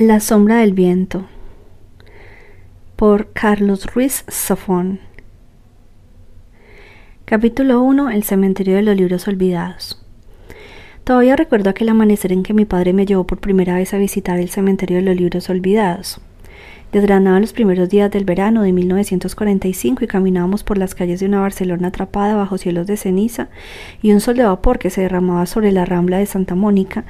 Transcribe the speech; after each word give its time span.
La 0.00 0.18
sombra 0.18 0.60
del 0.60 0.72
viento 0.72 1.26
por 2.96 3.34
Carlos 3.34 3.84
Ruiz 3.84 4.24
Zafón 4.30 4.98
Capítulo 7.26 7.82
1 7.82 8.08
El 8.08 8.22
cementerio 8.22 8.76
de 8.76 8.82
los 8.82 8.96
libros 8.96 9.28
olvidados 9.28 10.02
Todavía 11.04 11.36
recuerdo 11.36 11.68
aquel 11.68 11.90
amanecer 11.90 12.32
en 12.32 12.42
que 12.42 12.54
mi 12.54 12.64
padre 12.64 12.94
me 12.94 13.04
llevó 13.04 13.24
por 13.24 13.40
primera 13.40 13.74
vez 13.74 13.92
a 13.92 13.98
visitar 13.98 14.40
el 14.40 14.48
cementerio 14.48 14.96
de 14.96 15.02
los 15.02 15.16
libros 15.16 15.50
olvidados. 15.50 16.22
Desgranaban 16.92 17.42
los 17.42 17.52
primeros 17.52 17.90
días 17.90 18.10
del 18.10 18.24
verano 18.24 18.62
de 18.62 18.72
1945 18.72 20.04
y 20.04 20.06
caminábamos 20.06 20.64
por 20.64 20.78
las 20.78 20.94
calles 20.94 21.20
de 21.20 21.26
una 21.26 21.42
Barcelona 21.42 21.88
atrapada 21.88 22.36
bajo 22.36 22.56
cielos 22.56 22.86
de 22.86 22.96
ceniza 22.96 23.50
y 24.00 24.12
un 24.12 24.20
sol 24.20 24.38
de 24.38 24.44
vapor 24.44 24.78
que 24.78 24.88
se 24.88 25.02
derramaba 25.02 25.44
sobre 25.44 25.72
la 25.72 25.84
rambla 25.84 26.16
de 26.16 26.24
Santa 26.24 26.54
Mónica 26.54 27.04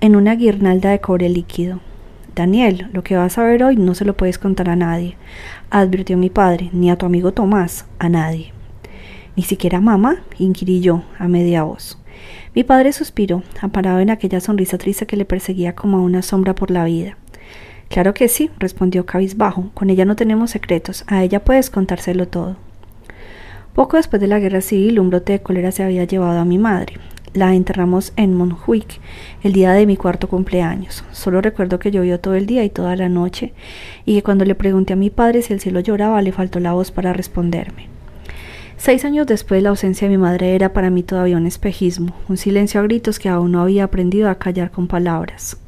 en 0.00 0.14
una 0.14 0.36
guirnalda 0.36 0.90
de 0.90 1.00
cobre 1.00 1.28
líquido. 1.28 1.80
Daniel, 2.38 2.86
lo 2.92 3.02
que 3.02 3.16
vas 3.16 3.36
a 3.36 3.42
ver 3.42 3.64
hoy 3.64 3.74
no 3.74 3.96
se 3.96 4.04
lo 4.04 4.16
puedes 4.16 4.38
contar 4.38 4.70
a 4.70 4.76
nadie, 4.76 5.16
advirtió 5.70 6.16
mi 6.16 6.30
padre, 6.30 6.70
ni 6.72 6.88
a 6.88 6.94
tu 6.94 7.04
amigo 7.04 7.32
Tomás, 7.32 7.84
a 7.98 8.08
nadie. 8.08 8.52
Ni 9.34 9.42
siquiera 9.42 9.78
a 9.78 9.80
mamá, 9.80 10.22
inquirí 10.38 10.80
yo, 10.80 11.02
a 11.18 11.26
media 11.26 11.64
voz. 11.64 11.98
Mi 12.54 12.62
padre 12.62 12.92
suspiró, 12.92 13.42
aparado 13.60 13.98
en 13.98 14.10
aquella 14.10 14.38
sonrisa 14.40 14.78
triste 14.78 15.04
que 15.04 15.16
le 15.16 15.24
perseguía 15.24 15.74
como 15.74 15.96
a 15.96 16.00
una 16.00 16.22
sombra 16.22 16.54
por 16.54 16.70
la 16.70 16.84
vida. 16.84 17.16
Claro 17.88 18.14
que 18.14 18.28
sí, 18.28 18.52
respondió 18.60 19.04
cabizbajo, 19.04 19.72
con 19.74 19.90
ella 19.90 20.04
no 20.04 20.14
tenemos 20.14 20.52
secretos, 20.52 21.02
a 21.08 21.24
ella 21.24 21.44
puedes 21.44 21.70
contárselo 21.70 22.28
todo. 22.28 22.54
Poco 23.74 23.96
después 23.96 24.20
de 24.20 24.28
la 24.28 24.38
guerra 24.38 24.60
civil, 24.60 25.00
un 25.00 25.10
brote 25.10 25.32
de 25.32 25.42
cólera 25.42 25.72
se 25.72 25.82
había 25.82 26.04
llevado 26.04 26.38
a 26.38 26.44
mi 26.44 26.58
madre. 26.58 26.94
La 27.34 27.54
enterramos 27.54 28.12
en 28.16 28.34
Montjuic 28.34 29.00
el 29.42 29.52
día 29.52 29.72
de 29.72 29.86
mi 29.86 29.96
cuarto 29.96 30.28
cumpleaños. 30.28 31.04
Solo 31.12 31.40
recuerdo 31.40 31.78
que 31.78 31.90
llovió 31.90 32.18
todo 32.20 32.34
el 32.34 32.46
día 32.46 32.64
y 32.64 32.70
toda 32.70 32.96
la 32.96 33.08
noche 33.08 33.52
y 34.06 34.14
que 34.14 34.22
cuando 34.22 34.44
le 34.44 34.54
pregunté 34.54 34.94
a 34.94 34.96
mi 34.96 35.10
padre 35.10 35.42
si 35.42 35.52
el 35.52 35.60
cielo 35.60 35.80
lloraba 35.80 36.22
le 36.22 36.32
faltó 36.32 36.58
la 36.58 36.72
voz 36.72 36.90
para 36.90 37.12
responderme. 37.12 37.88
Seis 38.78 39.04
años 39.04 39.26
después 39.26 39.62
la 39.62 39.70
ausencia 39.70 40.08
de 40.08 40.16
mi 40.16 40.22
madre 40.22 40.54
era 40.54 40.72
para 40.72 40.88
mí 40.88 41.02
todavía 41.02 41.36
un 41.36 41.46
espejismo, 41.46 42.14
un 42.28 42.36
silencio 42.36 42.80
a 42.80 42.84
gritos 42.84 43.18
que 43.18 43.28
aún 43.28 43.52
no 43.52 43.60
había 43.60 43.84
aprendido 43.84 44.30
a 44.30 44.36
callar 44.36 44.70
con 44.70 44.86
palabras. 44.86 45.58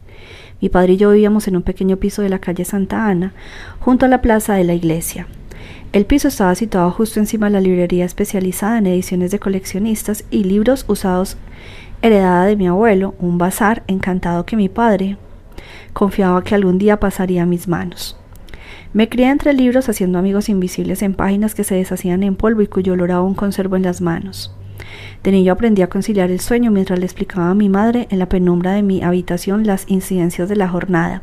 Mi 0.60 0.68
padre 0.68 0.94
y 0.94 0.96
yo 0.96 1.10
vivíamos 1.10 1.48
en 1.48 1.56
un 1.56 1.62
pequeño 1.62 1.96
piso 1.96 2.22
de 2.22 2.28
la 2.28 2.38
calle 2.38 2.64
Santa 2.64 3.06
Ana, 3.06 3.32
junto 3.80 4.06
a 4.06 4.08
la 4.08 4.22
plaza 4.22 4.54
de 4.54 4.64
la 4.64 4.74
iglesia. 4.74 5.26
El 5.92 6.06
piso 6.06 6.28
estaba 6.28 6.54
situado 6.54 6.92
justo 6.92 7.18
encima 7.18 7.46
de 7.46 7.52
la 7.52 7.60
librería 7.60 8.04
especializada 8.04 8.78
en 8.78 8.86
ediciones 8.86 9.32
de 9.32 9.40
coleccionistas 9.40 10.24
y 10.30 10.44
libros 10.44 10.84
usados 10.86 11.36
heredada 12.00 12.46
de 12.46 12.54
mi 12.54 12.68
abuelo, 12.68 13.16
un 13.18 13.38
bazar 13.38 13.82
encantado 13.88 14.46
que 14.46 14.54
mi 14.54 14.68
padre 14.68 15.16
confiaba 15.92 16.44
que 16.44 16.54
algún 16.54 16.78
día 16.78 17.00
pasaría 17.00 17.42
a 17.42 17.46
mis 17.46 17.66
manos. 17.66 18.16
Me 18.92 19.08
crié 19.08 19.30
entre 19.30 19.52
libros 19.52 19.88
haciendo 19.88 20.20
amigos 20.20 20.48
invisibles 20.48 21.02
en 21.02 21.14
páginas 21.14 21.56
que 21.56 21.64
se 21.64 21.74
deshacían 21.74 22.22
en 22.22 22.36
polvo 22.36 22.62
y 22.62 22.68
cuyo 22.68 22.92
olor 22.92 23.10
aún 23.10 23.34
conservo 23.34 23.74
en 23.74 23.82
las 23.82 24.00
manos. 24.00 24.54
De 25.24 25.32
niño 25.32 25.52
aprendí 25.52 25.82
a 25.82 25.88
conciliar 25.88 26.30
el 26.30 26.38
sueño 26.38 26.70
mientras 26.70 27.00
le 27.00 27.04
explicaba 27.04 27.50
a 27.50 27.54
mi 27.54 27.68
madre 27.68 28.06
en 28.10 28.20
la 28.20 28.28
penumbra 28.28 28.72
de 28.74 28.82
mi 28.82 29.02
habitación 29.02 29.66
las 29.66 29.86
incidencias 29.88 30.48
de 30.48 30.56
la 30.56 30.68
jornada, 30.68 31.22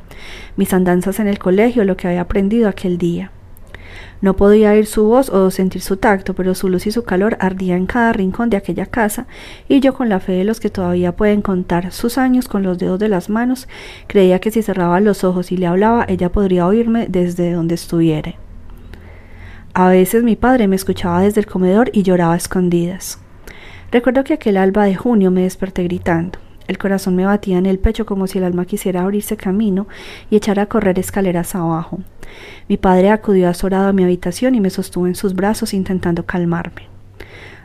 mis 0.58 0.74
andanzas 0.74 1.22
en 1.22 1.28
el 1.28 1.40
colegio, 1.40 1.86
lo 1.86 1.96
que 1.96 2.10
había 2.10 2.22
aprendido 2.22 2.68
aquel 2.68 2.98
día. 2.98 3.32
No 4.20 4.36
podía 4.36 4.72
oír 4.72 4.88
su 4.88 5.04
voz 5.06 5.30
o 5.30 5.52
sentir 5.52 5.82
su 5.82 5.98
tacto, 5.98 6.34
pero 6.34 6.56
su 6.56 6.70
luz 6.70 6.88
y 6.88 6.92
su 6.92 7.04
calor 7.04 7.38
ardían 7.40 7.80
en 7.80 7.86
cada 7.86 8.14
rincón 8.14 8.50
de 8.50 8.58
aquella 8.58 8.88
casa, 8.88 9.28
y 9.68 9.80
yo 9.80 9.94
con 9.94 10.10
la 10.10 10.20
fe 10.20 10.34
de 10.34 10.44
los 10.44 10.60
que 10.60 10.70
todavía 10.70 11.16
pueden 11.16 11.42
contar 11.42 11.92
sus 11.92 12.18
años 12.18 12.48
con 12.48 12.64
los 12.64 12.80
dedos 12.80 13.00
de 13.00 13.10
las 13.10 13.30
manos, 13.30 13.68
creía 14.08 14.40
que 14.40 14.50
si 14.50 14.64
cerraba 14.64 15.00
los 15.00 15.24
ojos 15.24 15.52
y 15.52 15.58
le 15.58 15.68
hablaba, 15.68 16.06
ella 16.08 16.32
podría 16.32 16.66
oírme 16.66 17.06
desde 17.08 17.52
donde 17.52 17.76
estuviera. 17.76 18.34
A 19.74 19.90
veces 19.90 20.24
mi 20.24 20.36
padre 20.36 20.68
me 20.68 20.76
escuchaba 20.76 21.22
desde 21.22 21.42
el 21.42 21.46
comedor 21.46 21.92
y 21.94 22.02
lloraba 22.02 22.34
a 22.34 22.38
escondidas. 22.38 23.20
Recuerdo 23.92 24.24
que 24.24 24.34
aquel 24.34 24.58
alba 24.58 24.86
de 24.86 24.96
junio 24.96 25.30
me 25.30 25.44
desperté 25.44 25.84
gritando. 25.84 26.40
El 26.68 26.78
corazón 26.78 27.16
me 27.16 27.26
batía 27.26 27.58
en 27.58 27.66
el 27.66 27.80
pecho 27.80 28.06
como 28.06 28.28
si 28.28 28.38
el 28.38 28.44
alma 28.44 28.66
quisiera 28.66 29.02
abrirse 29.02 29.38
camino 29.38 29.88
y 30.30 30.36
echar 30.36 30.60
a 30.60 30.66
correr 30.66 31.00
escaleras 31.00 31.56
abajo. 31.56 32.00
Mi 32.68 32.78
padre 32.78 33.10
acudió 33.10 33.50
azorado 33.50 33.88
a 33.88 33.94
mi 33.94 34.04
habitación 34.04 34.56
y 34.56 34.62
me 34.62 34.70
sostuvo 34.70 35.08
en 35.08 35.16
sus 35.16 35.34
brazos 35.34 35.74
intentando 35.74 36.26
calmarme. 36.26 36.84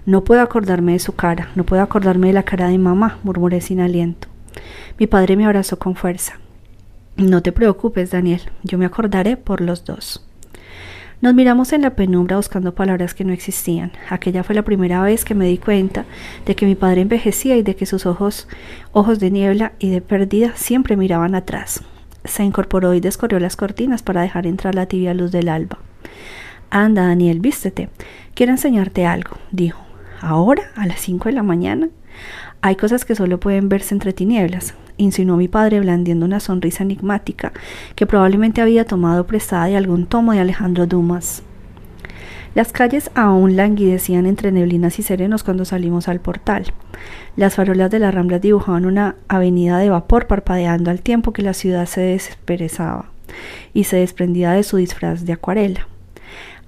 No 0.07 0.25
puedo 0.25 0.41
acordarme 0.41 0.93
de 0.93 0.99
su 0.99 1.15
cara, 1.15 1.51
no 1.55 1.65
puedo 1.65 1.83
acordarme 1.83 2.29
de 2.29 2.33
la 2.33 2.43
cara 2.45 2.69
de 2.69 2.79
mamá, 2.79 3.19
murmuré 3.23 3.61
sin 3.61 3.81
aliento. 3.81 4.29
Mi 4.99 5.07
padre 5.07 5.37
me 5.37 5.47
abrazó 5.47 5.79
con 5.79 5.95
fuerza. 5.95 6.39
No 7.17 7.43
te 7.43 7.53
preocupes, 7.53 8.11
Daniel, 8.11 8.41
yo 8.63 8.79
me 8.79 8.87
acordaré 8.87 9.37
por 9.37 9.61
los 9.61 9.85
dos. 9.85 10.27
Nos 11.23 11.35
miramos 11.35 11.73
en 11.73 11.83
la 11.83 11.91
penumbra 11.91 12.35
buscando 12.35 12.75
palabras 12.75 13.15
que 13.15 13.25
no 13.25 13.33
existían. 13.33 13.93
Aquella 14.11 14.43
fue 14.43 14.57
la 14.57 14.65
primera 14.65 15.01
vez 15.03 15.25
que 15.25 15.37
me 15.37 15.47
di 15.47 15.57
cuenta 15.57 16.05
de 16.47 16.57
que 16.57 16.67
mi 16.67 16.75
padre 16.75 17.03
envejecía 17.03 17.57
y 17.57 17.63
de 17.63 17.77
que 17.77 17.87
sus 17.87 18.07
ojos, 18.07 18.49
ojos 18.91 19.21
de 19.21 19.31
niebla 19.31 19.71
y 19.79 19.91
de 19.91 20.01
pérdida, 20.01 20.51
siempre 20.57 20.97
miraban 20.97 21.37
atrás. 21.37 21.85
Se 22.25 22.43
incorporó 22.43 22.93
y 22.95 22.99
descorrió 22.99 23.39
las 23.39 23.55
cortinas 23.55 24.03
para 24.03 24.23
dejar 24.23 24.49
entrar 24.49 24.75
la 24.75 24.87
tibia 24.87 25.15
luz 25.15 25.31
del 25.31 25.49
alba. 25.49 25.79
Anda, 26.71 27.07
Daniel, 27.07 27.39
vístete. 27.39 27.89
Quiero 28.35 28.51
enseñarte 28.51 29.07
algo, 29.07 29.37
dijo. 29.53 29.81
¿Ahora? 30.21 30.73
¿A 30.75 30.89
las 30.89 30.99
cinco 30.99 31.29
de 31.29 31.37
la 31.37 31.45
mañana? 31.45 31.89
Hay 32.63 32.75
cosas 32.75 33.05
que 33.05 33.15
solo 33.15 33.39
pueden 33.39 33.69
verse 33.69 33.95
entre 33.95 34.13
tinieblas 34.13 34.75
insinuó 34.97 35.37
mi 35.37 35.49
padre 35.49 35.81
blandiendo 35.81 36.27
una 36.27 36.41
sonrisa 36.41 36.83
enigmática 36.83 37.53
que 37.95 38.07
probablemente 38.07 38.61
había 38.61 38.85
tomado 38.85 39.27
prestada 39.27 39.67
de 39.67 39.77
algún 39.77 40.07
tomo 40.07 40.33
de 40.33 40.41
Alejandro 40.41 40.87
Dumas. 40.87 41.43
Las 42.55 42.71
calles 42.71 43.11
aún 43.15 43.57
languidecían 43.57 44.27
entre 44.27 44.53
neblinas 44.53 44.99
y 44.99 45.03
serenos 45.03 45.43
cuando 45.43 45.65
salimos 45.65 46.09
al 46.09 46.21
portal. 46.21 46.75
Las 47.35 47.55
farolas 47.55 47.91
de 47.91 47.99
las 47.99 48.15
ramblas 48.15 48.43
dibujaban 48.43 48.85
una 48.85 49.17
avenida 49.27 49.79
de 49.79 49.89
vapor 49.89 50.27
parpadeando 50.27 50.91
al 50.91 51.01
tiempo 51.01 51.33
que 51.33 51.41
la 51.41 51.55
ciudad 51.55 51.87
se 51.87 52.03
desperezaba 52.03 53.07
y 53.73 53.85
se 53.85 53.97
desprendía 53.97 54.53
de 54.53 54.65
su 54.65 54.77
disfraz 54.77 55.25
de 55.25 55.33
acuarela. 55.33 55.89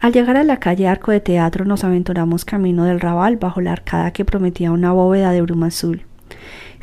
Al 0.01 0.13
llegar 0.13 0.39
a 0.39 0.45
la 0.45 0.59
calle 0.59 0.89
Arco 0.89 1.13
de 1.13 1.21
Teatro 1.21 1.67
nos 1.67 1.85
aventuramos 1.85 2.47
camino 2.47 2.85
del 2.85 3.01
Raval 3.01 3.37
bajo 3.37 3.61
la 3.61 3.73
arcada 3.73 4.11
que 4.13 4.25
prometía 4.25 4.73
una 4.73 4.93
bóveda 4.93 5.33
de 5.33 5.43
bruma 5.43 5.67
azul. 5.67 6.03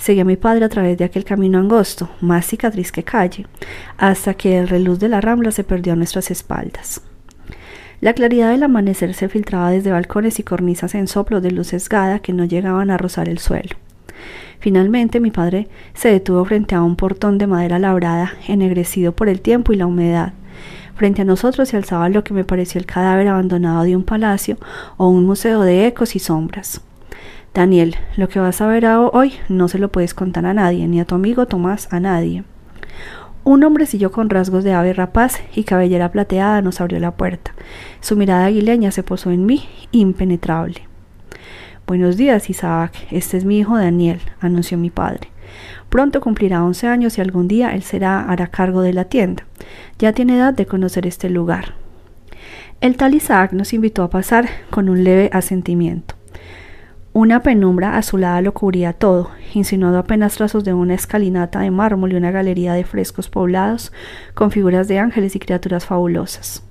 Seguí 0.02 0.20
a 0.20 0.26
mi 0.26 0.36
padre 0.36 0.66
a 0.66 0.70
través 0.70 0.98
de 0.98 1.04
aquel 1.04 1.24
camino 1.24 1.60
angosto, 1.60 2.10
más 2.22 2.48
cicatriz 2.48 2.92
que 2.92 3.04
calle, 3.04 3.46
hasta 4.00 4.34
que 4.34 4.58
el 4.58 4.68
reluz 4.68 4.98
de 4.98 5.10
la 5.10 5.22
rambla 5.22 5.52
se 5.52 5.64
perdió 5.64 5.94
a 5.94 5.96
nuestras 5.96 6.32
espaldas. 6.32 7.02
La 8.00 8.14
claridad 8.14 8.50
del 8.50 8.64
amanecer 8.64 9.14
se 9.14 9.30
filtraba 9.30 9.70
desde 9.70 9.92
balcones 9.92 10.40
y 10.40 10.44
cornisas 10.44 10.96
en 10.96 11.08
soplos 11.08 11.44
de 11.44 11.52
luz 11.52 11.68
sesgada 11.68 12.18
que 12.18 12.34
no 12.34 12.46
llegaban 12.46 12.90
a 12.90 12.98
rozar 12.98 13.30
el 13.30 13.38
suelo. 13.38 13.76
Finalmente 14.58 15.20
mi 15.20 15.30
padre 15.30 15.68
se 15.94 16.10
detuvo 16.10 16.44
frente 16.46 16.74
a 16.74 16.82
un 16.82 16.96
portón 16.96 17.38
de 17.38 17.46
madera 17.46 17.78
labrada, 17.78 18.34
ennegrecido 18.48 19.12
por 19.12 19.30
el 19.30 19.40
tiempo 19.40 19.72
y 19.72 19.76
la 19.76 19.86
humedad. 19.86 20.34
Frente 20.96 21.22
a 21.22 21.26
nosotros 21.26 21.70
se 21.70 21.78
alzaba 21.78 22.10
lo 22.10 22.24
que 22.24 22.34
me 22.34 22.44
pareció 22.44 22.80
el 22.80 22.88
cadáver 22.88 23.28
abandonado 23.28 23.84
de 23.84 23.96
un 23.96 24.04
palacio 24.04 24.58
o 24.98 25.10
un 25.10 25.28
museo 25.28 25.62
de 25.62 25.86
ecos 25.86 26.16
y 26.16 26.20
sombras. 26.20 26.82
Daniel, 27.54 27.96
lo 28.16 28.30
que 28.30 28.40
vas 28.40 28.62
a 28.62 28.68
ver 28.68 28.86
hoy 28.86 29.34
no 29.50 29.68
se 29.68 29.78
lo 29.78 29.92
puedes 29.92 30.14
contar 30.14 30.46
a 30.46 30.54
nadie, 30.54 30.88
ni 30.88 31.02
a 31.02 31.06
tu 31.06 31.16
amigo 31.16 31.48
Tomás, 31.48 31.92
a 31.92 32.00
nadie. 32.00 32.46
Un 33.44 33.64
hombrecillo 33.66 34.12
con 34.12 34.30
rasgos 34.30 34.64
de 34.64 34.72
ave 34.72 34.94
rapaz 34.94 35.42
y 35.54 35.66
cabellera 35.66 36.12
plateada 36.12 36.62
nos 36.62 36.80
abrió 36.80 37.00
la 37.00 37.12
puerta. 37.12 37.54
Su 38.00 38.16
mirada 38.16 38.46
aguileña 38.46 38.92
se 38.92 39.04
posó 39.04 39.32
en 39.32 39.46
mí, 39.46 39.68
impenetrable. 39.92 40.88
Buenos 41.88 42.16
días, 42.16 42.50
Isaac. 42.50 42.94
Este 43.12 43.36
es 43.36 43.44
mi 43.44 43.60
hijo 43.60 43.78
Daniel, 43.78 44.22
anunció 44.40 44.78
mi 44.78 44.90
padre. 44.90 45.28
Pronto 45.90 46.22
cumplirá 46.22 46.64
once 46.64 46.88
años 46.88 47.18
y 47.18 47.22
algún 47.22 47.50
día 47.50 47.76
él 47.76 47.82
será 47.82 48.22
hará 48.22 48.48
cargo 48.48 48.82
de 48.82 48.94
la 48.94 49.06
tienda. 49.06 49.46
Ya 50.00 50.14
tiene 50.14 50.38
edad 50.38 50.54
de 50.54 50.68
conocer 50.68 51.06
este 51.06 51.30
lugar. 51.30 51.74
El 52.80 52.96
tal 52.96 53.14
Isaac 53.14 53.52
nos 53.52 53.74
invitó 53.74 54.04
a 54.04 54.10
pasar 54.10 54.48
con 54.70 54.88
un 54.88 55.04
leve 55.04 55.30
asentimiento. 55.34 56.21
Una 57.14 57.44
penumbra 57.44 57.98
azulada 57.98 58.42
lo 58.42 58.54
cubría 58.54 58.94
todo, 58.94 59.32
insinuando 59.54 60.00
apenas 60.00 60.36
trazos 60.36 60.64
de 60.64 60.74
una 60.74 60.94
escalinata 60.94 61.60
de 61.60 61.70
mármol 61.70 62.14
y 62.14 62.16
una 62.16 62.32
galería 62.32 62.72
de 62.72 62.86
frescos 62.86 63.28
poblados 63.28 63.92
con 64.34 64.50
figuras 64.50 64.88
de 64.88 65.00
ángeles 65.00 65.36
y 65.36 65.40
criaturas 65.40 65.86
fabulosas. 65.86 66.64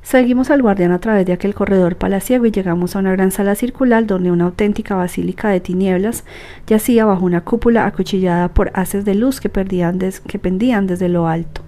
Seguimos 0.00 0.50
al 0.50 0.62
guardián 0.62 0.92
a 0.92 1.00
través 1.00 1.26
de 1.26 1.32
aquel 1.32 1.56
corredor 1.56 1.96
palaciego 1.96 2.46
y 2.46 2.52
llegamos 2.52 2.94
a 2.94 3.00
una 3.00 3.10
gran 3.10 3.32
sala 3.32 3.56
circular 3.56 4.06
donde 4.06 4.30
una 4.30 4.44
auténtica 4.44 4.94
basílica 4.94 5.48
de 5.48 5.58
tinieblas 5.58 6.22
yacía 6.68 7.04
bajo 7.04 7.24
una 7.24 7.40
cúpula 7.40 7.84
acuchillada 7.84 8.54
por 8.54 8.70
haces 8.74 9.04
de 9.04 9.16
luz 9.16 9.40
que, 9.40 9.50
que 9.50 10.38
pendían 10.38 10.86
desde 10.86 11.08
lo 11.08 11.26
alto. 11.26 11.62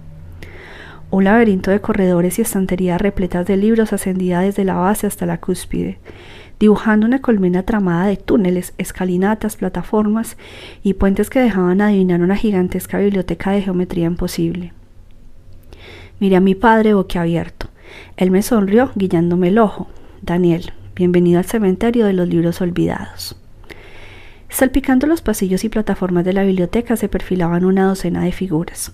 Un 1.11 1.25
laberinto 1.25 1.71
de 1.71 1.81
corredores 1.81 2.39
y 2.39 2.41
estanterías 2.41 3.01
repletas 3.01 3.45
de 3.45 3.57
libros 3.57 3.91
ascendía 3.91 4.39
desde 4.39 4.63
la 4.63 4.75
base 4.75 5.07
hasta 5.07 5.25
la 5.25 5.39
cúspide 5.39 5.99
dibujando 6.59 7.05
una 7.05 7.21
colmena 7.21 7.63
tramada 7.63 8.07
de 8.07 8.17
túneles, 8.17 8.73
escalinatas, 8.77 9.57
plataformas 9.57 10.37
y 10.83 10.93
puentes 10.93 11.29
que 11.29 11.39
dejaban 11.39 11.81
adivinar 11.81 12.21
una 12.21 12.35
gigantesca 12.35 12.97
biblioteca 12.97 13.51
de 13.51 13.61
geometría 13.61 14.05
imposible. 14.07 14.73
Miré 16.19 16.37
a 16.37 16.41
mi 16.41 16.55
padre 16.55 16.93
boquiabierto. 16.93 17.67
Él 18.17 18.31
me 18.31 18.41
sonrió, 18.41 18.91
guiándome 18.95 19.49
el 19.49 19.59
ojo. 19.59 19.87
Daniel, 20.21 20.71
bienvenido 20.95 21.39
al 21.39 21.45
cementerio 21.45 22.05
de 22.05 22.13
los 22.13 22.27
libros 22.27 22.61
olvidados. 22.61 23.35
Salpicando 24.49 25.05
los 25.05 25.21
pasillos 25.21 25.65
y 25.65 25.69
plataformas 25.69 26.23
de 26.23 26.31
la 26.31 26.43
biblioteca 26.43 26.95
se 26.95 27.09
perfilaban 27.09 27.65
una 27.65 27.87
docena 27.87 28.23
de 28.23 28.31
figuras. 28.31 28.93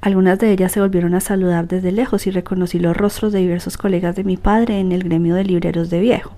Algunas 0.00 0.40
de 0.40 0.50
ellas 0.50 0.72
se 0.72 0.80
volvieron 0.80 1.14
a 1.14 1.20
saludar 1.20 1.68
desde 1.68 1.92
lejos 1.92 2.26
y 2.26 2.32
reconocí 2.32 2.80
los 2.80 2.96
rostros 2.96 3.32
de 3.32 3.38
diversos 3.38 3.76
colegas 3.76 4.16
de 4.16 4.24
mi 4.24 4.36
padre 4.36 4.80
en 4.80 4.90
el 4.90 5.04
gremio 5.04 5.36
de 5.36 5.44
libreros 5.44 5.90
de 5.90 6.00
viejo. 6.00 6.32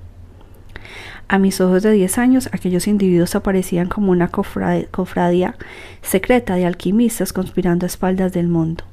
A 1.30 1.38
mis 1.38 1.60
ojos 1.60 1.82
de 1.82 1.92
diez 1.92 2.16
años, 2.16 2.48
aquellos 2.52 2.86
individuos 2.86 3.34
aparecían 3.34 3.88
como 3.88 4.12
una 4.12 4.28
cofradía 4.28 5.56
secreta 6.00 6.54
de 6.54 6.64
alquimistas 6.64 7.34
conspirando 7.34 7.84
a 7.84 7.88
espaldas 7.88 8.32
del 8.32 8.48
mundo. 8.48 8.84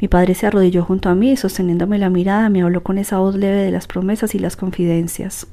Mi 0.00 0.08
padre 0.08 0.34
se 0.34 0.48
arrodilló 0.48 0.84
junto 0.84 1.08
a 1.08 1.14
mí 1.14 1.30
y 1.30 1.36
sosteniéndome 1.36 1.98
la 1.98 2.10
mirada 2.10 2.48
me 2.48 2.62
habló 2.62 2.82
con 2.82 2.98
esa 2.98 3.18
voz 3.18 3.36
leve 3.36 3.62
de 3.62 3.70
las 3.70 3.86
promesas 3.86 4.34
y 4.34 4.40
las 4.40 4.56
confidencias. 4.56 5.46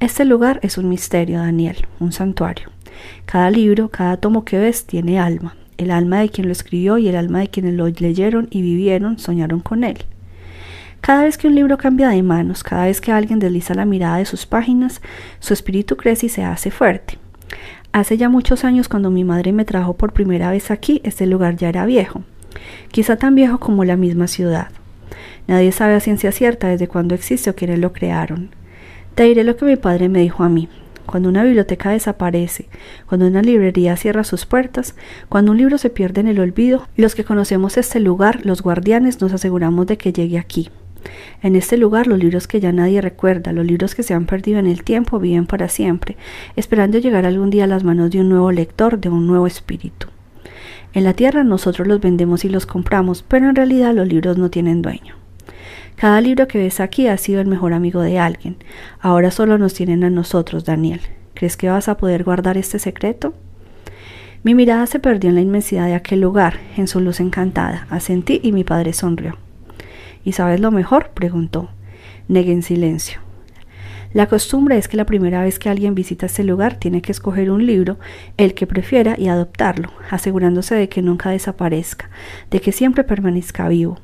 Este 0.00 0.24
lugar 0.24 0.58
es 0.64 0.76
un 0.76 0.88
misterio, 0.88 1.38
Daniel, 1.38 1.86
un 2.00 2.10
santuario. 2.10 2.70
Cada 3.24 3.48
libro, 3.52 3.90
cada 3.90 4.16
tomo 4.16 4.44
que 4.44 4.58
ves 4.58 4.86
tiene 4.86 5.20
alma, 5.20 5.54
el 5.78 5.92
alma 5.92 6.18
de 6.18 6.30
quien 6.30 6.48
lo 6.48 6.52
escribió 6.52 6.98
y 6.98 7.06
el 7.06 7.14
alma 7.14 7.38
de 7.38 7.48
quienes 7.48 7.74
lo 7.74 7.86
leyeron 7.86 8.48
y 8.50 8.62
vivieron, 8.62 9.20
soñaron 9.20 9.60
con 9.60 9.84
él. 9.84 9.98
Cada 11.02 11.24
vez 11.24 11.36
que 11.36 11.48
un 11.48 11.56
libro 11.56 11.78
cambia 11.78 12.10
de 12.10 12.22
manos, 12.22 12.62
cada 12.62 12.84
vez 12.84 13.00
que 13.00 13.10
alguien 13.10 13.40
desliza 13.40 13.74
la 13.74 13.84
mirada 13.84 14.18
de 14.18 14.24
sus 14.24 14.46
páginas, 14.46 15.02
su 15.40 15.52
espíritu 15.52 15.96
crece 15.96 16.26
y 16.26 16.28
se 16.28 16.44
hace 16.44 16.70
fuerte. 16.70 17.18
Hace 17.90 18.16
ya 18.16 18.28
muchos 18.28 18.62
años 18.62 18.88
cuando 18.88 19.10
mi 19.10 19.24
madre 19.24 19.50
me 19.50 19.64
trajo 19.64 19.94
por 19.94 20.12
primera 20.12 20.52
vez 20.52 20.70
aquí, 20.70 21.00
este 21.02 21.26
lugar 21.26 21.56
ya 21.56 21.68
era 21.68 21.86
viejo, 21.86 22.22
quizá 22.92 23.16
tan 23.16 23.34
viejo 23.34 23.58
como 23.58 23.84
la 23.84 23.96
misma 23.96 24.28
ciudad. 24.28 24.68
Nadie 25.48 25.72
sabe 25.72 25.94
a 25.94 26.00
ciencia 26.00 26.30
cierta 26.30 26.68
desde 26.68 26.86
cuándo 26.86 27.16
existe 27.16 27.50
o 27.50 27.56
quiénes 27.56 27.80
lo 27.80 27.92
crearon. 27.92 28.50
Te 29.16 29.24
diré 29.24 29.42
lo 29.42 29.56
que 29.56 29.64
mi 29.64 29.74
padre 29.74 30.08
me 30.08 30.20
dijo 30.20 30.44
a 30.44 30.48
mí. 30.48 30.68
Cuando 31.04 31.28
una 31.28 31.42
biblioteca 31.42 31.90
desaparece, 31.90 32.68
cuando 33.08 33.26
una 33.26 33.42
librería 33.42 33.96
cierra 33.96 34.22
sus 34.22 34.46
puertas, 34.46 34.94
cuando 35.28 35.50
un 35.50 35.58
libro 35.58 35.78
se 35.78 35.90
pierde 35.90 36.20
en 36.20 36.28
el 36.28 36.38
olvido, 36.38 36.86
los 36.94 37.16
que 37.16 37.24
conocemos 37.24 37.76
este 37.76 37.98
lugar, 37.98 38.46
los 38.46 38.62
guardianes, 38.62 39.20
nos 39.20 39.32
aseguramos 39.32 39.88
de 39.88 39.98
que 39.98 40.12
llegue 40.12 40.38
aquí. 40.38 40.70
En 41.42 41.56
este 41.56 41.76
lugar 41.76 42.06
los 42.06 42.18
libros 42.18 42.46
que 42.46 42.60
ya 42.60 42.72
nadie 42.72 43.00
recuerda, 43.00 43.52
los 43.52 43.66
libros 43.66 43.94
que 43.94 44.02
se 44.02 44.14
han 44.14 44.26
perdido 44.26 44.58
en 44.58 44.66
el 44.66 44.84
tiempo, 44.84 45.18
viven 45.18 45.46
para 45.46 45.68
siempre, 45.68 46.16
esperando 46.56 46.98
llegar 46.98 47.26
algún 47.26 47.50
día 47.50 47.64
a 47.64 47.68
las 47.68 47.84
manos 47.84 48.10
de 48.10 48.20
un 48.20 48.28
nuevo 48.28 48.52
lector, 48.52 48.98
de 48.98 49.08
un 49.08 49.26
nuevo 49.26 49.46
espíritu. 49.46 50.08
En 50.94 51.04
la 51.04 51.14
tierra 51.14 51.42
nosotros 51.42 51.88
los 51.88 52.00
vendemos 52.00 52.44
y 52.44 52.48
los 52.48 52.66
compramos, 52.66 53.24
pero 53.26 53.48
en 53.48 53.56
realidad 53.56 53.94
los 53.94 54.06
libros 54.06 54.36
no 54.36 54.50
tienen 54.50 54.82
dueño. 54.82 55.14
Cada 55.96 56.20
libro 56.20 56.48
que 56.48 56.58
ves 56.58 56.80
aquí 56.80 57.06
ha 57.06 57.16
sido 57.16 57.40
el 57.40 57.46
mejor 57.46 57.72
amigo 57.72 58.00
de 58.00 58.18
alguien. 58.18 58.56
Ahora 59.00 59.30
solo 59.30 59.56
nos 59.56 59.74
tienen 59.74 60.04
a 60.04 60.10
nosotros, 60.10 60.64
Daniel. 60.64 61.00
¿Crees 61.34 61.56
que 61.56 61.68
vas 61.68 61.88
a 61.88 61.96
poder 61.96 62.24
guardar 62.24 62.56
este 62.58 62.78
secreto? 62.78 63.34
Mi 64.42 64.54
mirada 64.54 64.86
se 64.86 64.98
perdió 64.98 65.30
en 65.30 65.36
la 65.36 65.40
inmensidad 65.40 65.86
de 65.86 65.94
aquel 65.94 66.20
lugar, 66.20 66.54
en 66.76 66.88
su 66.88 67.00
luz 67.00 67.20
encantada. 67.20 67.86
Asentí 67.88 68.40
y 68.42 68.52
mi 68.52 68.64
padre 68.64 68.92
sonrió. 68.92 69.36
¿Y 70.24 70.32
sabes 70.32 70.60
lo 70.60 70.70
mejor? 70.70 71.10
preguntó. 71.10 71.70
Negué 72.28 72.52
en 72.52 72.62
silencio. 72.62 73.20
La 74.12 74.26
costumbre 74.26 74.76
es 74.76 74.88
que 74.88 74.98
la 74.98 75.06
primera 75.06 75.42
vez 75.42 75.58
que 75.58 75.70
alguien 75.70 75.94
visita 75.94 76.26
este 76.26 76.44
lugar 76.44 76.74
tiene 76.74 77.00
que 77.00 77.12
escoger 77.12 77.50
un 77.50 77.64
libro, 77.64 77.98
el 78.36 78.52
que 78.52 78.66
prefiera, 78.66 79.14
y 79.18 79.28
adoptarlo, 79.28 79.90
asegurándose 80.10 80.74
de 80.74 80.90
que 80.90 81.00
nunca 81.00 81.30
desaparezca, 81.30 82.10
de 82.50 82.60
que 82.60 82.72
siempre 82.72 83.04
permanezca 83.04 83.68
vivo. 83.68 83.98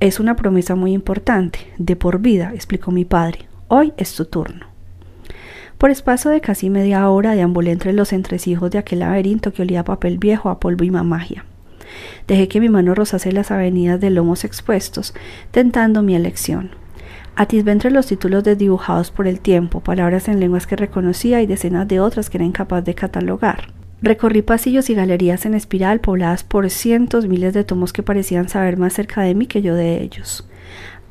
Es 0.00 0.20
una 0.20 0.36
promesa 0.36 0.74
muy 0.74 0.92
importante, 0.92 1.58
de 1.76 1.96
por 1.96 2.20
vida, 2.20 2.52
explicó 2.54 2.92
mi 2.92 3.04
padre. 3.04 3.40
Hoy 3.68 3.92
es 3.98 4.14
tu 4.14 4.24
turno. 4.24 4.66
Por 5.76 5.90
espacio 5.90 6.30
de 6.30 6.40
casi 6.40 6.70
media 6.70 7.08
hora 7.10 7.34
deambulé 7.34 7.72
entre 7.72 7.92
los 7.92 8.14
entresijos 8.14 8.70
de 8.70 8.78
aquel 8.78 9.00
laberinto 9.00 9.52
que 9.52 9.62
olía 9.62 9.80
a 9.80 9.84
papel 9.84 10.16
viejo, 10.16 10.48
a 10.48 10.60
polvo 10.60 10.84
y 10.84 10.90
mamagia. 10.90 11.44
Dejé 12.26 12.48
que 12.48 12.60
mi 12.60 12.68
mano 12.68 12.94
rozase 12.94 13.32
las 13.32 13.50
avenidas 13.50 14.00
de 14.00 14.10
lomos 14.10 14.44
expuestos, 14.44 15.14
tentando 15.50 16.02
mi 16.02 16.14
elección. 16.14 16.70
Atisbé 17.36 17.72
entre 17.72 17.90
los 17.90 18.06
títulos 18.06 18.44
desdibujados 18.44 19.10
por 19.10 19.26
el 19.26 19.40
tiempo, 19.40 19.80
palabras 19.80 20.28
en 20.28 20.40
lenguas 20.40 20.66
que 20.66 20.76
reconocía 20.76 21.42
y 21.42 21.46
decenas 21.46 21.86
de 21.86 22.00
otras 22.00 22.30
que 22.30 22.38
era 22.38 22.44
incapaz 22.46 22.84
de 22.84 22.94
catalogar. 22.94 23.74
Recorrí 24.02 24.42
pasillos 24.42 24.90
y 24.90 24.94
galerías 24.94 25.46
en 25.46 25.54
espiral 25.54 26.00
pobladas 26.00 26.44
por 26.44 26.68
cientos, 26.70 27.26
miles 27.26 27.54
de 27.54 27.64
tomos 27.64 27.92
que 27.92 28.02
parecían 28.02 28.48
saber 28.48 28.76
más 28.76 28.92
cerca 28.92 29.22
de 29.22 29.34
mí 29.34 29.46
que 29.46 29.62
yo 29.62 29.74
de 29.74 30.02
ellos. 30.02 30.48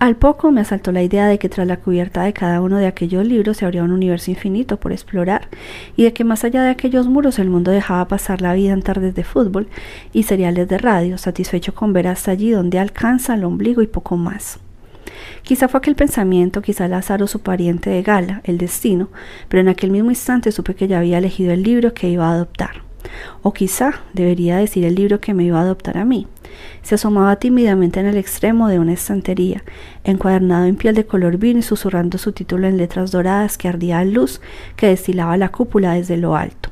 Al 0.06 0.18
poco 0.18 0.52
me 0.52 0.62
asaltó 0.62 0.92
la 0.92 1.02
idea 1.02 1.26
de 1.26 1.40
que 1.40 1.50
tras 1.50 1.66
la 1.66 1.78
cubierta 1.78 2.22
de 2.22 2.32
cada 2.32 2.62
uno 2.62 2.78
de 2.78 2.86
aquellos 2.86 3.26
libros 3.26 3.58
se 3.58 3.66
abría 3.66 3.84
un 3.84 3.92
universo 3.92 4.30
infinito 4.30 4.80
por 4.80 4.92
explorar, 4.92 5.48
y 5.96 6.04
de 6.04 6.14
que 6.14 6.24
más 6.24 6.44
allá 6.44 6.62
de 6.62 6.70
aquellos 6.70 7.08
muros 7.08 7.40
el 7.40 7.50
mundo 7.50 7.72
dejaba 7.72 8.08
pasar 8.08 8.40
la 8.40 8.54
vida 8.54 8.74
en 8.74 8.84
tardes 8.84 9.16
de 9.16 9.24
fútbol 9.24 9.68
y 10.14 10.22
seriales 10.22 10.68
de 10.68 10.78
radio, 10.78 11.18
satisfecho 11.18 11.74
con 11.74 11.92
ver 11.92 12.08
hasta 12.08 12.30
allí 12.30 12.52
donde 12.52 12.78
alcanza 12.78 13.34
el 13.34 13.46
ombligo 13.46 13.82
y 13.82 13.88
poco 13.88 14.16
más. 14.16 14.60
Quizá 15.42 15.68
fue 15.68 15.80
aquel 15.80 15.96
pensamiento, 15.96 16.62
quizá 16.62 16.88
Lázaro 16.88 17.26
su 17.26 17.40
pariente 17.40 17.90
de 17.90 18.04
gala, 18.04 18.42
el 18.44 18.60
destino, 18.60 19.10
pero 19.50 19.62
en 19.62 19.70
aquel 19.70 19.90
mismo 19.90 20.12
instante 20.12 20.52
supe 20.52 20.76
que 20.76 20.88
ya 20.88 21.00
había 21.00 21.18
elegido 21.18 21.52
el 21.52 21.64
libro 21.64 21.96
que 21.96 22.10
iba 22.10 22.28
a 22.30 22.34
adoptar. 22.34 22.84
O 23.42 23.54
quizá 23.54 24.02
debería 24.14 24.58
decir 24.58 24.86
el 24.86 24.94
libro 24.94 25.20
que 25.20 25.34
me 25.34 25.46
iba 25.46 25.58
a 25.58 25.64
adoptar 25.64 25.98
a 25.98 26.06
mí. 26.06 26.28
Se 26.82 26.96
asomaba 26.96 27.36
tímidamente 27.38 28.00
en 28.00 28.06
el 28.06 28.18
extremo 28.18 28.68
de 28.68 28.80
una 28.80 28.94
estantería, 28.94 29.64
encuadernado 30.04 30.66
en 30.66 30.76
piel 30.76 30.96
de 30.96 31.06
color 31.06 31.38
vino 31.38 31.60
y 31.60 31.64
susurrando 31.64 32.18
su 32.18 32.32
título 32.32 32.68
en 32.68 32.78
letras 32.78 33.12
doradas 33.12 33.58
que 33.58 33.68
ardía 33.68 34.00
a 34.00 34.06
luz 34.06 34.42
que 34.76 34.88
destilaba 34.88 35.38
la 35.38 35.50
cúpula 35.50 35.94
desde 35.94 36.18
lo 36.18 36.36
alto. 36.36 36.70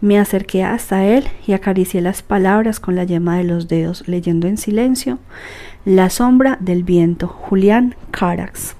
Me 0.00 0.18
acerqué 0.18 0.64
hasta 0.64 1.04
él 1.04 1.24
y 1.46 1.52
acaricié 1.52 2.00
las 2.00 2.22
palabras 2.22 2.80
con 2.80 2.94
la 2.94 3.04
yema 3.04 3.38
de 3.38 3.44
los 3.44 3.68
dedos, 3.68 4.06
leyendo 4.06 4.46
en 4.46 4.58
silencio 4.58 5.18
La 5.84 6.10
sombra 6.10 6.58
del 6.60 6.84
viento, 6.84 7.28
Julián 7.28 7.94
Carax. 8.10 8.76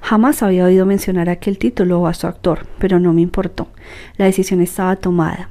Jamás 0.00 0.42
había 0.42 0.64
oído 0.64 0.84
mencionar 0.86 1.28
aquel 1.28 1.58
título 1.58 2.00
o 2.00 2.06
a 2.06 2.14
su 2.14 2.26
autor, 2.26 2.66
pero 2.78 2.98
no 2.98 3.12
me 3.12 3.20
importó. 3.20 3.68
La 4.16 4.24
decisión 4.24 4.60
estaba 4.60 4.96
tomada. 4.96 5.48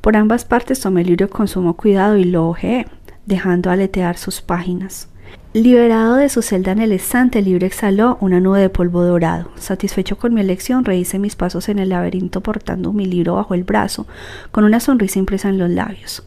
Por 0.00 0.16
ambas 0.16 0.44
partes 0.44 0.80
tomé 0.80 1.02
el 1.02 1.08
libro 1.08 1.28
con 1.28 1.46
sumo 1.46 1.76
cuidado 1.76 2.16
y 2.16 2.24
lo 2.24 2.48
ojeé, 2.48 2.86
dejando 3.30 3.70
aletear 3.70 4.18
sus 4.18 4.42
páginas. 4.42 5.08
Liberado 5.54 6.16
de 6.16 6.28
su 6.28 6.42
celda 6.42 6.72
en 6.72 6.80
el 6.80 6.92
estante, 6.92 7.38
el 7.38 7.44
libro 7.44 7.64
exhaló 7.64 8.18
una 8.20 8.40
nube 8.40 8.60
de 8.60 8.70
polvo 8.70 9.04
dorado. 9.04 9.50
Satisfecho 9.54 10.18
con 10.18 10.34
mi 10.34 10.40
elección, 10.40 10.84
rehice 10.84 11.20
mis 11.20 11.36
pasos 11.36 11.68
en 11.68 11.78
el 11.78 11.90
laberinto 11.90 12.40
portando 12.40 12.92
mi 12.92 13.06
libro 13.06 13.36
bajo 13.36 13.54
el 13.54 13.62
brazo, 13.62 14.06
con 14.50 14.64
una 14.64 14.80
sonrisa 14.80 15.20
impresa 15.20 15.48
en 15.48 15.58
los 15.58 15.70
labios. 15.70 16.24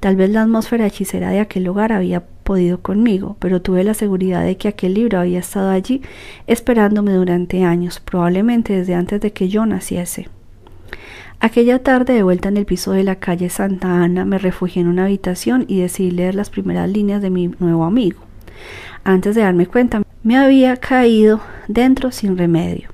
Tal 0.00 0.16
vez 0.16 0.30
la 0.30 0.42
atmósfera 0.42 0.86
hechicera 0.86 1.28
de 1.28 1.40
aquel 1.40 1.64
lugar 1.64 1.92
había 1.92 2.24
podido 2.42 2.80
conmigo, 2.80 3.36
pero 3.38 3.60
tuve 3.60 3.84
la 3.84 3.92
seguridad 3.92 4.42
de 4.42 4.56
que 4.56 4.68
aquel 4.68 4.94
libro 4.94 5.18
había 5.20 5.40
estado 5.40 5.68
allí 5.68 6.00
esperándome 6.46 7.12
durante 7.12 7.64
años, 7.64 8.00
probablemente 8.00 8.72
desde 8.72 8.94
antes 8.94 9.20
de 9.20 9.32
que 9.34 9.50
yo 9.50 9.66
naciese. 9.66 10.28
Aquella 11.42 11.78
tarde, 11.78 12.12
de 12.12 12.22
vuelta 12.22 12.50
en 12.50 12.58
el 12.58 12.66
piso 12.66 12.92
de 12.92 13.02
la 13.02 13.16
calle 13.16 13.48
Santa 13.48 14.02
Ana, 14.02 14.26
me 14.26 14.36
refugié 14.36 14.82
en 14.82 14.88
una 14.88 15.06
habitación 15.06 15.64
y 15.68 15.80
decidí 15.80 16.10
leer 16.10 16.34
las 16.34 16.50
primeras 16.50 16.90
líneas 16.90 17.22
de 17.22 17.30
mi 17.30 17.48
nuevo 17.58 17.84
amigo. 17.84 18.20
Antes 19.04 19.34
de 19.34 19.40
darme 19.40 19.66
cuenta, 19.66 20.02
me 20.22 20.36
había 20.36 20.76
caído 20.76 21.40
dentro 21.66 22.10
sin 22.10 22.36
remedio. 22.36 22.90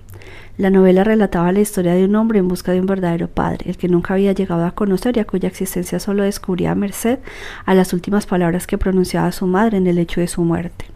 La 0.59 0.71
novela 0.71 1.03
relataba 1.03 1.50
la 1.50 1.59
historia 1.59 1.95
de 1.95 2.05
un 2.05 2.15
hombre 2.15 2.38
en 2.38 2.47
busca 2.47 2.71
de 2.71 2.79
un 2.79 2.87
verdadero 2.87 3.26
padre, 3.26 3.69
el 3.69 3.76
que 3.76 3.88
nunca 3.88 4.15
había 4.15 4.31
llegado 4.31 4.65
a 4.65 4.76
conocer 4.76 5.17
y 5.17 5.21
a 5.21 5.25
cuya 5.25 5.49
existencia 5.49 5.99
solo 5.99 6.23
descubría 6.23 6.71
a 6.71 6.76
merced 6.76 7.19
a 7.65 7.75
las 7.75 7.93
últimas 7.93 8.26
palabras 8.26 8.69
que 8.69 8.79
pronunciaba 8.79 9.33
su 9.33 9.49
madre 9.49 9.79
en 9.79 9.88
el 9.88 9.99
hecho 9.99 10.21
de 10.21 10.29
su 10.29 10.43
muerte. 10.43 10.87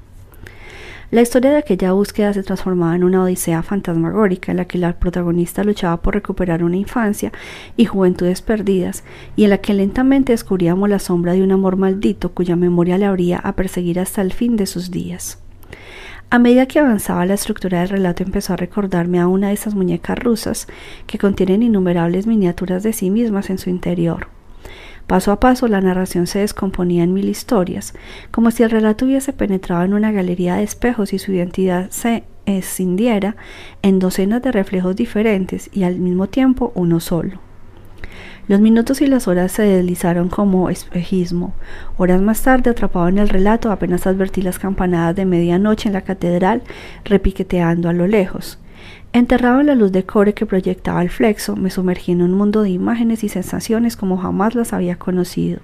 La 1.10 1.22
historia 1.22 1.50
de 1.50 1.56
aquella 1.56 1.90
búsqueda 1.90 2.32
se 2.32 2.44
transformaba 2.44 2.94
en 2.94 3.02
una 3.02 3.24
odisea 3.24 3.64
fantasmagórica 3.64 4.52
en 4.52 4.58
la 4.58 4.66
que 4.66 4.78
la 4.78 4.92
protagonista 4.92 5.64
luchaba 5.64 5.96
por 5.96 6.14
recuperar 6.14 6.62
una 6.62 6.76
infancia 6.76 7.32
y 7.76 7.84
juventudes 7.84 8.42
perdidas, 8.42 9.02
y 9.34 9.42
en 9.42 9.50
la 9.50 9.58
que 9.58 9.74
lentamente 9.74 10.32
descubríamos 10.32 10.88
la 10.88 11.00
sombra 11.00 11.32
de 11.32 11.42
un 11.42 11.50
amor 11.50 11.76
maldito 11.76 12.30
cuya 12.30 12.54
memoria 12.54 12.96
le 12.96 13.06
habría 13.06 13.38
a 13.38 13.56
perseguir 13.56 13.98
hasta 13.98 14.22
el 14.22 14.32
fin 14.32 14.54
de 14.54 14.66
sus 14.66 14.92
días. 14.92 15.42
A 16.30 16.38
medida 16.38 16.66
que 16.66 16.78
avanzaba 16.78 17.26
la 17.26 17.34
estructura 17.34 17.80
del 17.80 17.88
relato 17.88 18.22
empezó 18.22 18.52
a 18.52 18.56
recordarme 18.56 19.18
a 19.18 19.26
una 19.26 19.48
de 19.48 19.54
esas 19.54 19.74
muñecas 19.74 20.16
rusas 20.16 20.68
que 21.08 21.18
contienen 21.18 21.64
innumerables 21.64 22.28
miniaturas 22.28 22.84
de 22.84 22.92
sí 22.92 23.10
mismas 23.10 23.50
en 23.50 23.58
su 23.58 23.68
interior. 23.68 24.28
Paso 25.10 25.32
a 25.32 25.40
paso 25.40 25.66
la 25.66 25.80
narración 25.80 26.28
se 26.28 26.38
descomponía 26.38 27.02
en 27.02 27.12
mil 27.12 27.28
historias, 27.28 27.94
como 28.30 28.52
si 28.52 28.62
el 28.62 28.70
relato 28.70 29.06
hubiese 29.06 29.32
penetrado 29.32 29.82
en 29.82 29.92
una 29.92 30.12
galería 30.12 30.54
de 30.54 30.62
espejos 30.62 31.12
y 31.12 31.18
su 31.18 31.32
identidad 31.32 31.90
se 31.90 32.22
escindiera 32.46 33.34
en 33.82 33.98
docenas 33.98 34.40
de 34.40 34.52
reflejos 34.52 34.94
diferentes 34.94 35.68
y 35.72 35.82
al 35.82 35.96
mismo 35.98 36.28
tiempo 36.28 36.70
uno 36.76 37.00
solo. 37.00 37.40
Los 38.46 38.60
minutos 38.60 39.00
y 39.00 39.08
las 39.08 39.26
horas 39.26 39.50
se 39.50 39.64
deslizaron 39.64 40.28
como 40.28 40.70
espejismo. 40.70 41.54
Horas 41.96 42.22
más 42.22 42.40
tarde, 42.42 42.70
atrapado 42.70 43.08
en 43.08 43.18
el 43.18 43.28
relato, 43.28 43.72
apenas 43.72 44.06
advertí 44.06 44.42
las 44.42 44.60
campanadas 44.60 45.16
de 45.16 45.24
medianoche 45.24 45.88
en 45.88 45.94
la 45.94 46.02
catedral 46.02 46.62
repiqueteando 47.04 47.88
a 47.88 47.92
lo 47.92 48.06
lejos. 48.06 48.60
Enterrado 49.12 49.60
en 49.60 49.66
la 49.66 49.74
luz 49.74 49.90
de 49.90 50.04
core 50.04 50.34
que 50.34 50.46
proyectaba 50.46 51.02
el 51.02 51.10
flexo, 51.10 51.56
me 51.56 51.70
sumergí 51.70 52.12
en 52.12 52.22
un 52.22 52.32
mundo 52.32 52.62
de 52.62 52.70
imágenes 52.70 53.24
y 53.24 53.28
sensaciones 53.28 53.96
como 53.96 54.16
jamás 54.16 54.54
las 54.54 54.72
había 54.72 54.96
conocido. 54.96 55.60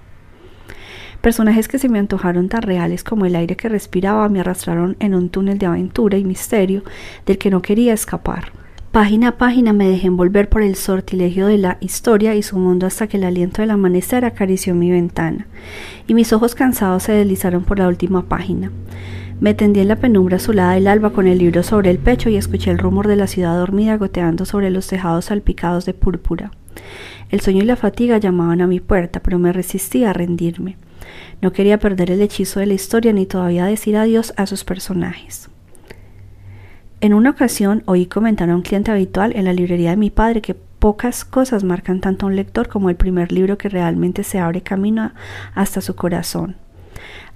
Personajes 1.21 1.69
que 1.69 1.79
se 1.79 1.89
me 1.89 2.01
antojaron 2.01 2.49
tan 2.49 2.63
reales 2.63 3.05
como 3.05 3.25
el 3.25 3.37
aire 3.37 3.57
que 3.57 3.69
respiraba 3.69 4.29
me 4.29 4.41
arrastraron 4.41 4.97
en 4.99 5.15
un 5.15 5.29
túnel 5.29 5.59
de 5.59 5.67
aventura 5.67 6.19
y 6.19 6.25
misterio 6.25 6.83
del 7.25 7.39
que 7.39 7.51
no 7.51 7.63
quería 7.63 7.93
escapar. 7.93 8.51
Página 8.91 9.29
a 9.29 9.37
página 9.37 9.73
me 9.73 9.89
dejé 9.89 10.09
envolver 10.09 10.49
por 10.49 10.63
el 10.63 10.75
sortilegio 10.75 11.47
de 11.47 11.59
la 11.59 11.79
historia 11.81 12.35
y 12.35 12.43
su 12.43 12.59
mundo 12.59 12.87
hasta 12.87 13.07
que 13.07 13.17
el 13.17 13.25
aliento 13.25 13.63
del 13.63 13.71
amanecer 13.71 14.25
acarició 14.25 14.75
mi 14.75 14.91
ventana, 14.91 15.47
y 16.07 16.15
mis 16.15 16.33
ojos 16.33 16.55
cansados 16.55 17.05
se 17.05 17.13
deslizaron 17.13 17.63
por 17.65 17.79
la 17.79 17.89
última 17.89 18.23
página. 18.23 18.73
Me 19.39 19.53
tendí 19.53 19.81
en 19.81 19.89
la 19.89 19.97
penumbra 19.97 20.37
azulada 20.37 20.73
del 20.73 20.87
alba 20.87 21.11
con 21.11 21.27
el 21.27 21.37
libro 21.37 21.63
sobre 21.63 21.91
el 21.91 21.99
pecho 21.99 22.31
y 22.31 22.37
escuché 22.37 22.71
el 22.71 22.79
rumor 22.79 23.07
de 23.07 23.17
la 23.17 23.27
ciudad 23.27 23.59
dormida 23.59 23.99
goteando 23.99 24.47
sobre 24.47 24.71
los 24.71 24.87
tejados 24.87 25.27
salpicados 25.27 25.85
de 25.85 25.93
púrpura. 25.93 26.53
El 27.29 27.43
sueño 27.43 27.63
y 27.63 27.67
la 27.67 27.77
fatiga 27.77 28.17
llamaban 28.17 28.63
a 28.63 28.67
mi 28.67 28.81
puerta, 28.81 29.21
pero 29.21 29.39
me 29.39 29.53
resistí 29.53 30.05
a 30.05 30.15
rendirme. 30.15 30.77
No 31.43 31.53
quería 31.53 31.79
perder 31.79 32.11
el 32.13 32.23
hechizo 32.23 32.61
de 32.61 32.67
la 32.67 32.75
historia 32.75 33.13
ni 33.13 33.27
todavía 33.27 33.67
decir 33.67 33.99
adiós 33.99 34.33
a 34.39 34.47
sus 34.47 34.65
personajes. 34.65 35.51
En 37.03 37.13
una 37.13 37.31
ocasión 37.31 37.83
oí 37.85 38.07
comentar 38.07 38.49
a 38.49 38.55
un 38.55 38.63
cliente 38.63 38.91
habitual 38.91 39.37
en 39.37 39.45
la 39.45 39.53
librería 39.53 39.91
de 39.91 39.99
mi 39.99 40.09
padre 40.09 40.41
que 40.41 40.55
pocas 40.55 41.27
cosas 41.27 41.63
marcan 41.63 42.01
tanto 42.01 42.25
a 42.25 42.31
un 42.31 42.37
lector 42.37 42.69
como 42.69 42.89
el 42.89 42.97
primer 42.97 43.33
libro 43.33 43.59
que 43.59 43.69
realmente 43.69 44.25
se 44.25 44.39
abre 44.39 44.63
camino 44.63 45.13
hasta 45.55 45.83
su 45.83 45.95
corazón. 45.95 46.57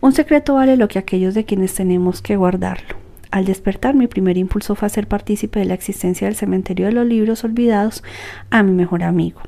Un 0.00 0.12
secreto 0.12 0.54
vale 0.54 0.76
lo 0.76 0.86
que 0.86 1.00
aquellos 1.00 1.34
de 1.34 1.44
quienes 1.44 1.74
tenemos 1.74 2.22
que 2.22 2.36
guardarlo. 2.36 2.96
Al 3.32 3.44
despertar, 3.44 3.96
mi 3.96 4.06
primer 4.06 4.38
impulso 4.38 4.76
fue 4.76 4.86
hacer 4.86 5.08
partícipe 5.08 5.58
de 5.58 5.66
la 5.66 5.74
existencia 5.74 6.28
del 6.28 6.36
cementerio 6.36 6.86
de 6.86 6.92
los 6.92 7.04
libros 7.04 7.42
olvidados 7.42 8.04
a 8.50 8.62
mi 8.62 8.72
mejor 8.72 9.02
amigo. 9.02 9.40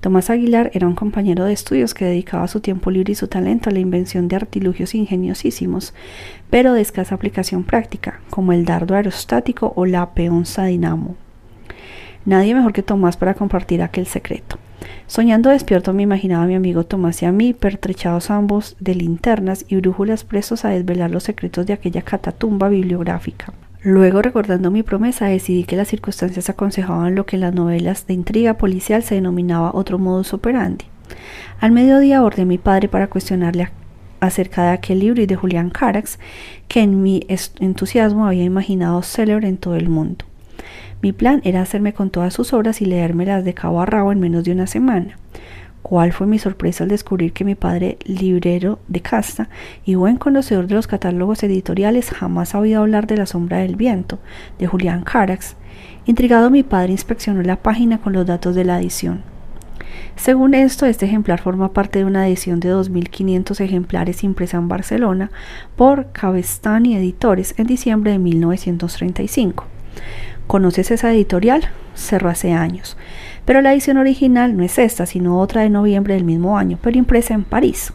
Tomás 0.00 0.28
Aguilar 0.28 0.70
era 0.74 0.86
un 0.86 0.96
compañero 0.96 1.44
de 1.44 1.52
estudios 1.52 1.94
que 1.94 2.04
dedicaba 2.04 2.48
su 2.48 2.60
tiempo 2.60 2.90
libre 2.90 3.12
y 3.12 3.14
su 3.14 3.28
talento 3.28 3.70
a 3.70 3.72
la 3.72 3.78
invención 3.78 4.28
de 4.28 4.36
artilugios 4.36 4.94
ingeniosísimos, 4.94 5.94
pero 6.50 6.74
de 6.74 6.82
escasa 6.82 7.14
aplicación 7.14 7.64
práctica, 7.64 8.20
como 8.28 8.52
el 8.52 8.64
dardo 8.64 8.96
aerostático 8.96 9.72
o 9.76 9.86
la 9.86 10.10
peonza 10.10 10.64
dinamo. 10.64 11.16
Nadie 12.24 12.54
mejor 12.54 12.72
que 12.72 12.82
Tomás 12.82 13.16
para 13.16 13.34
compartir 13.34 13.82
aquel 13.82 14.06
secreto. 14.06 14.58
Soñando 15.06 15.50
despierto 15.50 15.92
me 15.92 16.02
imaginaba 16.02 16.44
a 16.44 16.46
mi 16.48 16.56
amigo 16.56 16.84
Tomás 16.84 17.22
y 17.22 17.26
a 17.26 17.32
mí, 17.32 17.54
pertrechados 17.54 18.30
ambos 18.30 18.76
de 18.80 18.96
linternas 18.96 19.64
y 19.68 19.76
brújulas 19.76 20.24
prestos 20.24 20.64
a 20.64 20.70
desvelar 20.70 21.12
los 21.12 21.22
secretos 21.22 21.64
de 21.64 21.74
aquella 21.74 22.02
catatumba 22.02 22.68
bibliográfica. 22.68 23.52
Luego, 23.82 24.20
recordando 24.20 24.72
mi 24.72 24.82
promesa, 24.82 25.26
decidí 25.26 25.62
que 25.62 25.76
las 25.76 25.86
circunstancias 25.86 26.50
aconsejaban 26.50 27.14
lo 27.14 27.24
que 27.24 27.36
en 27.36 27.42
las 27.42 27.54
novelas 27.54 28.08
de 28.08 28.14
intriga 28.14 28.54
policial 28.54 29.04
se 29.04 29.14
denominaba 29.14 29.70
otro 29.74 29.96
modus 29.96 30.34
operandi. 30.34 30.86
Al 31.60 31.70
mediodía 31.70 32.18
abordé 32.18 32.42
a 32.42 32.46
mi 32.46 32.58
padre 32.58 32.88
para 32.88 33.06
cuestionarle 33.06 33.70
acerca 34.18 34.64
de 34.64 34.70
aquel 34.70 34.98
libro 34.98 35.22
y 35.22 35.26
de 35.26 35.36
Julián 35.36 35.70
Carax, 35.70 36.18
que 36.66 36.80
en 36.80 37.00
mi 37.02 37.24
entusiasmo 37.28 38.26
había 38.26 38.42
imaginado 38.42 39.02
célebre 39.02 39.46
en 39.46 39.56
todo 39.56 39.76
el 39.76 39.88
mundo. 39.88 40.24
Mi 41.06 41.12
plan 41.12 41.40
era 41.44 41.62
hacerme 41.62 41.92
con 41.92 42.10
todas 42.10 42.34
sus 42.34 42.52
obras 42.52 42.82
y 42.82 42.84
leérmelas 42.84 43.44
de 43.44 43.54
cabo 43.54 43.80
a 43.80 43.86
rabo 43.86 44.10
en 44.10 44.18
menos 44.18 44.42
de 44.42 44.50
una 44.50 44.66
semana. 44.66 45.16
¿Cuál 45.80 46.12
fue 46.12 46.26
mi 46.26 46.40
sorpresa 46.40 46.82
al 46.82 46.90
descubrir 46.90 47.32
que 47.32 47.44
mi 47.44 47.54
padre, 47.54 47.96
librero 48.02 48.80
de 48.88 49.02
casta 49.02 49.48
y 49.84 49.94
buen 49.94 50.16
conocedor 50.16 50.66
de 50.66 50.74
los 50.74 50.88
catálogos 50.88 51.44
editoriales, 51.44 52.10
jamás 52.10 52.56
ha 52.56 52.58
oído 52.58 52.80
hablar 52.80 53.06
de 53.06 53.18
La 53.18 53.26
sombra 53.26 53.58
del 53.58 53.76
viento, 53.76 54.18
de 54.58 54.66
Julián 54.66 55.04
Carax? 55.04 55.54
Intrigado, 56.06 56.50
mi 56.50 56.64
padre 56.64 56.90
inspeccionó 56.90 57.40
la 57.42 57.62
página 57.62 57.98
con 57.98 58.12
los 58.12 58.26
datos 58.26 58.56
de 58.56 58.64
la 58.64 58.80
edición. 58.80 59.22
Según 60.16 60.54
esto, 60.54 60.86
este 60.86 61.06
ejemplar 61.06 61.40
forma 61.40 61.72
parte 61.72 62.00
de 62.00 62.04
una 62.04 62.26
edición 62.26 62.58
de 62.58 62.74
2.500 62.74 63.60
ejemplares 63.60 64.24
impresa 64.24 64.56
en 64.56 64.66
Barcelona 64.66 65.30
por 65.76 66.10
Cabestany 66.10 66.96
Editores 66.96 67.54
en 67.58 67.68
diciembre 67.68 68.10
de 68.10 68.18
1935. 68.18 69.66
¿Conoces 70.46 70.90
esa 70.92 71.12
editorial? 71.12 71.70
Cerró 71.94 72.28
hace 72.28 72.52
años. 72.52 72.96
Pero 73.44 73.62
la 73.62 73.72
edición 73.72 73.96
original 73.96 74.56
no 74.56 74.62
es 74.62 74.78
esta, 74.78 75.06
sino 75.06 75.40
otra 75.40 75.62
de 75.62 75.70
noviembre 75.70 76.14
del 76.14 76.24
mismo 76.24 76.56
año, 76.56 76.78
pero 76.80 76.98
impresa 76.98 77.34
en 77.34 77.44
París. 77.44 77.92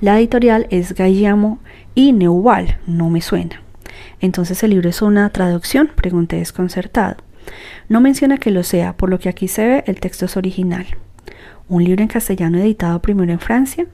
La 0.00 0.18
editorial 0.18 0.66
es 0.70 0.94
Gallamo 0.94 1.58
y 1.94 2.12
Neuval, 2.12 2.78
no 2.86 3.10
me 3.10 3.20
suena. 3.20 3.62
Entonces 4.20 4.62
el 4.62 4.70
libro 4.70 4.88
es 4.88 5.02
una 5.02 5.28
traducción, 5.30 5.90
pregunté 5.94 6.36
desconcertado. 6.36 7.16
No 7.88 8.00
menciona 8.00 8.38
que 8.38 8.50
lo 8.50 8.62
sea, 8.62 8.96
por 8.96 9.10
lo 9.10 9.18
que 9.18 9.28
aquí 9.28 9.48
se 9.48 9.66
ve 9.66 9.84
el 9.86 10.00
texto 10.00 10.24
es 10.24 10.36
original. 10.36 10.86
¿Un 11.68 11.84
libro 11.84 12.02
en 12.02 12.08
castellano 12.08 12.58
editado 12.58 13.00
primero 13.02 13.32
en 13.32 13.40
Francia? 13.40 13.86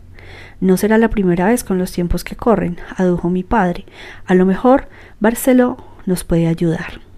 No 0.60 0.76
será 0.76 0.98
la 0.98 1.10
primera 1.10 1.46
vez 1.46 1.64
con 1.64 1.78
los 1.78 1.92
tiempos 1.92 2.22
que 2.22 2.36
corren, 2.36 2.78
adujo 2.96 3.28
mi 3.28 3.42
padre. 3.42 3.84
A 4.24 4.34
lo 4.34 4.46
mejor 4.46 4.88
Barceló 5.20 5.76
nos 6.06 6.24
puede 6.24 6.46
ayudar. 6.46 7.11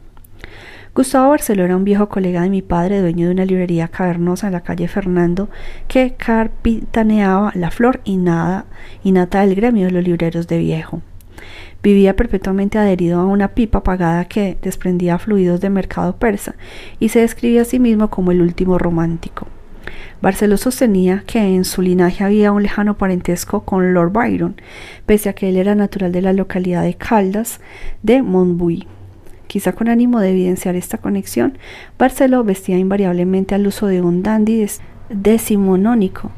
Gustavo 0.95 1.31
Barceló 1.31 1.65
era 1.65 1.77
un 1.77 1.83
viejo 1.83 2.09
colega 2.09 2.43
de 2.43 2.51
mi 2.51 2.63
padre, 2.63 3.01
dueño 3.01 3.27
de 3.27 3.33
una 3.33 3.45
librería 3.45 3.89
cavernosa 3.89 4.47
en 4.47 4.53
la 4.53 4.63
calle 4.63 4.87
Fernando, 4.87 5.49
que 5.89 6.15
carpitaneaba 6.15 7.51
la 7.57 7.73
flor 7.73 8.01
y 8.05 8.17
nada 8.17 8.67
y 9.03 9.11
nata 9.11 9.41
del 9.41 9.57
gremio 9.57 9.87
de 9.87 9.91
los 9.91 10.05
libreros 10.05 10.47
de 10.47 10.59
viejo. 10.59 11.03
Vivía 11.83 12.15
perpetuamente 12.15 12.79
adherido 12.79 13.19
a 13.19 13.27
una 13.27 13.49
pipa 13.49 13.79
apagada 13.79 14.27
que 14.27 14.57
desprendía 14.63 15.19
fluidos 15.19 15.61
de 15.61 15.69
mercado 15.69 16.15
persa 16.17 16.55
y 17.01 17.09
se 17.09 17.19
describía 17.19 17.63
a 17.63 17.65
sí 17.65 17.81
mismo 17.81 18.09
como 18.09 18.31
el 18.31 18.41
último 18.41 18.79
romántico. 18.79 19.49
Barceló 20.23 20.57
sostenía 20.57 21.25
que 21.27 21.41
en 21.41 21.65
su 21.65 21.83
linaje 21.83 22.23
había 22.23 22.53
un 22.53 22.63
lejano 22.63 22.97
parentesco 22.97 23.65
con 23.65 23.95
Lord 23.95 24.13
Byron, 24.13 24.55
pese 25.07 25.29
a 25.29 25.33
que 25.33 25.49
él 25.49 25.57
era 25.57 25.75
natural 25.75 26.13
de 26.13 26.23
la 26.23 26.33
localidad 26.33 26.85
de 26.85 26.95
Caldas 26.95 27.61
de 28.05 28.23
Montbui. 28.23 28.87
Quizá 29.55 29.71
con 29.71 29.89
ánimo 29.89 30.19
de 30.19 30.31
evidenciar 30.31 30.75
esta 30.75 30.99
conexión, 30.99 31.59
Barceló 31.97 32.43
vestía 32.43 32.77
invariablemente 32.77 33.55
al 33.55 33.69
uso 33.69 33.87
de 33.87 34.01
un 34.01 34.25
dandy 34.25 34.67
decimonónico, 35.11 36.33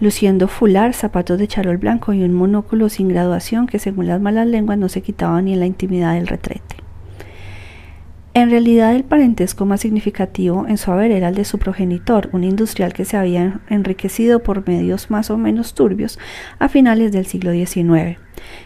luciendo 0.00 0.48
fular, 0.48 0.92
zapatos 0.92 1.38
de 1.38 1.48
charol 1.48 1.78
blanco 1.78 2.12
y 2.12 2.22
un 2.22 2.34
monóculo 2.34 2.90
sin 2.90 3.08
graduación 3.08 3.68
que 3.68 3.78
según 3.78 4.06
las 4.06 4.20
malas 4.20 4.46
lenguas 4.46 4.76
no 4.76 4.90
se 4.90 5.00
quitaba 5.00 5.40
ni 5.40 5.54
en 5.54 5.60
la 5.60 5.66
intimidad 5.66 6.12
del 6.12 6.26
retrete. 6.26 6.76
En 8.34 8.50
realidad 8.50 8.94
el 8.94 9.04
parentesco 9.04 9.64
más 9.64 9.80
significativo 9.80 10.66
en 10.68 10.76
su 10.76 10.92
haber 10.92 11.10
era 11.10 11.30
el 11.30 11.36
de 11.36 11.46
su 11.46 11.58
progenitor, 11.58 12.28
un 12.32 12.44
industrial 12.44 12.92
que 12.92 13.06
se 13.06 13.16
había 13.16 13.60
enriquecido 13.70 14.42
por 14.42 14.68
medios 14.68 15.10
más 15.10 15.30
o 15.30 15.38
menos 15.38 15.72
turbios 15.72 16.18
a 16.58 16.68
finales 16.68 17.12
del 17.12 17.24
siglo 17.24 17.50
XIX. 17.50 18.18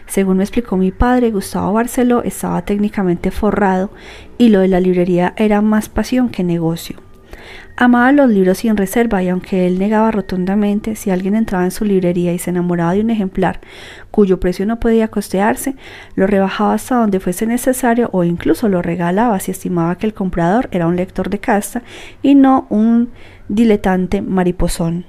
Según 0.07 0.37
me 0.37 0.43
explicó 0.43 0.77
mi 0.77 0.91
padre, 0.91 1.31
Gustavo 1.31 1.73
Barceló 1.73 2.23
estaba 2.23 2.63
técnicamente 2.63 3.31
forrado 3.31 3.91
y 4.37 4.49
lo 4.49 4.59
de 4.59 4.67
la 4.67 4.79
librería 4.79 5.33
era 5.37 5.61
más 5.61 5.89
pasión 5.89 6.29
que 6.29 6.43
negocio. 6.43 6.97
Amaba 7.75 8.11
los 8.11 8.29
libros 8.29 8.59
sin 8.59 8.77
reserva 8.77 9.23
y 9.23 9.29
aunque 9.29 9.65
él 9.65 9.79
negaba 9.79 10.11
rotundamente, 10.11 10.95
si 10.95 11.09
alguien 11.09 11.35
entraba 11.35 11.63
en 11.63 11.71
su 11.71 11.85
librería 11.85 12.31
y 12.31 12.37
se 12.37 12.51
enamoraba 12.51 12.93
de 12.93 13.01
un 13.01 13.09
ejemplar 13.09 13.61
cuyo 14.11 14.39
precio 14.39 14.67
no 14.67 14.79
podía 14.79 15.07
costearse, 15.07 15.75
lo 16.15 16.27
rebajaba 16.27 16.75
hasta 16.75 16.95
donde 16.95 17.19
fuese 17.19 17.47
necesario 17.47 18.09
o 18.13 18.23
incluso 18.23 18.69
lo 18.69 18.83
regalaba 18.83 19.39
si 19.39 19.49
estimaba 19.49 19.97
que 19.97 20.05
el 20.05 20.13
comprador 20.13 20.69
era 20.71 20.85
un 20.85 20.95
lector 20.95 21.31
de 21.31 21.39
casta 21.39 21.81
y 22.21 22.35
no 22.35 22.67
un 22.69 23.09
diletante 23.49 24.21
mariposón. 24.21 25.05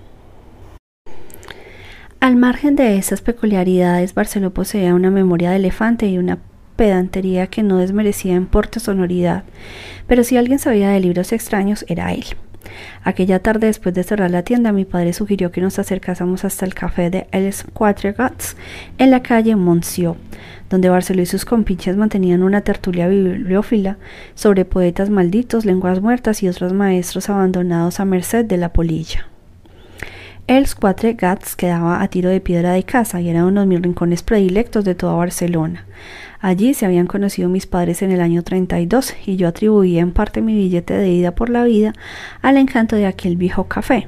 Al 2.25 2.37
margen 2.37 2.75
de 2.75 2.97
esas 2.97 3.21
peculiaridades, 3.21 4.15
Barceló 4.15 4.51
poseía 4.55 4.95
una 4.95 5.11
memoria 5.11 5.51
de 5.51 5.57
elefante 5.57 6.07
y 6.07 6.17
una 6.17 6.39
pedantería 6.75 7.49
que 7.49 7.63
no 7.63 7.77
desmerecía 7.77 8.35
en 8.35 8.47
porte 8.47 8.81
sonoridad, 8.81 9.45
pero 10.07 10.25
si 10.25 10.39
alguien 10.39 10.59
sabía 10.59 10.89
de 10.89 11.01
libros 11.01 11.35
extraños 11.35 11.85
era 11.87 12.15
él. 12.15 12.25
Aquella 13.03 13.41
tarde, 13.41 13.67
después 13.67 13.95
de 13.95 14.05
cerrar 14.05 14.31
la 14.31 14.43
tienda, 14.43 14.73
mi 14.73 14.87
padre 14.87 15.13
sugirió 15.13 15.53
que 15.53 15.61
nos 15.61 15.79
acercásemos 15.79 16.47
hasta 16.47 16.65
el 16.65 16.73
café 16.73 17.11
de 17.11 17.27
Els 17.31 17.67
Quatre 17.75 18.13
Gats 18.13 18.57
en 18.97 19.11
la 19.11 19.23
calle 19.23 19.55
Monsieur, 19.55 20.17
donde 20.71 20.89
Barceló 20.89 21.21
y 21.21 21.27
sus 21.27 21.45
compinches 21.45 21.99
mantenían 21.99 22.43
una 22.43 22.63
tertulia 22.63 23.07
bibliófila 23.07 23.99
sobre 24.35 24.65
poetas 24.65 25.11
malditos, 25.11 25.67
lenguas 25.67 26.01
muertas 26.01 26.43
y 26.43 26.49
otros 26.49 26.73
maestros 26.73 27.29
abandonados 27.29 28.01
a 28.01 28.07
merced 28.07 28.47
de 28.47 28.57
la 28.57 28.73
polilla. 28.73 29.27
Els 30.47 30.75
Quatre 30.75 31.15
Gats 31.15 31.57
quedaba 31.57 32.03
a 32.03 32.09
tiro 32.09 32.29
de 32.29 32.39
piedra 32.39 32.73
de 32.73 32.83
casa 32.83 33.19
y 33.19 33.31
era 33.31 33.47
uno 33.47 33.63
de 33.63 33.67
mis 33.67 33.81
rincones 33.81 34.23
predilectos 34.23 34.85
de 34.85 34.95
toda 34.95 35.15
Barcelona. 35.15 35.87
Allí 36.39 36.75
se 36.75 36.85
habían 36.85 37.07
conocido 37.07 37.49
mis 37.49 37.67
padres 37.67 38.03
en 38.03 38.11
el 38.11 38.21
año 38.21 38.43
32 38.43 39.15
y 39.25 39.37
yo 39.37 39.49
atribuía 39.49 40.03
en 40.03 40.13
parte 40.13 40.43
mi 40.43 40.55
billete 40.55 40.93
de 40.93 41.09
ida 41.09 41.35
por 41.35 41.49
la 41.49 41.65
vida 41.65 41.95
al 42.43 42.59
encanto 42.59 42.95
de 42.95 43.07
aquel 43.07 43.39
viejo 43.39 43.65
café. 43.69 44.07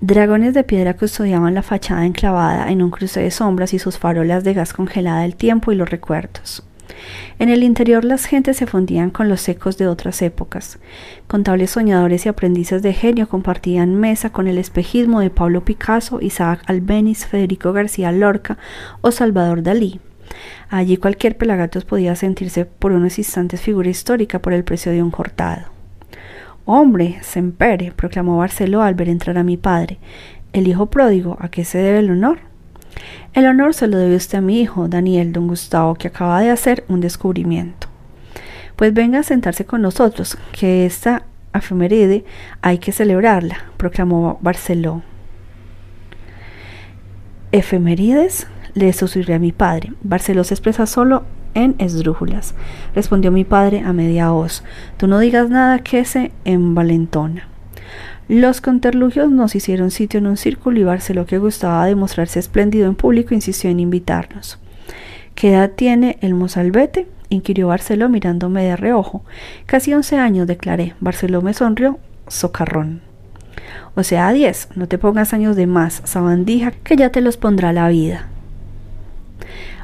Dragones 0.00 0.54
de 0.54 0.62
piedra 0.62 0.94
custodiaban 0.94 1.54
la 1.54 1.62
fachada 1.62 2.06
enclavada 2.06 2.70
en 2.70 2.80
un 2.80 2.92
cruce 2.92 3.20
de 3.20 3.32
sombras 3.32 3.74
y 3.74 3.80
sus 3.80 3.98
farolas 3.98 4.44
de 4.44 4.54
gas 4.54 4.72
congelada 4.72 5.24
el 5.24 5.34
tiempo 5.34 5.72
y 5.72 5.74
los 5.74 5.90
recuerdos. 5.90 6.62
En 7.38 7.48
el 7.48 7.62
interior 7.62 8.04
las 8.04 8.26
gentes 8.26 8.56
se 8.56 8.66
fundían 8.66 9.10
con 9.10 9.28
los 9.28 9.48
ecos 9.48 9.78
de 9.78 9.86
otras 9.86 10.22
épocas. 10.22 10.78
Contables 11.26 11.70
soñadores 11.70 12.26
y 12.26 12.28
aprendices 12.28 12.82
de 12.82 12.92
genio 12.92 13.28
compartían 13.28 13.94
mesa 13.94 14.30
con 14.30 14.46
el 14.48 14.58
espejismo 14.58 15.20
de 15.20 15.30
Pablo 15.30 15.64
Picasso, 15.64 16.20
Isaac 16.20 16.62
Albeniz, 16.66 17.26
Federico 17.26 17.72
García 17.72 18.12
Lorca 18.12 18.58
o 19.00 19.10
Salvador 19.10 19.62
Dalí. 19.62 20.00
Allí 20.68 20.96
cualquier 20.96 21.36
pelagatos 21.36 21.84
podía 21.84 22.14
sentirse 22.14 22.64
por 22.64 22.92
unos 22.92 23.18
instantes 23.18 23.60
figura 23.60 23.88
histórica 23.88 24.40
por 24.40 24.52
el 24.52 24.64
precio 24.64 24.92
de 24.92 25.02
un 25.02 25.10
cortado. 25.10 25.66
Hombre, 26.64 27.18
Sempere, 27.22 27.92
proclamó 27.92 28.36
Barceló 28.36 28.82
al 28.82 28.94
ver 28.94 29.08
entrar 29.08 29.38
a 29.38 29.42
mi 29.42 29.56
padre. 29.56 29.98
El 30.52 30.68
hijo 30.68 30.86
pródigo, 30.86 31.36
¿a 31.40 31.48
qué 31.48 31.64
se 31.64 31.78
debe 31.78 31.98
el 32.00 32.10
honor? 32.10 32.49
El 33.32 33.46
honor 33.46 33.74
se 33.74 33.86
lo 33.86 33.96
debe 33.96 34.16
usted 34.16 34.38
a 34.38 34.40
mi 34.40 34.60
hijo, 34.60 34.88
Daniel 34.88 35.32
Don 35.32 35.46
Gustavo, 35.46 35.94
que 35.94 36.08
acaba 36.08 36.40
de 36.40 36.50
hacer 36.50 36.84
un 36.88 37.00
descubrimiento. 37.00 37.86
Pues 38.74 38.92
venga 38.92 39.20
a 39.20 39.22
sentarse 39.22 39.64
con 39.64 39.82
nosotros, 39.82 40.36
que 40.52 40.84
esta 40.84 41.22
efeméride 41.54 42.24
hay 42.60 42.78
que 42.78 42.92
celebrarla, 42.92 43.56
proclamó 43.76 44.38
Barceló. 44.40 45.02
¿Efemérides? 47.52 48.46
le 48.74 48.92
susurré 48.92 49.34
a 49.34 49.38
mi 49.38 49.52
padre. 49.52 49.92
Barceló 50.02 50.44
se 50.44 50.54
expresa 50.54 50.86
solo 50.86 51.24
en 51.54 51.74
esdrújulas. 51.78 52.54
Respondió 52.94 53.32
mi 53.32 53.44
padre 53.44 53.80
a 53.80 53.92
media 53.92 54.30
voz. 54.30 54.64
Tú 54.96 55.06
no 55.06 55.18
digas 55.18 55.50
nada 55.50 55.80
que 55.80 56.04
se 56.04 56.32
envalentona. 56.44 57.49
Los 58.30 58.60
conterlugios 58.60 59.28
nos 59.28 59.56
hicieron 59.56 59.90
sitio 59.90 60.18
en 60.18 60.28
un 60.28 60.36
círculo 60.36 60.78
y 60.78 60.84
Barceló, 60.84 61.26
que 61.26 61.38
gustaba 61.38 61.84
demostrarse 61.86 62.38
espléndido 62.38 62.86
en 62.86 62.94
público, 62.94 63.34
insistió 63.34 63.68
en 63.70 63.80
invitarnos. 63.80 64.60
¿Qué 65.34 65.50
edad 65.50 65.72
tiene 65.74 66.16
el 66.20 66.34
mozalbete? 66.34 67.08
inquirió 67.28 67.66
Barceló 67.66 68.08
mirándome 68.08 68.62
de 68.62 68.76
reojo. 68.76 69.24
Casi 69.66 69.92
once 69.94 70.16
años, 70.16 70.46
declaré. 70.46 70.94
Barceló 71.00 71.42
me 71.42 71.54
sonrió, 71.54 71.98
socarrón. 72.28 73.00
O 73.96 74.04
sea, 74.04 74.30
diez. 74.30 74.68
No 74.76 74.86
te 74.86 74.96
pongas 74.96 75.34
años 75.34 75.56
de 75.56 75.66
más, 75.66 76.00
sabandija, 76.04 76.70
que 76.70 76.94
ya 76.94 77.10
te 77.10 77.22
los 77.22 77.36
pondrá 77.36 77.72
la 77.72 77.88
vida. 77.88 78.28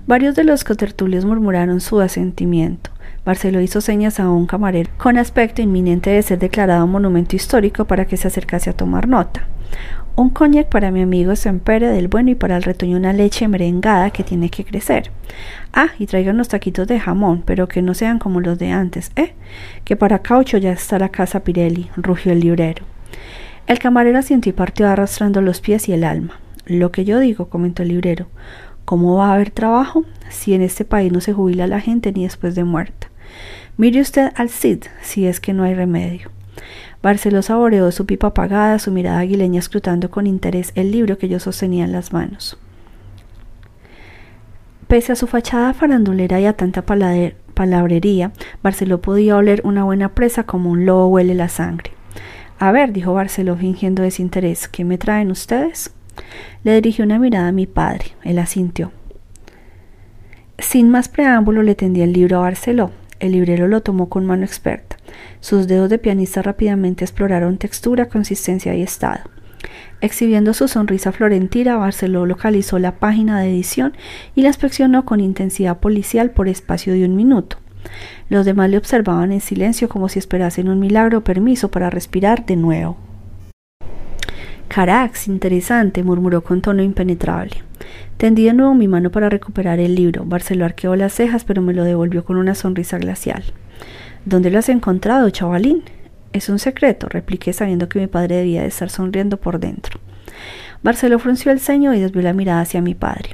Varios 0.07 0.37
de 0.37 0.45
los 0.45 0.63
cotertulios 0.63 1.25
murmuraron 1.25 1.81
su 1.81 1.99
asentimiento. 2.01 2.91
Barceló 3.27 3.61
hizo 3.61 3.81
señas 3.81 4.21
a 4.21 4.31
un 4.31 4.47
camarero 4.47 4.89
con 4.99 5.19
aspecto 5.19 5.61
inminente 5.61 6.11
de 6.11 6.23
ser 6.23 6.39
declarado 6.39 6.87
monumento 6.87 7.35
histórico 7.35 7.85
para 7.85 8.05
que 8.07 8.17
se 8.17 8.29
acercase 8.29 8.71
a 8.71 8.73
tomar 8.73 9.09
nota. 9.09 9.49
Un 10.15 10.31
coñac 10.31 10.69
para 10.69 10.93
mi 10.93 11.03
amigo 11.03 11.35
Sempere 11.35 11.89
del 11.89 12.07
bueno 12.07 12.31
y 12.31 12.37
para 12.37 12.57
el 12.57 12.63
retoño 12.63 12.97
una 12.97 13.13
leche 13.13 13.49
merengada 13.49 14.11
que 14.11 14.23
tiene 14.23 14.49
que 14.49 14.65
crecer. 14.65 15.11
Ah, 15.73 15.89
y 15.99 16.07
traiga 16.07 16.31
unos 16.31 16.47
taquitos 16.47 16.87
de 16.87 17.01
jamón, 17.01 17.43
pero 17.45 17.67
que 17.67 17.83
no 17.83 17.95
sean 17.95 18.21
como 18.21 18.41
los 18.41 18.61
de 18.61 18.71
antes, 18.71 19.11
¿eh? 19.17 19.35
Que 19.83 19.97
para 19.97 20.21
caucho 20.21 20.57
ya 20.57 20.71
está 20.71 20.97
la 21.01 21.09
casa 21.09 21.41
Pirelli, 21.41 21.91
rugió 21.97 22.31
el 22.31 22.39
librero. 22.39 22.85
El 23.67 23.81
camarero 23.81 24.21
asintió 24.21 24.51
y 24.51 24.53
partió 24.53 24.89
arrastrando 24.89 25.43
los 25.43 25.61
pies 25.61 25.89
y 25.89 25.93
el 25.93 26.05
alma. 26.05 26.39
Lo 26.65 26.93
que 26.93 27.05
yo 27.05 27.19
digo, 27.19 27.49
comentó 27.49 27.83
el 27.83 27.89
librero. 27.89 28.29
¿Cómo 28.85 29.17
va 29.17 29.31
a 29.31 29.35
haber 29.35 29.51
trabajo 29.51 30.05
si 30.31 30.55
en 30.55 30.63
este 30.63 30.85
país 30.85 31.11
no 31.11 31.21
se 31.21 31.33
jubila 31.33 31.67
la 31.67 31.81
gente 31.81 32.13
ni 32.13 32.23
después 32.23 32.55
de 32.55 32.63
muerta? 32.63 33.09
Mire 33.79 34.01
usted 34.01 34.33
al 34.37 34.49
Cid, 34.49 34.85
si 35.03 35.27
es 35.27 35.39
que 35.39 35.53
no 35.53 35.65
hay 35.65 35.75
remedio. 35.75 36.31
Barceló 37.03 37.43
saboreó 37.43 37.93
su 37.93 38.07
pipa 38.07 38.29
apagada, 38.29 38.79
su 38.79 38.91
mirada 38.91 39.19
aguileña 39.19 39.59
escrutando 39.59 40.11
con 40.11 40.27
interés 40.27 40.73
el 40.75 40.91
libro 40.91 41.19
que 41.19 41.29
yo 41.29 41.39
sostenía 41.39 41.85
en 41.85 41.93
las 41.93 42.13
manos. 42.13 42.59
Pese 44.89 45.13
a 45.13 45.17
su 45.17 45.27
fachada 45.27 45.75
farandulera 45.75 46.41
y 46.41 46.47
a 46.47 46.55
tanta 46.55 46.83
palabrería, 46.83 48.33
Barceló 48.63 49.03
podía 49.03 49.37
oler 49.37 49.61
una 49.65 49.85
buena 49.85 50.15
presa 50.15 50.45
como 50.45 50.71
un 50.71 50.87
lobo 50.87 51.09
huele 51.09 51.35
la 51.35 51.49
sangre. 51.49 51.91
A 52.59 52.73
ver, 52.73 52.93
dijo 52.93 53.13
Barceló 53.13 53.57
fingiendo 53.57 54.03
desinterés, 54.03 54.69
¿qué 54.69 54.85
me 54.85 54.97
traen 54.97 55.31
ustedes? 55.31 55.93
Le 56.65 56.75
dirigió 56.75 57.05
una 57.05 57.19
mirada 57.19 57.49
a 57.49 57.53
mi 57.53 57.67
padre. 57.67 58.07
Él 58.23 58.39
asintió. 58.39 58.93
Sin 60.59 60.89
más 60.89 61.09
preámbulo 61.09 61.63
le 61.63 61.75
tendí 61.75 62.01
el 62.01 62.15
libro 62.15 62.39
a 62.39 62.43
Barceló. 62.43 62.91
El 63.21 63.33
librero 63.33 63.69
lo 63.69 63.83
tomó 63.83 64.09
con 64.09 64.27
mano 64.27 64.45
experta. 64.45 64.97
Sus 65.41 65.67
dedos 65.67 65.91
de 65.91 65.99
pianista 65.99 66.43
rápidamente 66.43 67.05
exploraron 67.05 67.59
textura, 67.59 68.07
consistencia 68.09 68.75
y 68.75 68.83
estado. 68.83 69.21
Exhibiendo 70.01 70.53
su 70.53 70.69
sonrisa 70.69 71.13
florentina, 71.13 71.77
Barceló 71.77 72.27
localizó 72.27 72.79
la 72.79 72.97
página 72.97 73.41
de 73.41 73.51
edición 73.51 73.95
y 74.35 74.43
la 74.43 74.49
inspeccionó 74.49 75.05
con 75.05 75.21
intensidad 75.21 75.79
policial 75.79 76.31
por 76.31 76.49
espacio 76.49 76.93
de 76.93 77.05
un 77.05 77.17
minuto. 77.17 77.57
Los 78.29 78.45
demás 78.45 78.69
le 78.69 78.79
observaban 78.79 79.33
en 79.33 79.41
silencio 79.41 79.89
como 79.89 80.09
si 80.09 80.19
esperasen 80.19 80.69
un 80.69 80.81
milagro 80.81 81.19
o 81.19 81.25
permiso 81.25 81.71
para 81.71 81.89
respirar 81.89 82.45
de 82.45 82.57
nuevo. 82.57 82.97
Carax, 84.77 85.27
interesante, 85.29 86.03
murmuró 86.03 86.45
con 86.45 86.61
tono 86.61 86.83
impenetrable. 86.83 87.63
Tendí 88.19 88.45
de 88.45 88.53
nuevo 88.53 88.75
mi 88.75 88.89
mano 88.89 89.11
para 89.11 89.31
recuperar 89.31 89.81
el 89.81 89.95
libro. 89.95 90.27
Barceló 90.27 90.67
arqueó 90.67 90.95
las 90.97 91.15
cejas, 91.15 91.45
pero 91.45 91.63
me 91.63 91.73
lo 91.73 91.83
devolvió 91.83 92.27
con 92.27 92.37
una 92.37 92.55
sonrisa 92.55 92.99
glacial. 92.99 93.43
¿Dónde 94.27 94.51
lo 94.51 94.59
has 94.59 94.69
encontrado, 94.69 95.31
chavalín? 95.31 95.83
Es 96.35 96.51
un 96.51 96.59
secreto, 96.59 97.09
repliqué 97.09 97.55
sabiendo 97.55 97.89
que 97.89 98.01
mi 98.01 98.07
padre 98.07 98.37
debía 98.37 98.61
de 98.61 98.69
estar 98.69 98.91
sonriendo 98.91 99.39
por 99.39 99.61
dentro. 99.61 99.99
Barceló 100.83 101.19
frunció 101.21 101.53
el 101.53 101.61
ceño 101.61 101.95
y 101.95 102.01
desvió 102.01 102.21
la 102.21 102.35
mirada 102.35 102.61
hacia 102.61 102.83
mi 102.83 102.95
padre. 102.95 103.31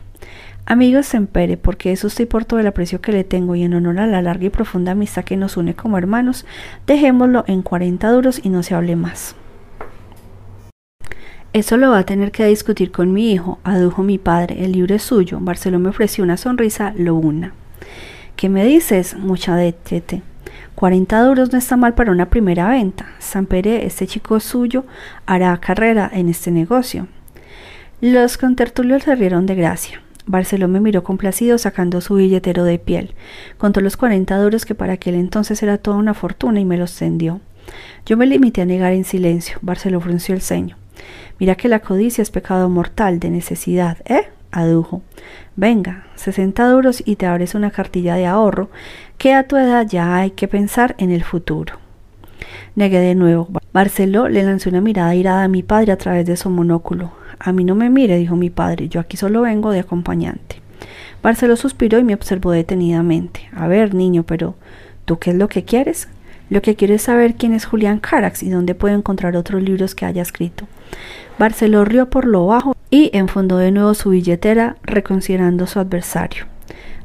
Amigo 0.64 1.02
Sempere, 1.02 1.56
porque 1.56 1.90
eso 1.90 2.06
estoy 2.06 2.26
por 2.26 2.44
todo 2.44 2.60
el 2.60 2.68
aprecio 2.68 3.00
que 3.00 3.10
le 3.10 3.24
tengo 3.24 3.56
y 3.56 3.64
en 3.64 3.74
honor 3.74 3.98
a 3.98 4.06
la 4.06 4.22
larga 4.22 4.44
y 4.44 4.50
profunda 4.50 4.92
amistad 4.92 5.24
que 5.24 5.36
nos 5.36 5.56
une 5.56 5.74
como 5.74 5.98
hermanos, 5.98 6.46
dejémoslo 6.86 7.42
en 7.48 7.62
cuarenta 7.62 8.12
duros 8.12 8.40
y 8.44 8.48
no 8.48 8.62
se 8.62 8.76
hable 8.76 8.94
más. 8.94 9.34
Eso 11.52 11.76
lo 11.76 11.90
va 11.90 11.98
a 11.98 12.06
tener 12.06 12.32
que 12.32 12.46
discutir 12.46 12.90
con 12.90 13.12
mi 13.12 13.30
hijo, 13.30 13.58
adujo 13.62 14.02
mi 14.02 14.16
padre. 14.16 14.64
El 14.64 14.72
libro 14.72 14.94
es 14.94 15.02
suyo. 15.02 15.38
Barceló 15.38 15.78
me 15.78 15.90
ofreció 15.90 16.24
una 16.24 16.38
sonrisa, 16.38 16.94
lo 16.96 17.14
una. 17.14 17.52
¿Qué 18.36 18.48
me 18.48 18.64
dices, 18.64 19.14
muchachete? 19.14 20.22
Cuarenta 20.74 21.22
duros 21.22 21.52
no 21.52 21.58
está 21.58 21.76
mal 21.76 21.92
para 21.92 22.10
una 22.10 22.30
primera 22.30 22.70
venta. 22.70 23.06
Pere, 23.50 23.84
este 23.84 24.06
chico 24.06 24.40
suyo, 24.40 24.86
hará 25.26 25.54
carrera 25.58 26.10
en 26.14 26.30
este 26.30 26.50
negocio. 26.50 27.06
Los 28.00 28.38
contertulios 28.38 29.02
se 29.02 29.14
rieron 29.14 29.44
de 29.44 29.54
gracia. 29.54 30.00
Barceló 30.24 30.68
me 30.68 30.80
miró 30.80 31.04
complacido 31.04 31.58
sacando 31.58 32.00
su 32.00 32.14
billetero 32.14 32.64
de 32.64 32.78
piel. 32.78 33.14
Contó 33.58 33.82
los 33.82 33.98
cuarenta 33.98 34.38
duros 34.38 34.64
que 34.64 34.74
para 34.74 34.94
aquel 34.94 35.16
entonces 35.16 35.62
era 35.62 35.76
toda 35.76 35.98
una 35.98 36.14
fortuna 36.14 36.60
y 36.60 36.64
me 36.64 36.78
los 36.78 36.96
tendió. 36.96 37.42
Yo 38.06 38.16
me 38.16 38.24
limité 38.24 38.62
a 38.62 38.64
negar 38.64 38.94
en 38.94 39.04
silencio. 39.04 39.58
Barceló 39.60 40.00
frunció 40.00 40.34
el 40.34 40.40
ceño. 40.40 40.78
Mira 41.42 41.56
que 41.56 41.66
la 41.66 41.80
codicia 41.80 42.22
es 42.22 42.30
pecado 42.30 42.68
mortal 42.68 43.18
de 43.18 43.28
necesidad, 43.28 43.98
¿eh? 44.04 44.28
adujo. 44.52 45.02
Venga, 45.56 46.06
sesenta 46.14 46.68
duros 46.68 47.02
y 47.04 47.16
te 47.16 47.26
abres 47.26 47.56
una 47.56 47.72
cartilla 47.72 48.14
de 48.14 48.26
ahorro, 48.26 48.70
que 49.18 49.34
a 49.34 49.48
tu 49.48 49.56
edad 49.56 49.84
ya 49.88 50.14
hay 50.14 50.30
que 50.30 50.46
pensar 50.46 50.94
en 50.98 51.10
el 51.10 51.24
futuro. 51.24 51.80
Negué 52.76 53.00
de 53.00 53.16
nuevo. 53.16 53.48
Barceló 53.72 54.28
le 54.28 54.44
lanzó 54.44 54.70
una 54.70 54.80
mirada 54.80 55.16
irada 55.16 55.42
a 55.42 55.48
mi 55.48 55.64
padre 55.64 55.90
a 55.90 55.98
través 55.98 56.26
de 56.26 56.36
su 56.36 56.48
monóculo. 56.48 57.10
A 57.40 57.50
mí 57.50 57.64
no 57.64 57.74
me 57.74 57.90
mire, 57.90 58.18
dijo 58.18 58.36
mi 58.36 58.50
padre, 58.50 58.88
yo 58.88 59.00
aquí 59.00 59.16
solo 59.16 59.40
vengo 59.40 59.72
de 59.72 59.80
acompañante. 59.80 60.62
Barceló 61.24 61.56
suspiró 61.56 61.98
y 61.98 62.04
me 62.04 62.14
observó 62.14 62.52
detenidamente. 62.52 63.48
A 63.52 63.66
ver, 63.66 63.94
niño, 63.94 64.22
pero 64.22 64.54
¿tú 65.06 65.18
qué 65.18 65.30
es 65.30 65.36
lo 65.36 65.48
que 65.48 65.64
quieres? 65.64 66.06
Lo 66.50 66.62
que 66.62 66.76
quiero 66.76 66.94
es 66.94 67.02
saber 67.02 67.34
quién 67.34 67.52
es 67.54 67.64
Julián 67.64 67.98
Carax 67.98 68.42
y 68.42 68.50
dónde 68.50 68.74
puedo 68.74 68.94
encontrar 68.94 69.36
otros 69.36 69.62
libros 69.62 69.94
que 69.94 70.04
haya 70.04 70.22
escrito. 70.22 70.66
Barceló 71.38 71.84
rió 71.84 72.10
por 72.10 72.26
lo 72.26 72.46
bajo 72.46 72.76
y 72.90 73.10
enfundó 73.14 73.56
de 73.58 73.70
nuevo 73.70 73.94
su 73.94 74.10
billetera, 74.10 74.76
reconsiderando 74.82 75.66
su 75.66 75.78
adversario. 75.78 76.46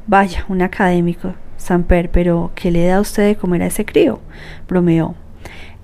Vaya, 0.06 0.44
un 0.48 0.62
académico, 0.62 1.34
Samper, 1.56 2.10
pero 2.10 2.50
¿qué 2.54 2.70
le 2.70 2.86
da 2.86 2.96
a 2.96 3.00
usted 3.00 3.26
de 3.26 3.36
comer 3.36 3.62
a 3.62 3.66
ese 3.66 3.84
crío? 3.84 4.20
bromeó. 4.68 5.14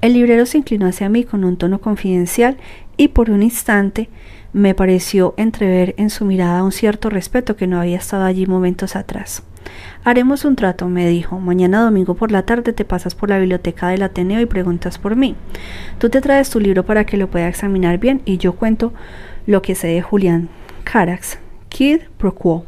El 0.00 0.12
librero 0.12 0.44
se 0.44 0.58
inclinó 0.58 0.86
hacia 0.86 1.08
mí 1.08 1.24
con 1.24 1.44
un 1.44 1.56
tono 1.56 1.80
confidencial 1.80 2.58
y 2.96 3.08
por 3.08 3.30
un 3.30 3.42
instante 3.42 4.08
me 4.52 4.74
pareció 4.74 5.34
entrever 5.36 5.94
en 5.96 6.10
su 6.10 6.24
mirada 6.24 6.62
un 6.62 6.72
cierto 6.72 7.10
respeto 7.10 7.56
que 7.56 7.66
no 7.66 7.80
había 7.80 7.96
estado 7.96 8.24
allí 8.24 8.46
momentos 8.46 8.96
atrás. 8.96 9.42
Haremos 10.04 10.44
un 10.44 10.56
trato, 10.56 10.88
me 10.88 11.08
dijo. 11.08 11.40
Mañana 11.40 11.82
domingo 11.82 12.14
por 12.14 12.30
la 12.30 12.42
tarde 12.42 12.72
te 12.72 12.84
pasas 12.84 13.14
por 13.14 13.30
la 13.30 13.38
biblioteca 13.38 13.88
del 13.88 14.02
Ateneo 14.02 14.40
y 14.40 14.46
preguntas 14.46 14.98
por 14.98 15.16
mí. 15.16 15.34
Tú 15.98 16.10
te 16.10 16.20
traes 16.20 16.50
tu 16.50 16.60
libro 16.60 16.84
para 16.84 17.04
que 17.06 17.16
lo 17.16 17.28
pueda 17.28 17.48
examinar 17.48 17.98
bien 17.98 18.22
y 18.24 18.38
yo 18.38 18.54
cuento 18.54 18.92
lo 19.46 19.62
que 19.62 19.74
sé 19.74 19.88
de 19.88 20.02
Julián 20.02 20.48
Carax. 20.84 21.38
Kid 21.68 22.00
pro 22.18 22.34
quo. 22.34 22.66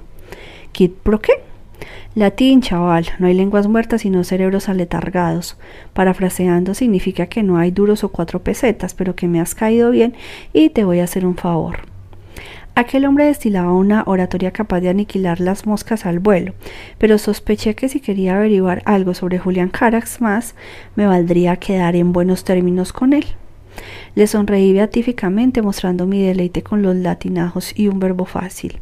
¿Kid 0.73 0.93
pro 1.03 1.21
qué? 1.21 1.33
Latín, 2.15 2.63
chaval, 2.63 3.07
no 3.19 3.27
hay 3.27 3.35
lenguas 3.35 3.67
muertas 3.69 4.01
sino 4.01 4.25
cerebros 4.25 4.71
aletargados. 4.71 5.59
Parafraseando 5.93 6.73
significa 6.73 7.27
que 7.27 7.43
no 7.43 7.59
hay 7.59 7.71
duros 7.71 8.05
o 8.05 8.09
cuatro 8.09 8.43
pesetas, 8.43 8.95
pero 8.95 9.15
que 9.15 9.29
me 9.29 9.41
has 9.41 9.55
caído 9.55 9.91
bien 9.91 10.15
y 10.55 10.71
te 10.71 10.85
voy 10.85 11.01
a 11.01 11.05
hacer 11.05 11.27
un 11.27 11.37
favor. 11.37 11.96
Aquel 12.79 13.07
hombre 13.07 13.25
destilaba 13.25 13.73
una 13.73 14.03
oratoria 14.05 14.51
capaz 14.51 14.81
de 14.81 14.91
aniquilar 14.91 15.41
las 15.41 15.65
moscas 15.65 16.05
al 16.05 16.19
vuelo, 16.19 16.53
pero 16.99 17.17
sospeché 17.17 17.75
que 17.75 17.89
si 17.89 18.01
quería 18.01 18.37
averiguar 18.37 18.83
algo 18.85 19.15
sobre 19.15 19.39
Julián 19.39 19.71
Carax 19.71 20.21
más, 20.21 20.55
me 20.95 21.07
valdría 21.07 21.57
quedar 21.57 21.97
en 21.97 22.13
buenos 22.13 22.45
términos 22.45 22.93
con 22.93 23.15
él. 23.15 23.25
Le 24.15 24.27
sonreí 24.27 24.75
beatíficamente 24.75 25.63
mostrando 25.63 26.07
mi 26.07 26.23
deleite 26.23 26.63
con 26.63 26.83
los 26.83 26.95
latinajos 26.95 27.73
y 27.75 27.89
un 27.89 27.99
verbo 27.99 28.27
fácil. 28.27 28.79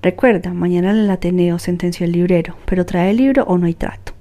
Recuerda, 0.00 0.54
mañana 0.54 0.92
en 0.92 0.96
el 0.96 1.10
Ateneo 1.10 1.58
sentenció 1.58 2.06
el 2.06 2.12
librero, 2.12 2.56
pero 2.64 2.86
trae 2.86 3.10
el 3.10 3.18
libro 3.18 3.44
o 3.44 3.58
no 3.58 3.66
hay 3.66 3.74
trato. 3.74 4.14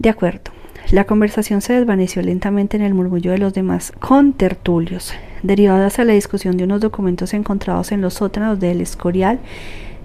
De 0.00 0.08
acuerdo. 0.08 0.50
La 0.92 1.04
conversación 1.04 1.62
se 1.62 1.72
desvaneció 1.72 2.22
lentamente 2.22 2.76
en 2.76 2.84
el 2.84 2.94
murmullo 2.94 3.32
de 3.32 3.38
los 3.38 3.52
demás 3.52 3.92
contertulios, 3.98 5.12
derivadas 5.46 5.98
a 5.98 6.04
la 6.04 6.12
discusión 6.12 6.56
de 6.56 6.64
unos 6.64 6.80
documentos 6.80 7.34
encontrados 7.34 7.92
en 7.92 8.00
los 8.00 8.14
sótanos 8.14 8.60
del 8.60 8.80
Escorial 8.80 9.38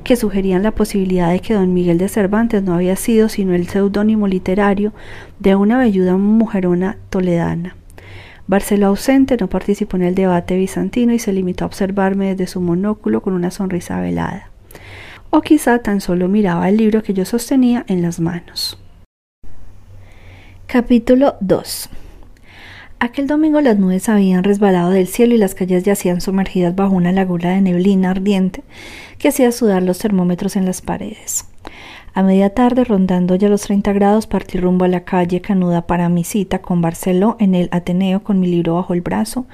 que 0.04 0.16
sugerían 0.16 0.64
la 0.64 0.72
posibilidad 0.72 1.32
de 1.32 1.40
que 1.40 1.54
don 1.54 1.74
Miguel 1.74 1.98
de 1.98 2.10
Cervantes 2.10 2.64
no 2.64 2.74
había 2.74 2.96
sido 2.96 3.30
sino 3.30 3.54
el 3.54 3.68
seudónimo 3.68 4.28
literario 4.28 4.94
de 5.40 5.56
una 5.56 5.78
velluda 5.78 6.18
mujerona 6.18 6.98
toledana. 7.10 7.76
Barceló 8.48 8.88
ausente 8.88 9.38
no 9.38 9.48
participó 9.48 9.98
en 9.98 10.04
el 10.04 10.16
debate 10.16 10.58
bizantino 10.58 11.14
y 11.14 11.20
se 11.20 11.32
limitó 11.32 11.66
a 11.66 11.68
observarme 11.68 12.30
desde 12.30 12.48
su 12.48 12.60
monóculo 12.60 13.22
con 13.22 13.34
una 13.34 13.52
sonrisa 13.52 14.02
velada. 14.02 14.50
O 15.30 15.42
quizá 15.42 15.80
tan 15.80 16.02
solo 16.02 16.28
miraba 16.28 16.68
el 16.68 16.78
libro 16.78 17.04
que 17.04 17.14
yo 17.14 17.24
sostenía 17.24 17.86
en 17.88 18.02
las 18.02 18.20
manos. 18.20 18.78
Capítulo 20.68 21.36
2 21.42 21.90
Aquel 23.04 23.26
domingo 23.26 23.62
las 23.62 23.80
nubes 23.80 24.10
habían 24.10 24.44
resbalado 24.44 24.92
del 24.92 25.08
cielo 25.08 25.34
y 25.34 25.40
las 25.40 25.56
calles 25.56 25.84
yacían 25.84 26.22
sumergidas 26.22 26.76
bajo 26.76 26.94
una 26.94 27.12
laguna 27.12 27.50
de 27.50 27.60
neblina 27.60 28.12
ardiente 28.12 28.62
que 29.18 29.30
hacía 29.30 29.52
sudar 29.52 29.82
los 29.82 29.98
termómetros 29.98 30.56
en 30.56 30.66
las 30.68 30.84
paredes. 30.84 31.48
A 32.14 32.22
media 32.22 32.52
tarde, 32.52 32.84
rondando 32.84 33.34
ya 33.34 33.50
los 33.50 33.62
30 33.62 33.92
grados, 33.94 34.28
partí 34.28 34.60
rumbo 34.60 34.86
a 34.86 34.88
la 34.88 35.04
calle 35.04 35.42
Canuda 35.42 35.88
para 35.88 36.10
mi 36.10 36.24
cita 36.24 36.60
con 36.60 36.82
Barceló 36.82 37.38
en 37.40 37.56
el 37.56 37.70
Ateneo 37.72 38.22
con 38.22 38.40
mi 38.40 38.46
libro 38.46 38.76
bajo 38.76 38.94
el 38.94 39.02
brazo 39.02 39.48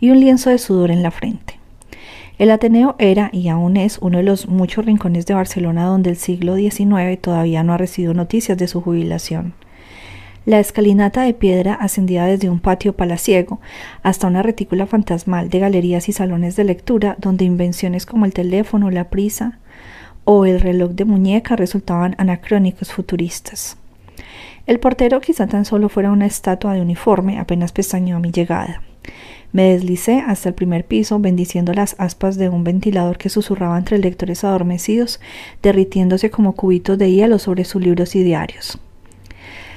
y 0.00 0.08
un 0.08 0.20
lienzo 0.20 0.48
de 0.48 0.56
sudor 0.56 0.90
en 0.90 1.02
la 1.02 1.10
frente. 1.10 1.60
El 2.38 2.50
Ateneo 2.50 2.96
era 2.98 3.28
y 3.34 3.48
aún 3.48 3.76
es 3.76 3.98
uno 3.98 4.16
de 4.16 4.24
los 4.24 4.48
muchos 4.48 4.86
rincones 4.86 5.26
de 5.26 5.34
Barcelona 5.34 5.84
donde 5.84 6.08
el 6.08 6.16
siglo 6.16 6.56
XIX 6.56 7.20
todavía 7.20 7.64
no 7.64 7.74
ha 7.74 7.76
recibido 7.76 8.14
noticias 8.14 8.56
de 8.56 8.66
su 8.66 8.80
jubilación. 8.80 9.52
La 10.46 10.60
escalinata 10.60 11.22
de 11.22 11.32
piedra 11.32 11.72
ascendía 11.72 12.26
desde 12.26 12.50
un 12.50 12.60
patio 12.60 12.92
palaciego 12.92 13.60
hasta 14.02 14.26
una 14.26 14.42
retícula 14.42 14.86
fantasmal 14.86 15.48
de 15.48 15.58
galerías 15.58 16.10
y 16.10 16.12
salones 16.12 16.54
de 16.54 16.64
lectura 16.64 17.16
donde 17.18 17.46
invenciones 17.46 18.04
como 18.04 18.26
el 18.26 18.34
teléfono, 18.34 18.90
la 18.90 19.08
prisa 19.08 19.58
o 20.24 20.44
el 20.44 20.60
reloj 20.60 20.90
de 20.90 21.06
muñeca 21.06 21.56
resultaban 21.56 22.14
anacrónicos 22.18 22.92
futuristas. 22.92 23.78
El 24.66 24.80
portero 24.80 25.22
quizá 25.22 25.46
tan 25.46 25.64
solo 25.64 25.88
fuera 25.88 26.10
una 26.10 26.26
estatua 26.26 26.74
de 26.74 26.82
uniforme, 26.82 27.38
apenas 27.38 27.72
pestañeó 27.72 28.16
a 28.16 28.20
mi 28.20 28.30
llegada. 28.30 28.82
Me 29.52 29.72
deslicé 29.72 30.22
hasta 30.26 30.50
el 30.50 30.54
primer 30.54 30.84
piso, 30.84 31.18
bendiciendo 31.20 31.72
las 31.72 31.96
aspas 31.98 32.36
de 32.36 32.50
un 32.50 32.64
ventilador 32.64 33.16
que 33.16 33.30
susurraba 33.30 33.78
entre 33.78 33.98
lectores 33.98 34.44
adormecidos, 34.44 35.20
derritiéndose 35.62 36.30
como 36.30 36.54
cubitos 36.54 36.98
de 36.98 37.12
hielo 37.12 37.38
sobre 37.38 37.64
sus 37.64 37.80
libros 37.80 38.14
y 38.14 38.24
diarios. 38.24 38.78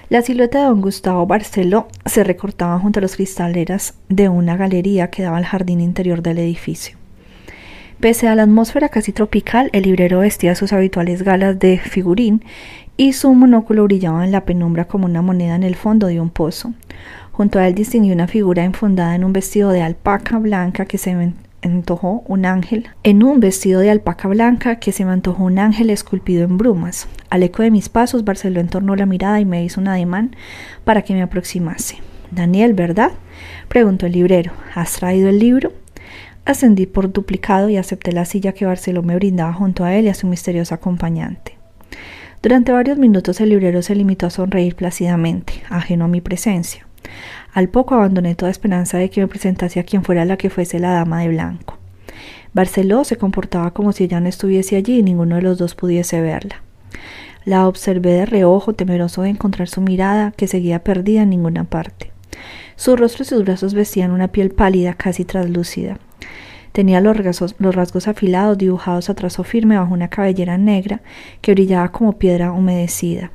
La 0.09 0.21
silueta 0.21 0.59
de 0.59 0.65
don 0.67 0.79
Gustavo 0.79 1.27
Barceló 1.27 1.89
se 2.05 2.23
recortaba 2.23 2.79
junto 2.79 2.99
a 2.99 3.01
las 3.01 3.17
cristaleras 3.17 3.93
de 4.07 4.29
una 4.29 4.55
galería 4.55 5.09
que 5.09 5.21
daba 5.21 5.35
al 5.35 5.43
jardín 5.43 5.81
interior 5.81 6.21
del 6.21 6.37
edificio. 6.37 6.97
Pese 7.99 8.29
a 8.29 8.35
la 8.35 8.43
atmósfera 8.43 8.87
casi 8.87 9.11
tropical, 9.11 9.69
el 9.73 9.83
librero 9.83 10.19
vestía 10.19 10.55
sus 10.55 10.71
habituales 10.71 11.23
galas 11.23 11.59
de 11.59 11.77
figurín 11.77 12.41
y 12.95 13.11
su 13.11 13.33
monóculo 13.33 13.83
brillaba 13.83 14.23
en 14.23 14.31
la 14.31 14.45
penumbra 14.45 14.85
como 14.85 15.07
una 15.07 15.21
moneda 15.21 15.55
en 15.55 15.63
el 15.63 15.75
fondo 15.75 16.07
de 16.07 16.21
un 16.21 16.29
pozo. 16.29 16.73
Junto 17.33 17.59
a 17.59 17.67
él 17.67 17.75
distinguí 17.75 18.13
una 18.13 18.27
figura 18.27 18.63
enfundada 18.63 19.13
en 19.13 19.25
un 19.25 19.33
vestido 19.33 19.71
de 19.71 19.81
alpaca 19.81 20.39
blanca 20.39 20.85
que 20.85 20.97
se 20.97 21.15
antojó 21.61 22.23
un 22.27 22.45
ángel, 22.45 22.89
en 23.03 23.23
un 23.23 23.39
vestido 23.39 23.81
de 23.81 23.89
alpaca 23.89 24.27
blanca 24.27 24.79
que 24.79 24.91
se 24.91 25.05
me 25.05 25.11
antojó 25.11 25.43
un 25.43 25.59
ángel 25.59 25.89
esculpido 25.89 26.43
en 26.43 26.57
brumas. 26.57 27.07
Al 27.29 27.43
eco 27.43 27.63
de 27.63 27.71
mis 27.71 27.89
pasos, 27.89 28.23
Barceló 28.23 28.59
entornó 28.59 28.95
la 28.95 29.05
mirada 29.05 29.39
y 29.39 29.45
me 29.45 29.63
hizo 29.63 29.81
un 29.81 29.87
ademán 29.87 30.35
para 30.83 31.01
que 31.01 31.13
me 31.13 31.21
aproximase. 31.21 31.97
Daniel, 32.31 32.73
¿verdad? 32.73 33.11
preguntó 33.67 34.05
el 34.05 34.13
librero. 34.13 34.51
¿Has 34.75 34.93
traído 34.93 35.29
el 35.29 35.39
libro? 35.39 35.73
Ascendí 36.45 36.85
por 36.85 37.11
duplicado 37.11 37.69
y 37.69 37.77
acepté 37.77 38.11
la 38.11 38.25
silla 38.25 38.53
que 38.53 38.65
Barceló 38.65 39.03
me 39.03 39.15
brindaba 39.15 39.53
junto 39.53 39.83
a 39.83 39.93
él 39.93 40.05
y 40.05 40.09
a 40.09 40.13
su 40.13 40.27
misterioso 40.27 40.73
acompañante. 40.73 41.57
Durante 42.41 42.71
varios 42.71 42.97
minutos 42.97 43.41
el 43.41 43.49
librero 43.49 43.81
se 43.81 43.95
limitó 43.95 44.27
a 44.27 44.29
sonreír 44.29 44.75
plácidamente, 44.75 45.53
ajeno 45.69 46.05
a 46.05 46.07
mi 46.07 46.21
presencia. 46.21 46.85
Al 47.57 47.69
poco 47.69 47.95
abandoné 47.95 48.35
toda 48.35 48.51
esperanza 48.51 48.99
de 48.99 49.09
que 49.09 49.19
me 49.19 49.27
presentase 49.27 49.79
a 49.79 49.83
quien 49.83 50.03
fuera 50.03 50.25
la 50.25 50.37
que 50.37 50.51
fuese 50.51 50.77
la 50.77 50.91
dama 50.91 51.21
de 51.21 51.29
blanco. 51.29 51.79
Barceló 52.53 53.03
se 53.03 53.17
comportaba 53.17 53.71
como 53.71 53.93
si 53.93 54.03
ella 54.03 54.19
no 54.19 54.29
estuviese 54.29 54.75
allí 54.75 54.99
y 54.99 55.01
ninguno 55.01 55.37
de 55.37 55.41
los 55.41 55.57
dos 55.57 55.73
pudiese 55.73 56.21
verla. 56.21 56.61
La 57.45 57.67
observé 57.67 58.11
de 58.11 58.27
reojo, 58.27 58.73
temeroso 58.73 59.23
de 59.23 59.29
encontrar 59.29 59.69
su 59.69 59.81
mirada, 59.81 60.33
que 60.37 60.45
seguía 60.45 60.83
perdida 60.83 61.23
en 61.23 61.31
ninguna 61.31 61.63
parte. 61.63 62.11
Su 62.75 62.95
rostro 62.95 63.23
y 63.23 63.25
sus 63.25 63.43
brazos 63.43 63.73
vestían 63.73 64.11
una 64.11 64.27
piel 64.27 64.51
pálida, 64.51 64.93
casi 64.93 65.25
translúcida. 65.25 65.97
Tenía 66.73 67.01
los 67.01 67.17
rasgos, 67.17 67.55
los 67.57 67.73
rasgos 67.73 68.07
afilados, 68.07 68.59
dibujados 68.59 69.09
a 69.09 69.15
trazo 69.15 69.43
firme 69.43 69.79
bajo 69.79 69.95
una 69.95 70.09
cabellera 70.09 70.59
negra 70.59 71.01
que 71.41 71.53
brillaba 71.53 71.91
como 71.91 72.19
piedra 72.19 72.51
humedecida. 72.51 73.31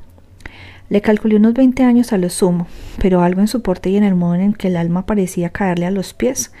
Le 0.89 1.01
calculé 1.01 1.37
unos 1.37 1.53
veinte 1.53 1.83
años 1.83 2.13
a 2.13 2.17
lo 2.17 2.29
sumo, 2.29 2.67
pero 3.01 3.21
algo 3.21 3.41
en 3.41 3.47
su 3.47 3.61
porte 3.61 3.89
y 3.89 3.97
en 3.97 4.03
el 4.03 4.15
modo 4.15 4.35
en 4.35 4.53
que 4.53 4.67
el 4.67 4.77
alma 4.77 5.05
parecía 5.05 5.49
caerle 5.49 5.85
a 5.85 5.91
los 5.91 6.13
pies, 6.13 6.51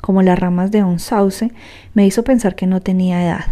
como 0.00 0.22
las 0.22 0.38
ramas 0.38 0.70
de 0.70 0.84
un 0.84 0.98
sauce, 0.98 1.50
me 1.94 2.06
hizo 2.06 2.22
pensar 2.22 2.54
que 2.54 2.66
no 2.66 2.80
tenía 2.80 3.24
edad. 3.24 3.44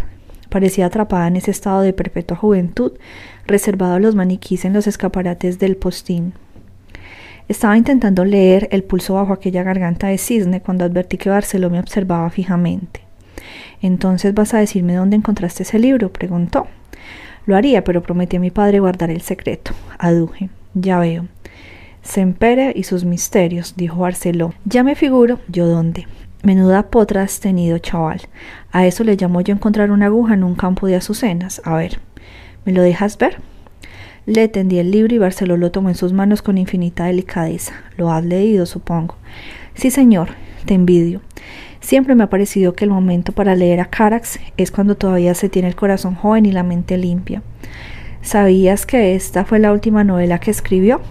Parecía 0.49 0.87
atrapada 0.87 1.27
en 1.27 1.35
ese 1.35 1.51
estado 1.51 1.81
de 1.81 1.93
perpetua 1.93 2.37
juventud, 2.37 2.93
reservado 3.45 3.95
a 3.95 3.99
los 3.99 4.15
maniquís 4.15 4.65
en 4.65 4.73
los 4.73 4.87
escaparates 4.87 5.59
del 5.59 5.75
postín. 5.75 6.33
Estaba 7.47 7.77
intentando 7.77 8.25
leer 8.25 8.67
el 8.71 8.83
pulso 8.83 9.15
bajo 9.15 9.33
aquella 9.33 9.63
garganta 9.63 10.07
de 10.07 10.19
cisne 10.19 10.61
cuando 10.61 10.85
advertí 10.85 11.17
que 11.17 11.31
Barceló 11.31 11.69
me 11.69 11.79
observaba 11.79 12.29
fijamente. 12.29 13.01
Entonces 13.81 14.33
vas 14.33 14.53
a 14.53 14.59
decirme 14.59 14.93
dónde 14.93 15.15
encontraste 15.15 15.63
ese 15.63 15.79
libro, 15.79 16.11
preguntó. 16.13 16.67
Lo 17.49 17.55
haría, 17.55 17.83
pero 17.83 18.03
prometí 18.03 18.37
a 18.37 18.39
mi 18.39 18.51
padre 18.51 18.79
guardar 18.79 19.09
el 19.09 19.21
secreto. 19.21 19.71
Aduje. 19.97 20.51
Ya 20.75 20.99
veo. 20.99 21.25
Sempere 22.03 22.73
y 22.75 22.83
sus 22.83 23.05
misterios, 23.05 23.73
dijo 23.75 23.97
Barceló. 24.01 24.53
Ya 24.65 24.83
me 24.83 24.93
figuro 24.93 25.39
yo 25.47 25.65
dónde. 25.65 26.05
Menuda 26.43 26.91
potra 26.91 27.23
has 27.23 27.39
tenido, 27.39 27.79
chaval. 27.79 28.21
A 28.71 28.85
eso 28.85 29.03
le 29.03 29.15
llamo 29.15 29.41
yo 29.41 29.51
encontrar 29.51 29.89
una 29.89 30.05
aguja 30.05 30.35
en 30.35 30.43
un 30.43 30.53
campo 30.53 30.85
de 30.85 30.97
azucenas. 30.97 31.59
A 31.65 31.75
ver, 31.75 31.99
¿me 32.65 32.71
lo 32.71 32.83
dejas 32.83 33.17
ver? 33.17 33.37
Le 34.27 34.47
tendí 34.47 34.77
el 34.77 34.91
libro 34.91 35.15
y 35.15 35.17
Barceló 35.17 35.57
lo 35.57 35.71
tomó 35.71 35.89
en 35.89 35.95
sus 35.95 36.13
manos 36.13 36.43
con 36.43 36.59
infinita 36.59 37.05
delicadeza. 37.05 37.73
Lo 37.97 38.11
has 38.11 38.23
leído, 38.23 38.67
supongo. 38.67 39.15
Sí, 39.73 39.89
señor, 39.89 40.29
te 40.65 40.75
envidio. 40.75 41.21
Siempre 41.89 42.13
me 42.13 42.23
ha 42.23 42.29
parecido 42.29 42.73
que 42.73 42.85
el 42.85 42.91
momento 42.91 43.31
para 43.31 43.55
leer 43.55 43.79
a 43.79 43.89
Carax 43.89 44.39
es 44.57 44.69
cuando 44.69 44.95
todavía 44.95 45.33
se 45.33 45.49
tiene 45.49 45.69
el 45.69 45.75
corazón 45.75 46.13
joven 46.13 46.45
y 46.45 46.51
la 46.51 46.61
mente 46.61 46.97
limpia. 46.97 47.41
¿Sabías 48.21 48.85
que 48.85 49.15
esta 49.15 49.43
fue 49.43 49.57
la 49.57 49.73
última 49.73 50.03
novela 50.03 50.37
que 50.37 50.51
escribió? 50.51 51.01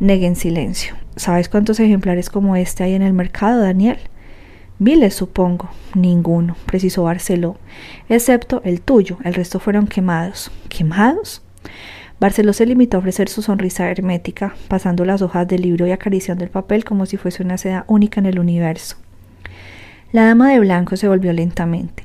Negué 0.00 0.26
en 0.26 0.34
silencio. 0.34 0.96
¿Sabes 1.14 1.48
cuántos 1.48 1.78
ejemplares 1.78 2.28
como 2.28 2.56
este 2.56 2.82
hay 2.82 2.94
en 2.94 3.02
el 3.02 3.12
mercado, 3.12 3.60
Daniel? 3.60 3.98
Miles, 4.80 5.14
supongo. 5.14 5.70
Ninguno, 5.94 6.56
precisó 6.66 7.04
Barceló, 7.04 7.56
excepto 8.08 8.62
el 8.64 8.80
tuyo. 8.80 9.18
El 9.22 9.34
resto 9.34 9.60
fueron 9.60 9.86
quemados. 9.86 10.50
¿Quemados? 10.68 11.40
Barceló 12.18 12.52
se 12.52 12.66
limitó 12.66 12.96
a 12.96 13.00
ofrecer 13.00 13.28
su 13.28 13.42
sonrisa 13.42 13.88
hermética, 13.88 14.56
pasando 14.66 15.04
las 15.04 15.22
hojas 15.22 15.46
del 15.46 15.62
libro 15.62 15.86
y 15.86 15.92
acariciando 15.92 16.42
el 16.42 16.50
papel 16.50 16.84
como 16.84 17.06
si 17.06 17.16
fuese 17.16 17.44
una 17.44 17.58
seda 17.58 17.84
única 17.86 18.18
en 18.18 18.26
el 18.26 18.40
universo. 18.40 18.96
La 20.14 20.26
dama 20.26 20.52
de 20.52 20.60
blanco 20.60 20.96
se 20.96 21.08
volvió 21.08 21.32
lentamente. 21.32 22.04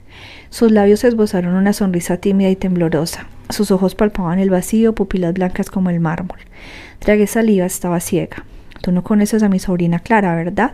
Sus 0.50 0.72
labios 0.72 1.04
esbozaron 1.04 1.54
una 1.54 1.74
sonrisa 1.74 2.18
tímida 2.18 2.50
y 2.50 2.56
temblorosa. 2.56 3.28
Sus 3.50 3.70
ojos 3.70 3.94
palpaban 3.94 4.40
el 4.40 4.50
vacío, 4.50 4.96
pupilas 4.96 5.36
blancas 5.36 5.70
como 5.70 5.92
el 5.92 6.00
mármol. 6.00 6.40
Tragué 6.98 7.28
saliva, 7.28 7.68
estaba 7.68 8.00
ciega. 8.00 8.46
Tú 8.82 8.92
no 8.92 9.04
conoces 9.04 9.44
a 9.44 9.48
mi 9.48 9.60
sobrina 9.60 10.00
Clara, 10.00 10.36
¿verdad? 10.36 10.72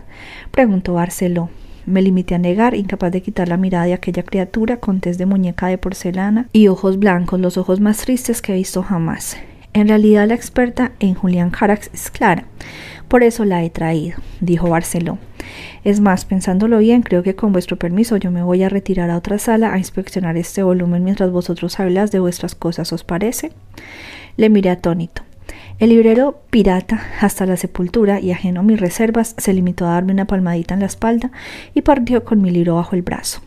preguntó 0.50 0.94
Barceló. 0.94 1.50
Me 1.84 2.00
limité 2.00 2.36
a 2.36 2.38
negar, 2.38 2.74
incapaz 2.74 3.12
de 3.12 3.20
quitar 3.20 3.48
la 3.48 3.58
mirada 3.58 3.84
de 3.84 3.92
aquella 3.92 4.22
criatura 4.22 4.78
con 4.78 5.00
tez 5.00 5.18
de 5.18 5.26
muñeca 5.26 5.66
de 5.66 5.76
porcelana 5.76 6.48
y 6.54 6.68
ojos 6.68 6.98
blancos, 6.98 7.38
los 7.38 7.58
ojos 7.58 7.80
más 7.80 7.98
tristes 7.98 8.40
que 8.40 8.54
he 8.54 8.56
visto 8.56 8.82
jamás. 8.82 9.36
En 9.74 9.88
realidad 9.88 10.26
la 10.26 10.32
experta 10.32 10.92
en 11.00 11.12
Julián 11.12 11.50
Carax 11.50 11.90
es 11.92 12.10
Clara. 12.10 12.44
Por 13.08 13.22
eso 13.22 13.44
la 13.44 13.62
he 13.62 13.68
traído, 13.68 14.16
dijo 14.40 14.70
Barceló. 14.70 15.18
Es 15.84 16.00
más, 16.00 16.24
pensándolo 16.24 16.78
bien, 16.78 17.02
creo 17.02 17.22
que 17.22 17.34
con 17.34 17.52
vuestro 17.52 17.76
permiso 17.76 18.16
yo 18.16 18.30
me 18.30 18.42
voy 18.42 18.62
a 18.62 18.68
retirar 18.68 19.10
a 19.10 19.16
otra 19.16 19.38
sala 19.38 19.72
a 19.72 19.78
inspeccionar 19.78 20.36
este 20.36 20.62
volumen 20.62 21.04
mientras 21.04 21.30
vosotros 21.30 21.78
hablas 21.80 22.10
de 22.10 22.20
vuestras 22.20 22.54
cosas, 22.54 22.92
¿os 22.92 23.04
parece? 23.04 23.52
Le 24.36 24.50
miré 24.50 24.70
atónito. 24.70 25.22
El 25.78 25.90
librero 25.90 26.40
pirata, 26.50 27.02
hasta 27.20 27.44
la 27.44 27.56
sepultura 27.56 28.18
y 28.18 28.32
ajeno 28.32 28.60
a 28.60 28.62
mis 28.62 28.80
reservas, 28.80 29.34
se 29.36 29.52
limitó 29.52 29.86
a 29.86 29.90
darme 29.90 30.12
una 30.12 30.26
palmadita 30.26 30.74
en 30.74 30.80
la 30.80 30.86
espalda 30.86 31.30
y 31.74 31.82
partió 31.82 32.24
con 32.24 32.40
mi 32.40 32.50
libro 32.50 32.76
bajo 32.76 32.96
el 32.96 33.02
brazo. 33.02 33.42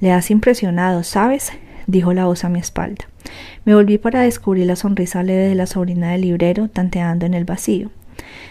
Le 0.00 0.12
has 0.12 0.30
impresionado, 0.30 1.02
¿sabes? 1.04 1.52
dijo 1.86 2.12
la 2.12 2.26
voz 2.26 2.44
a 2.44 2.50
mi 2.50 2.60
espalda. 2.60 3.06
Me 3.64 3.74
volví 3.74 3.98
para 3.98 4.20
descubrir 4.20 4.66
la 4.66 4.76
sonrisa 4.76 5.22
leve 5.22 5.48
de 5.48 5.54
la 5.54 5.66
sobrina 5.66 6.12
del 6.12 6.20
librero, 6.20 6.68
tanteando 6.68 7.26
en 7.26 7.34
el 7.34 7.44
vacío. 7.44 7.90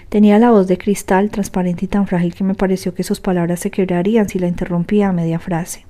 Tenía 0.09 0.39
la 0.39 0.51
voz 0.51 0.67
de 0.67 0.77
cristal, 0.77 1.29
transparente 1.29 1.85
y 1.85 1.87
tan 1.87 2.07
frágil 2.07 2.33
que 2.33 2.43
me 2.43 2.55
pareció 2.55 2.93
que 2.93 3.03
sus 3.03 3.19
palabras 3.19 3.59
se 3.59 3.71
quebrarían 3.71 4.29
si 4.29 4.39
la 4.39 4.47
interrumpía 4.47 5.09
a 5.09 5.13
media 5.13 5.37
frase. 5.37 5.85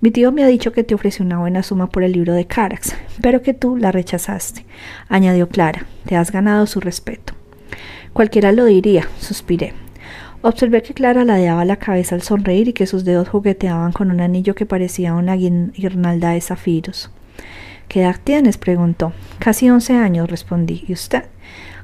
Mi 0.00 0.10
tío 0.10 0.32
me 0.32 0.42
ha 0.42 0.48
dicho 0.48 0.72
que 0.72 0.84
te 0.84 0.94
ofreció 0.94 1.24
una 1.24 1.38
buena 1.38 1.62
suma 1.62 1.88
por 1.88 2.02
el 2.02 2.12
libro 2.12 2.32
de 2.32 2.46
Carax, 2.46 2.94
pero 3.20 3.42
que 3.42 3.54
tú 3.54 3.76
la 3.76 3.92
rechazaste, 3.92 4.64
añadió 5.08 5.48
Clara. 5.48 5.86
Te 6.04 6.16
has 6.16 6.32
ganado 6.32 6.66
su 6.66 6.80
respeto. 6.80 7.34
Cualquiera 8.12 8.52
lo 8.52 8.64
diría, 8.64 9.08
suspiré. 9.18 9.72
Observé 10.42 10.82
que 10.82 10.94
Clara 10.94 11.24
ladeaba 11.24 11.64
la 11.64 11.76
cabeza 11.76 12.14
al 12.14 12.22
sonreír 12.22 12.68
y 12.68 12.72
que 12.72 12.86
sus 12.86 13.04
dedos 13.04 13.28
jugueteaban 13.28 13.92
con 13.92 14.10
un 14.10 14.20
anillo 14.20 14.54
que 14.54 14.66
parecía 14.66 15.14
una 15.14 15.34
guirnalda 15.34 16.30
de 16.30 16.40
zafiros. 16.40 17.10
¿Qué 17.88 18.02
edad 18.02 18.16
tienes? 18.22 18.56
preguntó. 18.56 19.12
Casi 19.38 19.68
once 19.70 19.94
años, 19.94 20.30
respondí. 20.30 20.84
¿Y 20.86 20.92
usted? 20.92 21.24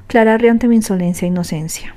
Clara 0.07 0.37
rió 0.37 0.51
ante 0.51 0.67
mi 0.67 0.75
insolencia 0.75 1.25
e 1.25 1.29
inocencia. 1.29 1.95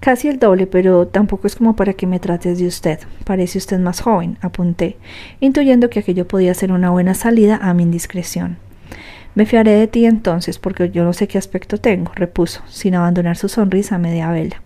Casi 0.00 0.28
el 0.28 0.38
doble, 0.38 0.66
pero 0.66 1.08
tampoco 1.08 1.46
es 1.46 1.56
como 1.56 1.74
para 1.74 1.92
que 1.92 2.06
me 2.06 2.20
trates 2.20 2.58
de 2.58 2.66
usted. 2.66 3.00
Parece 3.24 3.58
usted 3.58 3.78
más 3.78 4.00
joven, 4.00 4.38
apunté, 4.40 4.96
intuyendo 5.40 5.90
que 5.90 6.00
aquello 6.00 6.26
podía 6.26 6.54
ser 6.54 6.70
una 6.72 6.90
buena 6.90 7.14
salida 7.14 7.58
a 7.60 7.74
mi 7.74 7.82
indiscreción. 7.82 8.58
Me 9.34 9.44
fiaré 9.44 9.72
de 9.72 9.86
ti 9.86 10.06
entonces, 10.06 10.58
porque 10.58 10.90
yo 10.90 11.04
no 11.04 11.12
sé 11.12 11.28
qué 11.28 11.36
aspecto 11.36 11.78
tengo, 11.78 12.12
repuso, 12.14 12.62
sin 12.68 12.94
abandonar 12.94 13.36
su 13.36 13.48
sonrisa 13.48 13.96
a 13.96 13.98
media 13.98 14.30
vela. 14.30 14.62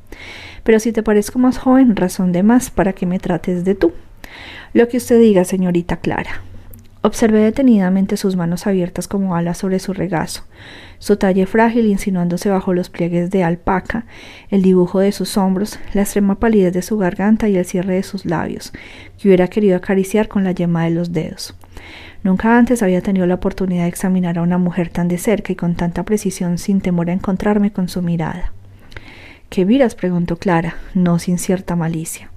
Pero 0.64 0.78
si 0.80 0.92
te 0.92 1.02
parezco 1.02 1.38
más 1.38 1.58
joven, 1.58 1.96
razón 1.96 2.32
de 2.32 2.42
más 2.42 2.70
para 2.70 2.92
que 2.92 3.06
me 3.06 3.18
trates 3.18 3.64
de 3.64 3.74
tú. 3.74 3.92
Lo 4.74 4.88
que 4.88 4.98
usted 4.98 5.18
diga, 5.18 5.44
señorita 5.44 5.96
Clara. 5.96 6.42
Observé 7.05 7.41
detenidamente 7.41 8.17
sus 8.17 8.37
manos 8.37 8.69
abiertas 8.69 9.09
como 9.09 9.35
alas 9.35 9.59
sobre 9.59 9.81
su 9.81 9.93
regazo, 9.93 10.45
su 11.01 11.17
talle 11.17 11.47
frágil 11.47 11.87
insinuándose 11.87 12.49
bajo 12.49 12.75
los 12.75 12.91
pliegues 12.91 13.29
de 13.31 13.43
alpaca, 13.43 14.07
el 14.51 14.62
dibujo 14.62 15.01
de 15.01 15.11
sus 15.11 15.37
hombros, 15.37 15.81
la 15.95 16.03
extrema 16.03 16.37
palidez 16.37 16.73
de 16.73 16.83
su 16.83 16.97
garganta 16.99 17.49
y 17.49 17.57
el 17.57 17.65
cierre 17.65 17.97
de 17.97 18.05
sus 18.05 18.25
labios, 18.25 18.73
que 19.19 19.27
hubiera 19.27 19.49
querido 19.49 19.77
acariciar 19.77 20.29
con 20.29 20.45
la 20.45 20.53
yema 20.53 20.85
de 20.85 20.91
los 20.91 21.12
dedos. 21.12 21.57
Nunca 22.23 22.57
antes 22.57 22.85
había 22.85 23.03
tenido 23.03 23.27
la 23.27 23.35
oportunidad 23.35 23.83
de 23.83 23.88
examinar 23.88 24.38
a 24.38 24.43
una 24.43 24.59
mujer 24.59 24.88
tan 24.88 25.09
de 25.09 25.19
cerca 25.19 25.53
y 25.53 25.57
con 25.57 25.75
tanta 25.75 26.05
precisión 26.05 26.57
sin 26.57 26.81
temor 26.81 27.11
a 27.11 27.15
encontrarme 27.15 27.73
con 27.73 27.88
su 27.88 28.01
mirada. 28.01 28.53
¿Qué 29.49 29.67
miras? 29.67 29.97
preguntó 29.97 30.37
Clara, 30.37 30.77
no 30.95 31.19
sin 31.19 31.38
cierta 31.38 31.75
malicia. 31.75 32.31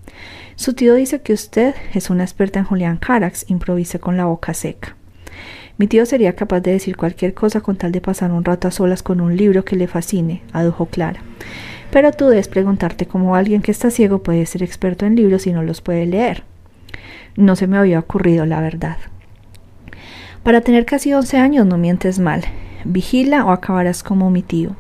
Su 0.56 0.74
tío 0.74 0.96
dice 0.96 1.22
que 1.22 1.34
usted 1.34 1.76
es 1.94 2.10
una 2.10 2.24
experta 2.24 2.60
en 2.60 2.66
Julián 2.66 2.98
Carax, 2.98 3.46
improvisé 3.50 4.00
con 4.00 4.16
la 4.16 4.26
boca 4.26 4.54
seca. 4.54 4.96
Mi 5.78 5.88
tío 5.88 6.06
sería 6.06 6.36
capaz 6.36 6.62
de 6.62 6.72
decir 6.72 6.96
cualquier 6.96 7.34
cosa 7.34 7.60
con 7.60 7.76
tal 7.76 7.92
de 7.92 8.00
pasar 8.00 8.32
un 8.32 8.46
rato 8.46 8.70
a 8.70 8.72
solas 8.72 9.04
con 9.04 9.20
un 9.20 9.36
libro 9.36 9.66
que 9.66 9.76
le 9.76 9.88
fascine, 9.88 10.44
adujo 10.54 10.86
Clara. 10.86 11.20
Pero 11.92 12.14
tú 12.14 12.28
debes 12.28 12.48
preguntarte 12.48 13.06
cómo 13.06 13.36
alguien 13.36 13.62
que 13.62 13.72
está 13.72 13.92
ciego 13.92 14.24
puede 14.24 14.46
ser 14.46 14.64
experto 14.64 15.06
en 15.06 15.18
libros 15.18 15.46
y 15.46 15.52
no 15.52 15.62
los 15.62 15.82
puede 15.82 16.06
leer. 16.06 16.44
No 17.36 17.58
se 17.58 17.68
me 17.68 17.78
había 17.78 18.00
ocurrido, 18.00 18.46
la 18.46 18.62
verdad. 18.62 18.98
Para 20.44 20.62
tener 20.62 20.86
casi 20.86 21.14
once 21.14 21.38
años 21.38 21.66
no 21.66 21.78
mientes 21.78 22.18
mal. 22.18 22.44
Vigila 22.86 23.44
o 23.44 23.52
acabarás 23.52 24.04
como 24.04 24.32
mi 24.32 24.42
tío. 24.42 24.78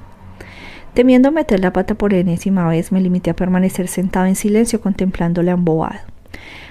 Temiendo 0.95 1.33
meter 1.33 1.59
la 1.59 1.73
pata 1.73 1.95
por 1.95 2.13
enésima 2.13 2.69
vez, 2.69 2.93
me 2.93 3.01
limité 3.01 3.29
a 3.29 3.35
permanecer 3.35 3.89
sentado 3.89 4.27
en 4.27 4.35
silencio 4.37 4.79
contemplándola 4.79 5.51
embobado. 5.51 5.99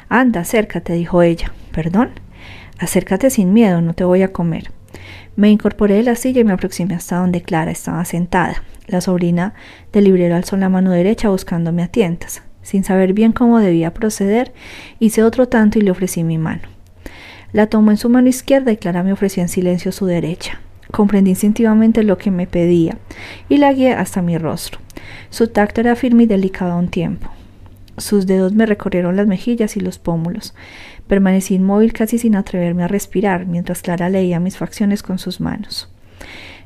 Anda, 0.09 0.41
acércate, 0.41 0.95
dijo 0.95 1.21
ella. 1.21 1.53
¿Perdón? 1.73 2.09
Acércate 2.79 3.29
sin 3.29 3.53
miedo, 3.53 3.83
no 3.83 3.93
te 3.93 4.03
voy 4.03 4.23
a 4.23 4.33
comer. 4.33 4.71
Me 5.37 5.51
incorporé 5.51 5.97
de 5.97 6.05
la 6.05 6.15
silla 6.15 6.41
y 6.41 6.45
me 6.45 6.55
aproximé 6.55 6.95
hasta 6.95 7.19
donde 7.19 7.43
Clara 7.43 7.71
estaba 7.71 8.03
sentada. 8.07 8.63
La 8.87 9.03
sobrina 9.03 9.53
del 9.93 10.05
librero 10.05 10.37
alzó 10.37 10.57
la 10.57 10.71
mano 10.71 10.91
derecha 10.91 11.29
buscándome 11.29 11.83
a 11.83 11.89
tientas. 11.89 12.43
Sin 12.63 12.83
saber 12.83 13.13
bien 13.13 13.33
cómo 13.33 13.59
debía 13.59 13.93
proceder, 13.93 14.55
hice 15.01 15.23
otro 15.23 15.49
tanto 15.49 15.79
y 15.79 15.83
le 15.83 15.91
ofrecí 15.91 16.25
mi 16.25 16.39
mano. 16.39 16.63
La 17.53 17.67
tomó 17.67 17.91
en 17.91 17.99
su 17.99 18.09
mano 18.09 18.29
izquierda 18.29 18.73
y 18.73 18.79
Clara 18.79 19.03
me 19.03 19.13
ofreció 19.13 19.43
en 19.43 19.51
silencio 19.51 19.93
su 19.93 20.07
derecha. 20.07 20.63
Comprendí 20.95 21.31
instintivamente 21.31 22.05
lo 22.05 22.19
que 22.19 22.31
me 22.31 22.47
pedía 22.47 22.99
y 23.49 23.57
la 23.57 23.73
guié 23.73 23.95
hasta 23.95 24.23
mi 24.23 24.39
rostro. 24.39 24.79
Su 25.29 25.49
tacto 25.49 25.81
era 25.81 25.97
firme 25.97 26.23
y 26.23 26.27
delicado 26.27 26.71
a 26.71 26.77
un 26.77 26.87
tiempo. 26.87 27.29
Sus 27.97 28.29
dedos 28.29 28.53
me 28.53 28.65
recorrieron 28.65 29.17
las 29.17 29.27
mejillas 29.27 29.77
y 29.77 29.81
los 29.81 29.99
pómulos. 29.99 30.55
Permanecí 31.09 31.57
inmóvil 31.57 31.93
casi 31.93 32.19
sin 32.19 32.37
atreverme 32.37 32.85
a 32.85 32.87
respirar, 32.87 33.45
mientras 33.45 33.83
Clara 33.83 34.09
leía 34.09 34.39
mis 34.39 34.57
facciones 34.57 35.03
con 35.03 35.19
sus 35.19 35.41
manos. 35.41 35.93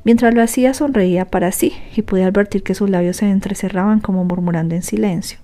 Mientras 0.04 0.34
lo 0.34 0.42
hacía 0.42 0.74
sonreía 0.74 1.24
para 1.24 1.50
sí 1.50 1.72
y 1.96 2.02
pude 2.02 2.24
advertir 2.24 2.62
que 2.62 2.74
sus 2.74 2.90
labios 2.90 3.16
se 3.16 3.30
entrecerraban 3.30 4.00
como 4.00 4.26
murmurando 4.26 4.74
en 4.74 4.82
silencio. 4.82 5.38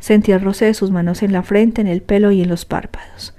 Sentí 0.00 0.32
el 0.32 0.40
roce 0.40 0.64
de 0.64 0.74
sus 0.74 0.90
manos 0.90 1.22
en 1.22 1.32
la 1.32 1.44
frente, 1.44 1.82
en 1.82 1.86
el 1.86 2.02
pelo 2.02 2.32
y 2.32 2.42
en 2.42 2.48
los 2.48 2.64
párpados. 2.64 3.36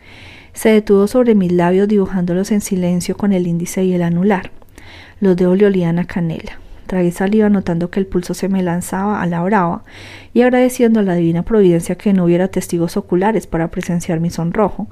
Se 0.53 0.69
detuvo 0.69 1.07
sobre 1.07 1.35
mis 1.35 1.51
labios 1.51 1.89
dibujándolos 1.89 2.49
en 2.53 2.61
silencio 2.61 3.17
con 3.17 3.33
el 3.33 3.45
índice 3.45 3.83
y 3.83 3.93
el 3.93 4.03
anular. 4.03 4.51
Los 5.21 5.35
dedos 5.35 5.57
le 5.57 5.65
olían 5.65 5.99
a 5.99 6.05
canela. 6.05 6.59
Tragué 6.89 7.11
saliva 7.11 7.49
notando 7.49 7.91
que 7.91 7.99
el 7.99 8.07
pulso 8.07 8.33
se 8.33 8.49
me 8.49 8.63
lanzaba 8.63 9.21
a 9.21 9.27
la 9.27 9.43
brava 9.43 9.83
y 10.33 10.41
agradeciendo 10.41 11.01
a 11.01 11.03
la 11.03 11.13
divina 11.13 11.43
providencia 11.43 11.95
que 11.95 12.13
no 12.13 12.25
hubiera 12.25 12.47
testigos 12.47 12.97
oculares 12.97 13.45
para 13.45 13.69
presenciar 13.69 14.19
mi 14.19 14.31
sonrojo, 14.31 14.87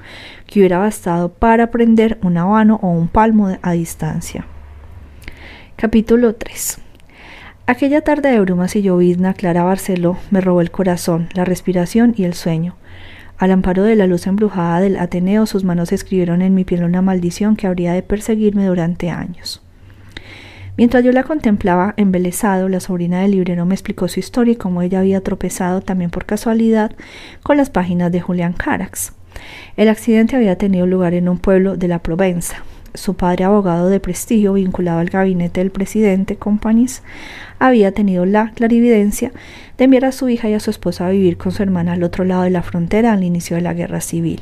que 0.45 0.59
hubiera 0.59 0.77
bastado 0.77 1.29
para 1.29 1.71
prender 1.71 2.19
un 2.21 2.37
habano 2.37 2.79
o 2.83 2.89
un 2.89 3.07
palmo 3.07 3.57
a 3.63 3.71
distancia. 3.71 4.45
Capítulo 5.75 6.35
3 6.35 6.81
Aquella 7.65 8.01
tarde 8.01 8.29
de 8.29 8.39
brumas 8.41 8.75
y 8.75 8.81
llovizna, 8.81 9.33
Clara 9.33 9.63
Barceló 9.63 10.17
me 10.29 10.39
robó 10.39 10.61
el 10.61 10.71
corazón, 10.71 11.29
la 11.33 11.45
respiración 11.45 12.13
y 12.15 12.25
el 12.25 12.33
sueño. 12.33 12.75
Al 13.37 13.51
amparo 13.51 13.83
de 13.83 13.95
la 13.95 14.07
luz 14.07 14.27
embrujada 14.27 14.79
del 14.79 14.97
Ateneo, 14.97 15.45
sus 15.47 15.63
manos 15.63 15.91
escribieron 15.91 16.41
en 16.41 16.53
mi 16.53 16.63
piel 16.63 16.83
una 16.83 17.01
maldición 17.01 17.55
que 17.55 17.67
habría 17.67 17.93
de 17.93 18.03
perseguirme 18.03 18.65
durante 18.65 19.09
años. 19.09 19.66
Mientras 20.77 21.03
yo 21.03 21.11
la 21.11 21.23
contemplaba 21.23 21.95
embelesado, 21.97 22.69
la 22.69 22.79
sobrina 22.79 23.21
del 23.21 23.31
librero 23.31 23.65
me 23.65 23.73
explicó 23.73 24.07
su 24.07 24.19
historia 24.19 24.53
y 24.53 24.57
cómo 24.57 24.83
ella 24.83 24.99
había 24.99 25.21
tropezado 25.21 25.81
también 25.81 26.11
por 26.11 26.25
casualidad 26.25 26.91
con 27.41 27.57
las 27.57 27.71
páginas 27.71 28.11
de 28.11 28.21
Julián 28.21 28.53
Carax. 28.53 29.13
El 29.75 29.89
accidente 29.89 30.35
había 30.35 30.59
tenido 30.59 30.85
lugar 30.85 31.15
en 31.15 31.29
un 31.29 31.39
pueblo 31.39 31.77
de 31.77 31.87
la 31.87 31.99
Provenza. 31.99 32.63
Su 32.93 33.15
padre, 33.15 33.43
abogado 33.43 33.89
de 33.89 33.99
prestigio 33.99 34.53
vinculado 34.53 34.99
al 34.99 35.09
gabinete 35.09 35.61
del 35.61 35.71
presidente 35.71 36.35
Companys, 36.35 37.01
había 37.57 37.91
tenido 37.91 38.25
la 38.27 38.51
clarividencia 38.51 39.31
de 39.79 39.85
enviar 39.85 40.05
a 40.05 40.11
su 40.11 40.29
hija 40.29 40.47
y 40.47 40.53
a 40.53 40.59
su 40.59 40.69
esposa 40.69 41.07
a 41.07 41.09
vivir 41.09 41.37
con 41.37 41.51
su 41.51 41.63
hermana 41.63 41.93
al 41.93 42.03
otro 42.03 42.23
lado 42.23 42.43
de 42.43 42.51
la 42.51 42.61
frontera 42.61 43.13
al 43.13 43.23
inicio 43.23 43.55
de 43.55 43.63
la 43.63 43.73
guerra 43.73 44.01
civil. 44.01 44.41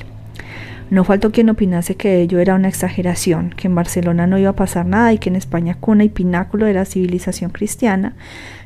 No 0.89 1.03
faltó 1.03 1.31
quien 1.31 1.49
opinase 1.49 1.95
que 1.95 2.21
ello 2.21 2.39
era 2.39 2.55
una 2.55 2.67
exageración, 2.67 3.49
que 3.49 3.67
en 3.67 3.75
Barcelona 3.75 4.27
no 4.27 4.37
iba 4.37 4.51
a 4.51 4.55
pasar 4.55 4.85
nada 4.85 5.13
y 5.13 5.17
que 5.17 5.29
en 5.29 5.35
España, 5.35 5.77
cuna 5.79 6.03
y 6.03 6.09
pináculo 6.09 6.67
de 6.67 6.73
la 6.73 6.85
civilización 6.85 7.49
cristiana, 7.49 8.13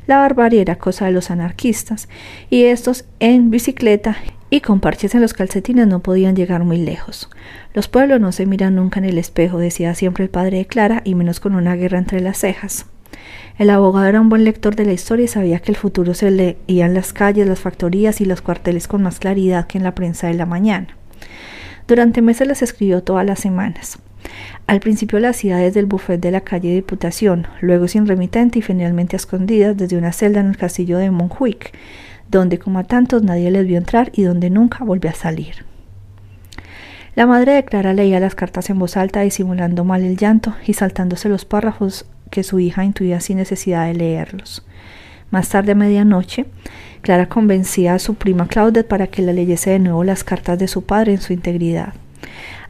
la 0.06 0.18
barbarie 0.18 0.60
era 0.60 0.76
cosa 0.76 1.06
de 1.06 1.12
los 1.12 1.30
anarquistas, 1.30 2.08
y 2.50 2.64
estos 2.64 3.06
en 3.20 3.50
bicicleta 3.50 4.18
y 4.50 4.60
con 4.60 4.80
parches 4.80 5.14
en 5.14 5.22
los 5.22 5.32
calcetines 5.32 5.86
no 5.86 6.00
podían 6.00 6.36
llegar 6.36 6.64
muy 6.64 6.76
lejos. 6.76 7.30
Los 7.72 7.88
pueblos 7.88 8.20
no 8.20 8.32
se 8.32 8.46
miran 8.46 8.74
nunca 8.74 8.98
en 8.98 9.06
el 9.06 9.16
espejo, 9.16 9.58
decía 9.58 9.94
siempre 9.94 10.24
el 10.24 10.30
padre 10.30 10.58
de 10.58 10.66
Clara, 10.66 11.02
y 11.04 11.14
menos 11.14 11.40
con 11.40 11.54
una 11.54 11.76
guerra 11.76 11.98
entre 11.98 12.20
las 12.20 12.38
cejas. 12.38 12.86
El 13.58 13.70
abogado 13.70 14.06
era 14.06 14.20
un 14.20 14.28
buen 14.28 14.44
lector 14.44 14.74
de 14.74 14.84
la 14.84 14.92
historia 14.92 15.24
y 15.24 15.28
sabía 15.28 15.60
que 15.60 15.72
el 15.72 15.76
futuro 15.76 16.14
se 16.14 16.30
leía 16.30 16.86
en 16.86 16.94
las 16.94 17.12
calles, 17.12 17.46
las 17.46 17.60
factorías 17.60 18.20
y 18.20 18.24
los 18.24 18.42
cuarteles 18.42 18.88
con 18.88 19.02
más 19.02 19.18
claridad 19.18 19.66
que 19.66 19.78
en 19.78 19.84
la 19.84 19.94
prensa 19.94 20.26
de 20.26 20.34
la 20.34 20.46
mañana. 20.46 20.96
Durante 21.90 22.22
meses 22.22 22.46
las 22.46 22.62
escribió 22.62 23.02
todas 23.02 23.26
las 23.26 23.40
semanas. 23.40 23.98
Al 24.68 24.78
principio 24.78 25.18
las 25.18 25.34
hacía 25.34 25.56
desde 25.56 25.80
el 25.80 25.86
buffet 25.86 26.20
de 26.20 26.30
la 26.30 26.42
calle 26.42 26.72
Diputación, 26.72 27.48
luego 27.60 27.88
sin 27.88 28.06
remitente 28.06 28.60
y 28.60 28.62
finalmente 28.62 29.16
escondidas 29.16 29.76
desde 29.76 29.96
una 29.96 30.12
celda 30.12 30.38
en 30.38 30.46
el 30.46 30.56
castillo 30.56 30.98
de 30.98 31.10
Montjuic, 31.10 31.76
donde 32.30 32.60
como 32.60 32.78
a 32.78 32.84
tantos 32.84 33.24
nadie 33.24 33.50
les 33.50 33.66
vio 33.66 33.76
entrar 33.76 34.12
y 34.14 34.22
donde 34.22 34.50
nunca 34.50 34.84
volvió 34.84 35.10
a 35.10 35.14
salir. 35.14 35.64
La 37.16 37.26
madre 37.26 37.54
de 37.54 37.64
Clara 37.64 37.92
leía 37.92 38.20
las 38.20 38.36
cartas 38.36 38.70
en 38.70 38.78
voz 38.78 38.96
alta, 38.96 39.22
disimulando 39.22 39.84
mal 39.84 40.04
el 40.04 40.16
llanto 40.16 40.54
y 40.64 40.74
saltándose 40.74 41.28
los 41.28 41.44
párrafos 41.44 42.06
que 42.30 42.44
su 42.44 42.60
hija 42.60 42.84
intuía 42.84 43.18
sin 43.18 43.38
necesidad 43.38 43.86
de 43.86 43.94
leerlos. 43.94 44.64
Más 45.32 45.48
tarde 45.48 45.72
a 45.72 45.74
medianoche, 45.74 46.46
Clara 47.02 47.28
convencía 47.28 47.94
a 47.94 47.98
su 47.98 48.14
prima 48.14 48.46
Claudette 48.46 48.86
para 48.86 49.06
que 49.06 49.22
la 49.22 49.32
leyese 49.32 49.70
de 49.70 49.78
nuevo 49.78 50.04
las 50.04 50.22
cartas 50.22 50.58
de 50.58 50.68
su 50.68 50.84
padre 50.84 51.12
en 51.12 51.20
su 51.20 51.32
integridad. 51.32 51.94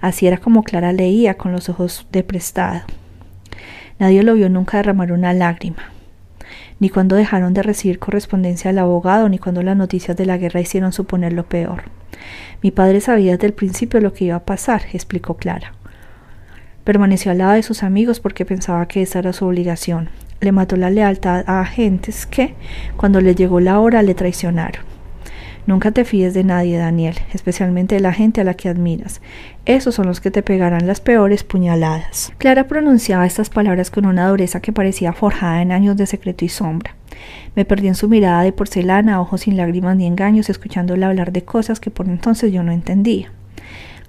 Así 0.00 0.26
era 0.26 0.38
como 0.38 0.62
Clara 0.62 0.92
leía 0.92 1.34
con 1.34 1.52
los 1.52 1.68
ojos 1.68 2.06
de 2.12 2.22
prestado. 2.22 2.82
Nadie 3.98 4.22
lo 4.22 4.34
vio 4.34 4.48
nunca 4.48 4.78
derramar 4.78 5.12
una 5.12 5.34
lágrima, 5.34 5.90
ni 6.78 6.88
cuando 6.88 7.16
dejaron 7.16 7.52
de 7.52 7.62
recibir 7.62 7.98
correspondencia 7.98 8.70
del 8.70 8.78
abogado, 8.78 9.28
ni 9.28 9.38
cuando 9.38 9.62
las 9.62 9.76
noticias 9.76 10.16
de 10.16 10.26
la 10.26 10.38
guerra 10.38 10.60
hicieron 10.60 10.92
suponer 10.92 11.32
lo 11.32 11.44
peor. 11.44 11.82
Mi 12.62 12.70
padre 12.70 13.00
sabía 13.00 13.32
desde 13.32 13.48
el 13.48 13.52
principio 13.52 14.00
lo 14.00 14.12
que 14.12 14.26
iba 14.26 14.36
a 14.36 14.44
pasar, 14.44 14.82
explicó 14.92 15.36
Clara. 15.36 15.74
Permaneció 16.84 17.30
al 17.30 17.38
lado 17.38 17.52
de 17.52 17.62
sus 17.62 17.82
amigos 17.82 18.20
porque 18.20 18.46
pensaba 18.46 18.86
que 18.88 19.02
esa 19.02 19.18
era 19.18 19.32
su 19.32 19.44
obligación. 19.44 20.08
Le 20.40 20.52
mató 20.52 20.76
la 20.76 20.90
lealtad 20.90 21.44
a 21.46 21.60
agentes 21.60 22.26
que, 22.26 22.54
cuando 22.96 23.20
le 23.20 23.34
llegó 23.34 23.60
la 23.60 23.78
hora, 23.80 24.02
le 24.02 24.14
traicionaron. 24.14 24.90
Nunca 25.66 25.92
te 25.92 26.04
fíes 26.04 26.34
de 26.34 26.42
nadie, 26.42 26.78
Daniel, 26.78 27.16
especialmente 27.32 27.94
de 27.94 28.00
la 28.00 28.12
gente 28.12 28.40
a 28.40 28.44
la 28.44 28.54
que 28.54 28.68
admiras. 28.68 29.20
Esos 29.66 29.94
son 29.94 30.06
los 30.06 30.20
que 30.20 30.30
te 30.30 30.42
pegarán 30.42 30.86
las 30.86 31.00
peores 31.00 31.44
puñaladas. 31.44 32.32
Clara 32.38 32.66
pronunciaba 32.66 33.26
estas 33.26 33.50
palabras 33.50 33.90
con 33.90 34.06
una 34.06 34.28
dureza 34.28 34.60
que 34.60 34.72
parecía 34.72 35.12
forjada 35.12 35.62
en 35.62 35.72
años 35.72 35.96
de 35.96 36.06
secreto 36.06 36.44
y 36.44 36.48
sombra. 36.48 36.96
Me 37.54 37.64
perdí 37.64 37.88
en 37.88 37.94
su 37.94 38.08
mirada 38.08 38.42
de 38.42 38.52
porcelana, 38.52 39.20
ojos 39.20 39.42
sin 39.42 39.56
lágrimas 39.56 39.96
ni 39.96 40.06
engaños, 40.06 40.48
escuchándola 40.48 41.08
hablar 41.08 41.32
de 41.32 41.44
cosas 41.44 41.78
que 41.78 41.90
por 41.90 42.08
entonces 42.08 42.52
yo 42.52 42.62
no 42.62 42.72
entendía. 42.72 43.30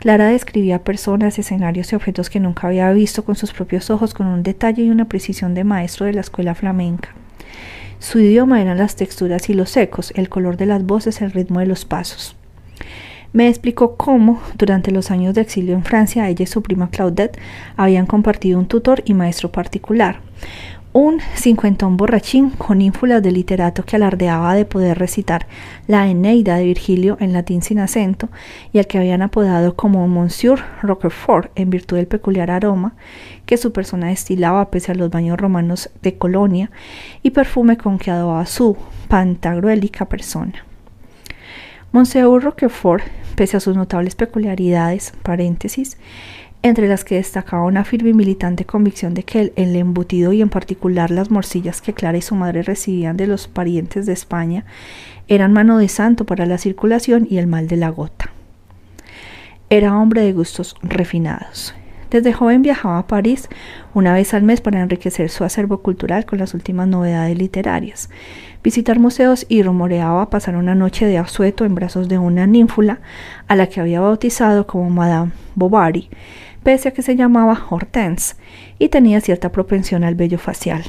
Clara 0.01 0.29
describía 0.29 0.83
personas, 0.83 1.37
escenarios 1.37 1.91
y 1.91 1.95
objetos 1.95 2.31
que 2.31 2.39
nunca 2.39 2.65
había 2.65 2.91
visto 2.91 3.23
con 3.23 3.35
sus 3.35 3.53
propios 3.53 3.91
ojos 3.91 4.15
con 4.15 4.25
un 4.25 4.41
detalle 4.41 4.81
y 4.81 4.89
una 4.89 5.05
precisión 5.05 5.53
de 5.53 5.63
maestro 5.63 6.07
de 6.07 6.13
la 6.13 6.21
escuela 6.21 6.55
flamenca. 6.55 7.09
Su 7.99 8.17
idioma 8.17 8.59
eran 8.59 8.79
las 8.79 8.95
texturas 8.95 9.47
y 9.51 9.53
los 9.53 9.77
ecos, 9.77 10.11
el 10.15 10.27
color 10.27 10.57
de 10.57 10.65
las 10.65 10.83
voces, 10.83 11.21
el 11.21 11.31
ritmo 11.31 11.59
de 11.59 11.67
los 11.67 11.85
pasos. 11.85 12.35
Me 13.31 13.47
explicó 13.47 13.95
cómo, 13.95 14.41
durante 14.57 14.89
los 14.89 15.11
años 15.11 15.35
de 15.35 15.41
exilio 15.41 15.75
en 15.75 15.83
Francia, 15.83 16.27
ella 16.27 16.43
y 16.45 16.47
su 16.47 16.63
prima 16.63 16.89
Claudette 16.89 17.37
habían 17.77 18.07
compartido 18.07 18.57
un 18.57 18.65
tutor 18.65 19.03
y 19.05 19.13
maestro 19.13 19.51
particular, 19.51 20.21
un 20.93 21.21
cincuentón 21.35 21.95
borrachín 21.95 22.49
con 22.49 22.81
ínfulas 22.81 23.23
de 23.23 23.31
literato 23.31 23.83
que 23.83 23.95
alardeaba 23.95 24.53
de 24.55 24.65
poder 24.65 24.99
recitar 24.99 25.47
la 25.87 26.07
Eneida 26.09 26.57
de 26.57 26.65
Virgilio 26.65 27.15
en 27.21 27.31
latín 27.31 27.61
sin 27.61 27.79
acento 27.79 28.27
y 28.73 28.79
al 28.79 28.87
que 28.87 28.97
habían 28.97 29.21
apodado 29.21 29.75
como 29.75 30.05
Monsieur 30.07 30.59
Roquefort 30.81 31.51
en 31.55 31.69
virtud 31.69 31.95
del 31.95 32.07
peculiar 32.07 32.51
aroma 32.51 32.93
que 33.45 33.55
su 33.55 33.71
persona 33.71 34.07
destilaba 34.07 34.69
pese 34.69 34.91
a 34.91 34.95
los 34.95 35.09
baños 35.09 35.39
romanos 35.39 35.89
de 36.01 36.17
Colonia 36.17 36.71
y 37.23 37.31
perfume 37.31 37.77
con 37.77 37.97
que 37.97 38.11
adobaba 38.11 38.45
su 38.45 38.75
pantagruélica 39.07 40.05
persona. 40.05 40.65
Monsieur 41.93 42.41
Roquefort, 42.41 43.03
pese 43.35 43.57
a 43.57 43.59
sus 43.59 43.75
notables 43.75 44.15
peculiaridades, 44.15 45.13
paréntesis, 45.23 45.97
entre 46.63 46.87
las 46.87 47.03
que 47.03 47.15
destacaba 47.15 47.65
una 47.65 47.83
firme 47.83 48.11
y 48.11 48.13
militante 48.13 48.65
convicción 48.65 49.13
de 49.13 49.23
que 49.23 49.51
el, 49.55 49.75
embutido 49.75 50.31
y 50.31 50.41
en 50.41 50.49
particular 50.49 51.09
las 51.09 51.31
morcillas 51.31 51.81
que 51.81 51.93
Clara 51.93 52.17
y 52.17 52.21
su 52.21 52.35
madre 52.35 52.61
recibían 52.61 53.17
de 53.17 53.27
los 53.27 53.47
parientes 53.47 54.05
de 54.05 54.13
España 54.13 54.65
eran 55.27 55.53
mano 55.53 55.77
de 55.77 55.87
santo 55.87 56.25
para 56.25 56.45
la 56.45 56.57
circulación 56.57 57.25
y 57.29 57.37
el 57.37 57.47
mal 57.47 57.67
de 57.67 57.77
la 57.77 57.89
gota. 57.89 58.31
Era 59.69 59.97
hombre 59.97 60.21
de 60.21 60.33
gustos 60.33 60.75
refinados. 60.83 61.73
Desde 62.11 62.33
joven 62.33 62.61
viajaba 62.61 62.99
a 62.99 63.07
París 63.07 63.47
una 63.93 64.13
vez 64.13 64.33
al 64.33 64.43
mes 64.43 64.59
para 64.59 64.81
enriquecer 64.81 65.29
su 65.29 65.45
acervo 65.45 65.77
cultural 65.77 66.25
con 66.25 66.39
las 66.39 66.53
últimas 66.53 66.89
novedades 66.89 67.37
literarias, 67.37 68.09
visitar 68.61 68.99
museos 68.99 69.45
y 69.47 69.63
rumoreaba 69.63 70.29
pasar 70.29 70.57
una 70.57 70.75
noche 70.75 71.05
de 71.05 71.17
asueto 71.17 71.63
en 71.63 71.73
brazos 71.73 72.09
de 72.09 72.17
una 72.17 72.45
ninfula 72.47 72.99
a 73.47 73.55
la 73.55 73.67
que 73.67 73.79
había 73.79 74.01
bautizado 74.01 74.67
como 74.67 74.89
Madame 74.89 75.31
Bovary, 75.55 76.09
pese 76.63 76.89
a 76.89 76.93
que 76.93 77.01
se 77.01 77.15
llamaba 77.15 77.65
Hortense 77.69 78.35
y 78.79 78.89
tenía 78.89 79.21
cierta 79.21 79.51
propensión 79.51 80.03
al 80.03 80.15
vello 80.15 80.37
facial. 80.37 80.83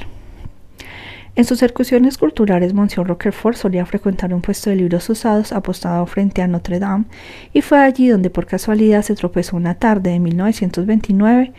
En 1.34 1.46
sus 1.46 1.62
excursiones 1.62 2.18
culturales, 2.18 2.74
Monsieur 2.74 3.08
Roquefort 3.08 3.56
solía 3.56 3.86
frecuentar 3.86 4.34
un 4.34 4.42
puesto 4.42 4.68
de 4.68 4.76
libros 4.76 5.08
usados 5.08 5.52
apostado 5.52 6.04
frente 6.04 6.42
a 6.42 6.46
Notre 6.46 6.78
Dame, 6.78 7.06
y 7.54 7.62
fue 7.62 7.78
allí 7.78 8.08
donde 8.08 8.28
por 8.28 8.44
casualidad 8.44 9.00
se 9.00 9.14
tropezó 9.14 9.56
una 9.56 9.76
tarde 9.76 10.10
de 10.10 10.18
1929 10.18 11.52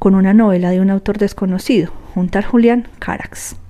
con 0.00 0.16
una 0.16 0.34
novela 0.34 0.70
de 0.70 0.80
un 0.80 0.90
autor 0.90 1.18
desconocido, 1.18 1.92
un 2.16 2.30
tal 2.30 2.44
Julián 2.44 2.88
Carax. 2.98 3.61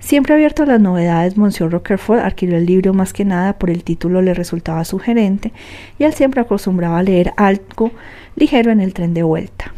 Siempre 0.00 0.32
abierto 0.34 0.62
a 0.62 0.66
las 0.66 0.80
novedades, 0.80 1.36
Monsieur 1.36 1.70
Roquefort 1.70 2.22
adquirió 2.22 2.56
el 2.56 2.64
libro 2.64 2.94
más 2.94 3.12
que 3.12 3.26
nada 3.26 3.58
por 3.58 3.68
el 3.70 3.84
título 3.84 4.22
le 4.22 4.32
resultaba 4.32 4.84
sugerente 4.84 5.52
y 5.98 6.04
él 6.04 6.14
siempre 6.14 6.40
acostumbraba 6.40 6.98
a 6.98 7.02
leer 7.02 7.32
algo 7.36 7.92
ligero 8.34 8.72
en 8.72 8.80
el 8.80 8.94
tren 8.94 9.12
de 9.12 9.22
vuelta. 9.22 9.74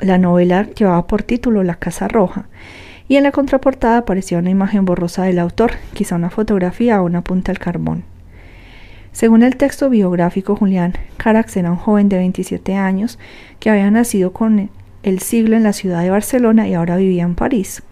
La 0.00 0.18
novela 0.18 0.68
llevaba 0.70 1.06
por 1.06 1.22
título 1.22 1.62
La 1.62 1.76
Casa 1.76 2.08
Roja 2.08 2.46
y 3.08 3.16
en 3.16 3.22
la 3.22 3.32
contraportada 3.32 3.98
aparecía 3.98 4.38
una 4.38 4.50
imagen 4.50 4.84
borrosa 4.84 5.22
del 5.22 5.38
autor, 5.38 5.72
quizá 5.94 6.16
una 6.16 6.30
fotografía 6.30 7.00
o 7.00 7.06
una 7.06 7.22
punta 7.22 7.52
al 7.52 7.58
carbón. 7.58 8.02
Según 9.12 9.42
el 9.42 9.56
texto 9.56 9.88
biográfico, 9.88 10.56
Julián 10.56 10.94
Carax 11.16 11.56
era 11.56 11.70
un 11.70 11.76
joven 11.76 12.08
de 12.08 12.18
27 12.18 12.74
años 12.74 13.18
que 13.60 13.70
había 13.70 13.90
nacido 13.90 14.32
con 14.32 14.68
el 15.04 15.20
siglo 15.20 15.56
en 15.56 15.62
la 15.62 15.72
ciudad 15.72 16.02
de 16.02 16.10
Barcelona 16.10 16.68
y 16.68 16.74
ahora 16.74 16.96
vivía 16.96 17.22
en 17.22 17.34
París. 17.34 17.82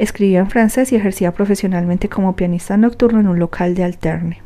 Escribía 0.00 0.38
en 0.38 0.48
francés 0.48 0.92
y 0.92 0.96
ejercía 0.96 1.34
profesionalmente 1.34 2.08
como 2.08 2.34
pianista 2.34 2.78
nocturno 2.78 3.20
en 3.20 3.28
un 3.28 3.38
local 3.38 3.74
de 3.74 3.84
alterne. 3.84 4.40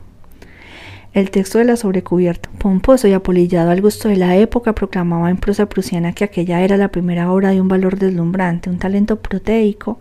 El 1.12 1.30
texto 1.30 1.58
de 1.58 1.64
la 1.64 1.76
sobrecubierta, 1.76 2.48
pomposo 2.58 3.06
y 3.06 3.12
apolillado 3.12 3.70
al 3.70 3.80
gusto 3.80 4.08
de 4.08 4.16
la 4.16 4.34
época, 4.34 4.72
proclamaba 4.72 5.30
en 5.30 5.36
prosa 5.36 5.68
prusiana 5.68 6.12
que 6.12 6.24
aquella 6.24 6.62
era 6.62 6.76
la 6.76 6.88
primera 6.88 7.30
obra 7.30 7.50
de 7.50 7.60
un 7.60 7.68
valor 7.68 8.00
deslumbrante, 8.00 8.68
un 8.68 8.80
talento 8.80 9.20
proteico 9.20 10.00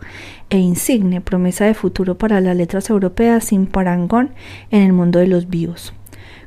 e 0.50 0.58
insigne, 0.58 1.20
promesa 1.20 1.66
de 1.66 1.74
futuro 1.74 2.18
para 2.18 2.40
las 2.40 2.56
letras 2.56 2.90
europeas 2.90 3.44
sin 3.44 3.66
parangón 3.66 4.30
en 4.72 4.82
el 4.82 4.92
mundo 4.92 5.20
de 5.20 5.28
los 5.28 5.48
vivos. 5.48 5.94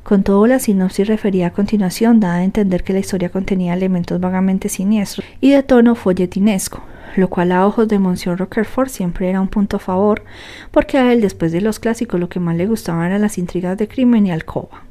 Con 0.07 0.23
todo, 0.23 0.47
la 0.47 0.59
sinopsis 0.59 1.05
refería 1.05 1.47
a 1.47 1.51
continuación, 1.51 2.21
dada 2.21 2.35
a 2.35 2.43
entender 2.45 2.85
que 2.85 2.93
la 2.93 2.99
historia 2.99 3.27
contenía 3.27 3.73
elementos 3.73 4.21
vagamente 4.21 4.69
siniestros 4.69 5.27
y 5.41 5.51
de 5.51 5.63
tono 5.63 5.95
folletinesco, 5.95 6.81
lo 7.17 7.27
cual 7.27 7.51
a 7.51 7.67
ojos 7.67 7.89
de 7.89 7.99
Monsieur 7.99 8.39
Roquefort 8.39 8.89
siempre 8.89 9.29
era 9.29 9.41
un 9.41 9.49
punto 9.49 9.75
a 9.75 9.79
favor, 9.81 10.23
porque 10.71 10.97
a 10.97 11.11
él, 11.11 11.19
después 11.19 11.51
de 11.51 11.59
los 11.59 11.81
clásicos, 11.81 12.21
lo 12.21 12.29
que 12.29 12.39
más 12.39 12.55
le 12.55 12.67
gustaban 12.67 13.07
eran 13.07 13.21
las 13.21 13.37
intrigas 13.37 13.77
de 13.77 13.89
crimen 13.89 14.25
y 14.25 14.31
alcoba. 14.31 14.85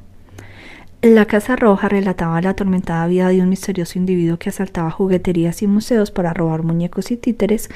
La 1.01 1.25
Casa 1.25 1.55
Roja 1.55 1.89
relataba 1.89 2.39
la 2.39 2.51
atormentada 2.51 3.07
vida 3.07 3.29
de 3.29 3.41
un 3.41 3.49
misterioso 3.49 3.97
individuo 3.97 4.37
que 4.37 4.49
asaltaba 4.49 4.91
jugueterías 4.91 5.63
y 5.63 5.67
museos 5.67 6.11
para 6.11 6.35
robar 6.35 6.61
muñecos 6.61 7.09
y 7.09 7.17
títeres, 7.17 7.71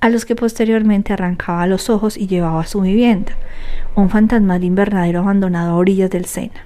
a 0.00 0.08
los 0.08 0.24
que 0.24 0.34
posteriormente 0.34 1.12
arrancaba 1.12 1.66
los 1.66 1.90
ojos 1.90 2.16
y 2.16 2.26
llevaba 2.26 2.62
a 2.62 2.66
su 2.66 2.80
vivienda, 2.80 3.32
un 3.94 4.08
fantasma 4.08 4.58
de 4.58 4.64
invernadero 4.64 5.20
abandonado 5.20 5.72
a 5.72 5.76
orillas 5.76 6.08
del 6.08 6.24
Sena. 6.24 6.64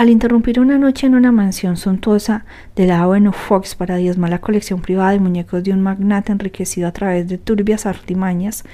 Al 0.00 0.08
interrumpir 0.08 0.58
una 0.60 0.78
noche 0.78 1.06
en 1.06 1.14
una 1.14 1.30
mansión 1.30 1.76
suntuosa 1.76 2.46
de 2.74 2.86
la 2.86 3.02
Avenue 3.02 3.34
Fox 3.34 3.74
para 3.74 3.96
diezmar 3.96 4.30
la 4.30 4.40
colección 4.40 4.80
privada 4.80 5.10
de 5.10 5.20
muñecos 5.20 5.62
de 5.62 5.74
un 5.74 5.82
magnate 5.82 6.32
enriquecido 6.32 6.88
a 6.88 6.92
través 6.92 7.28
de 7.28 7.36
turbias 7.36 7.84
artimañas 7.84 8.64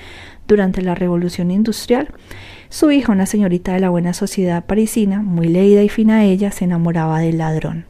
durante 0.47 0.83
la 0.83 0.95
Revolución 0.95 1.51
Industrial, 1.51 2.11
su 2.69 2.93
hija, 2.93 3.11
una 3.11 3.27
señorita 3.27 3.73
de 3.73 3.81
la 3.81 3.91
buena 3.91 4.13
sociedad 4.13 4.65
parisina, 4.67 5.21
muy 5.21 5.49
leída 5.49 5.83
y 5.83 5.89
fina 5.89 6.23
ella, 6.23 6.53
se 6.53 6.65
enamoraba 6.65 7.19
del 7.19 7.39
ladrón. 7.39 7.87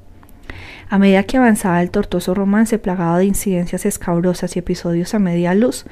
A 0.89 0.97
medida 0.97 1.25
que 1.25 1.37
avanzaba 1.37 1.83
el 1.83 1.91
tortuoso 1.91 2.33
romance 2.33 2.79
plagado 2.79 3.19
de 3.19 3.27
incidencias 3.27 3.85
escabrosas 3.85 4.57
y 4.57 4.61
episodios 4.61 5.13
a 5.13 5.19
media 5.19 5.53
luz, 5.53 5.85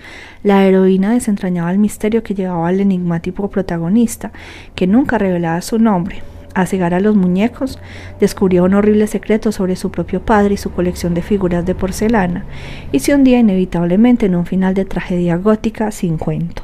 la 0.43 0.65
heroína 0.65 1.13
desentrañaba 1.13 1.71
el 1.71 1.79
misterio 1.79 2.23
que 2.23 2.33
llevaba 2.33 2.69
al 2.69 2.81
enigmático 2.81 3.51
protagonista, 3.51 4.33
que 4.75 4.87
nunca 4.87 5.19
revelaba 5.19 5.61
su 5.61 5.79
nombre, 5.79 6.23
a 6.55 6.67
cegar 6.67 6.95
a 6.95 7.01
los 7.01 7.17
muñecos, 7.17 7.79
descubrió 8.21 8.65
un 8.65 8.75
horrible 8.75 9.07
secreto 9.07 9.53
sobre 9.53 9.77
su 9.77 9.91
propio 9.91 10.25
padre 10.25 10.55
y 10.55 10.57
su 10.57 10.73
colección 10.73 11.15
de 11.15 11.23
figuras 11.23 11.67
de 11.67 11.75
porcelana, 11.75 12.45
y 12.93 13.01
se 13.01 13.15
hundía 13.15 13.39
inevitablemente 13.39 14.27
en 14.27 14.37
un 14.37 14.47
final 14.47 14.75
de 14.75 14.85
tragedia 14.85 15.37
gótica 15.37 15.91
sin 15.91 16.17
cuento. 16.17 16.63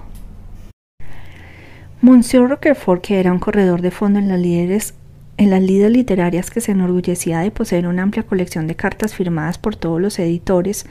Monsieur 2.01 2.49
Roquefort, 2.49 3.03
que 3.03 3.21
era 3.21 3.33
un 3.33 3.39
corredor 3.39 3.83
de 3.83 3.91
fondo 3.91 4.19
en 4.19 4.29
las 4.29 4.41
líderes 4.41 4.95
en 5.41 5.93
literarias 5.93 6.51
que 6.51 6.61
se 6.61 6.73
enorgullecía 6.73 7.41
de 7.41 7.51
poseer 7.51 7.87
una 7.87 8.03
amplia 8.03 8.25
colección 8.25 8.67
de 8.67 8.77
cartas 8.77 9.15
firmadas 9.15 9.57
por 9.57 9.75
todos 9.75 9.99
los 9.99 10.19
editores 10.19 10.85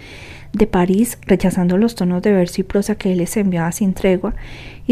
de 0.53 0.65
París, 0.65 1.19
rechazando 1.27 1.77
los 1.77 1.93
tonos 1.93 2.23
de 2.23 2.31
verso 2.31 2.61
y 2.61 2.63
prosa 2.63 2.95
que 2.95 3.11
él 3.11 3.19
les 3.19 3.37
enviaba 3.37 3.71
sin 3.71 3.93
tregua, 3.93 4.33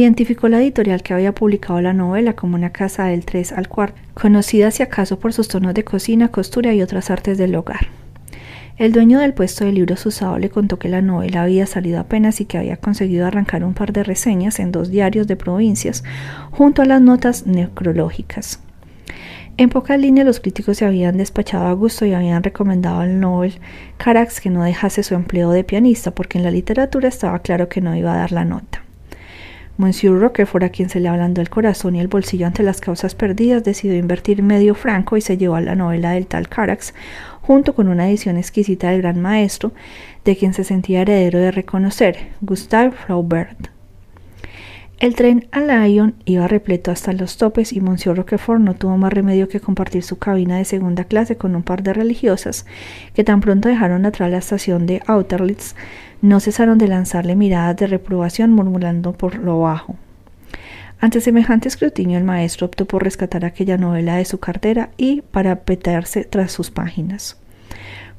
identificó 0.02 0.48
la 0.48 0.62
editorial 0.62 1.02
que 1.02 1.16
había 1.16 1.34
publicado 1.34 1.82
la 1.82 1.92
novela 1.92 2.34
como 2.34 2.56
una 2.56 2.70
casa 2.70 3.06
del 3.06 3.26
3 3.26 3.54
al 3.54 3.68
4, 3.68 3.96
conocida 4.14 4.70
si 4.70 4.84
acaso 4.84 5.18
por 5.18 5.34
sus 5.34 5.48
tonos 5.48 5.74
de 5.74 5.84
cocina, 5.84 6.28
costura 6.30 6.72
y 6.76 6.84
otras 6.84 7.10
artes 7.10 7.40
del 7.40 7.56
hogar. 7.56 7.88
El 8.78 8.92
dueño 8.92 9.18
del 9.18 9.34
puesto 9.34 9.66
de 9.66 9.72
libros 9.72 10.06
usado 10.06 10.38
le 10.38 10.52
contó 10.52 10.78
que 10.78 10.88
la 10.88 11.02
novela 11.02 11.42
había 11.42 11.66
salido 11.66 12.00
apenas 12.00 12.40
y 12.42 12.46
que 12.46 12.60
había 12.60 12.78
conseguido 12.78 13.26
arrancar 13.26 13.64
un 13.64 13.74
par 13.74 13.92
de 13.92 14.04
reseñas 14.04 14.60
en 14.60 14.72
dos 14.72 14.92
diarios 14.92 15.26
de 15.26 15.36
provincias, 15.36 16.04
junto 16.52 16.84
a 16.84 16.86
las 16.86 17.02
notas 17.02 17.48
necrológicas. 17.48 18.60
En 19.58 19.70
pocas 19.70 20.00
líneas 20.00 20.28
los 20.28 20.40
críticos 20.40 20.78
se 20.78 20.86
habían 20.86 21.18
despachado 21.18 21.66
a 21.66 21.74
gusto 21.74 22.06
y 22.06 22.14
habían 22.14 22.44
recomendado 22.44 23.00
al 23.00 23.20
Nobel 23.20 23.56
Carax 23.98 24.42
que 24.42 24.52
no 24.52 24.64
dejase 24.64 25.02
su 25.02 25.16
empleo 25.16 25.50
de 25.50 25.64
pianista 25.64 26.12
porque 26.12 26.38
en 26.38 26.44
la 26.44 26.52
literatura 26.52 27.10
estaba 27.10 27.40
claro 27.40 27.68
que 27.68 27.82
no 27.82 27.96
iba 27.96 28.14
a 28.14 28.18
dar 28.18 28.32
la 28.32 28.46
nota. 28.46 28.84
Monsieur 29.78 30.20
Roquefort, 30.20 30.64
a 30.64 30.70
quien 30.70 30.90
se 30.90 31.00
le 31.00 31.08
ablandó 31.08 31.40
el 31.40 31.52
corazón 31.52 31.96
y 31.96 32.00
el 32.00 32.08
bolsillo 32.08 32.48
ante 32.48 32.64
las 32.64 32.82
causas 32.82 33.14
perdidas, 33.14 33.64
decidió 33.64 33.96
invertir 33.96 34.42
medio 34.42 34.74
franco 34.74 35.18
y 35.18 35.22
se 35.22 35.38
llevó 35.38 35.56
a 35.56 35.62
la 35.62 35.76
novela 35.76 36.12
del 36.12 36.26
tal 36.26 36.50
Carax, 36.50 36.96
junto 37.42 37.76
con 37.76 37.88
una 37.88 38.10
edición 38.10 38.38
exquisita 38.38 38.90
del 38.90 39.04
gran 39.04 39.22
maestro, 39.22 39.72
de 40.26 40.36
quien 40.36 40.54
se 40.54 40.64
sentía 40.64 41.02
heredero 41.02 41.40
de 41.40 41.52
reconocer, 41.52 42.30
Gustave 42.42 42.92
Flaubert. 42.92 43.77
El 45.00 45.14
tren 45.14 45.48
a 45.52 45.60
Lyon 45.60 46.16
iba 46.26 46.48
repleto 46.48 46.90
hasta 46.90 47.14
los 47.14 47.38
topes 47.38 47.72
y 47.72 47.82
Monsieur 47.82 48.18
Roquefort 48.18 48.60
no 48.60 48.74
tuvo 48.74 48.98
más 48.98 49.14
remedio 49.14 49.48
que 49.48 49.60
compartir 49.60 50.02
su 50.02 50.18
cabina 50.18 50.58
de 50.58 50.66
segunda 50.66 51.04
clase 51.04 51.38
con 51.38 51.56
un 51.56 51.62
par 51.62 51.84
de 51.84 51.94
religiosas 51.94 52.66
que 53.14 53.24
tan 53.24 53.40
pronto 53.40 53.70
dejaron 53.70 54.08
atrás 54.08 54.32
la 54.32 54.40
estación 54.40 54.88
de 54.88 55.04
Austerlitz 55.06 55.76
no 56.24 56.40
cesaron 56.40 56.80
de 56.80 56.88
lanzarle 56.88 57.36
miradas 57.36 57.76
de 57.78 57.86
reprobación 57.86 58.52
murmurando 58.52 59.14
por 59.14 59.36
lo 59.36 59.60
bajo. 59.60 59.98
Ante 61.00 61.22
semejante 61.22 61.68
escrutinio 61.68 62.18
el 62.18 62.24
maestro 62.24 62.66
optó 62.66 62.86
por 62.86 63.04
rescatar 63.04 63.46
aquella 63.46 63.78
novela 63.78 64.16
de 64.16 64.26
su 64.26 64.40
cartera 64.40 64.90
y 64.98 65.22
para 65.22 65.58
petarse 65.58 66.24
tras 66.24 66.52
sus 66.52 66.72
páginas. 66.72 67.38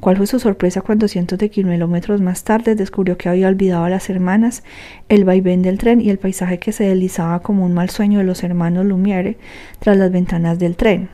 ¿Cuál 0.00 0.16
fue 0.16 0.28
su 0.28 0.38
sorpresa 0.38 0.80
cuando 0.80 1.08
cientos 1.08 1.40
de 1.40 1.50
kilómetros 1.50 2.20
más 2.20 2.44
tarde 2.44 2.76
descubrió 2.76 3.18
que 3.18 3.28
había 3.28 3.48
olvidado 3.48 3.84
a 3.84 3.90
las 3.90 4.08
hermanas, 4.10 4.62
el 5.08 5.24
vaivén 5.24 5.62
del 5.62 5.78
tren 5.78 6.00
y 6.00 6.10
el 6.10 6.18
paisaje 6.18 6.58
que 6.58 6.70
se 6.70 6.84
deslizaba 6.84 7.40
como 7.40 7.64
un 7.64 7.74
mal 7.74 7.90
sueño 7.90 8.20
de 8.20 8.24
los 8.24 8.44
hermanos 8.44 8.86
Lumière 8.86 9.36
tras 9.80 9.96
las 9.96 10.12
ventanas 10.12 10.60
del 10.60 10.76
tren? 10.76 11.08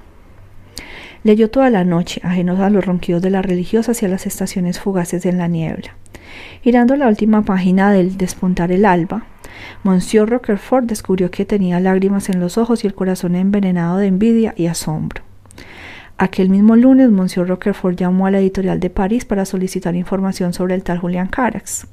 Leyó 1.22 1.50
toda 1.50 1.70
la 1.70 1.84
noche, 1.84 2.20
ajenos 2.22 2.60
a 2.60 2.68
los 2.68 2.84
ronquidos 2.84 3.22
de 3.22 3.30
las 3.30 3.46
religiosas 3.46 4.02
y 4.02 4.06
a 4.06 4.10
las 4.10 4.26
estaciones 4.26 4.78
fugaces 4.78 5.24
en 5.24 5.38
la 5.38 5.48
niebla. 5.48 5.96
Girando 6.62 6.94
la 6.96 7.08
última 7.08 7.42
página 7.42 7.90
del 7.90 8.18
Despuntar 8.18 8.70
el 8.70 8.84
alba, 8.84 9.24
Monsieur 9.82 10.28
Roquefort 10.28 10.84
descubrió 10.84 11.30
que 11.30 11.46
tenía 11.46 11.80
lágrimas 11.80 12.28
en 12.28 12.40
los 12.40 12.58
ojos 12.58 12.84
y 12.84 12.86
el 12.86 12.94
corazón 12.94 13.34
envenenado 13.34 13.96
de 13.96 14.08
envidia 14.08 14.52
y 14.58 14.66
asombro. 14.66 15.22
Aquel 16.16 16.48
mismo 16.48 16.76
lunes, 16.76 17.10
Monsieur 17.10 17.48
Roquefort 17.48 17.98
llamó 17.98 18.26
a 18.26 18.30
la 18.30 18.38
editorial 18.38 18.78
de 18.78 18.88
París 18.88 19.24
para 19.24 19.44
solicitar 19.44 19.96
información 19.96 20.52
sobre 20.52 20.76
el 20.76 20.84
tal 20.84 20.98
Julián 20.98 21.26
Carax. 21.26 21.88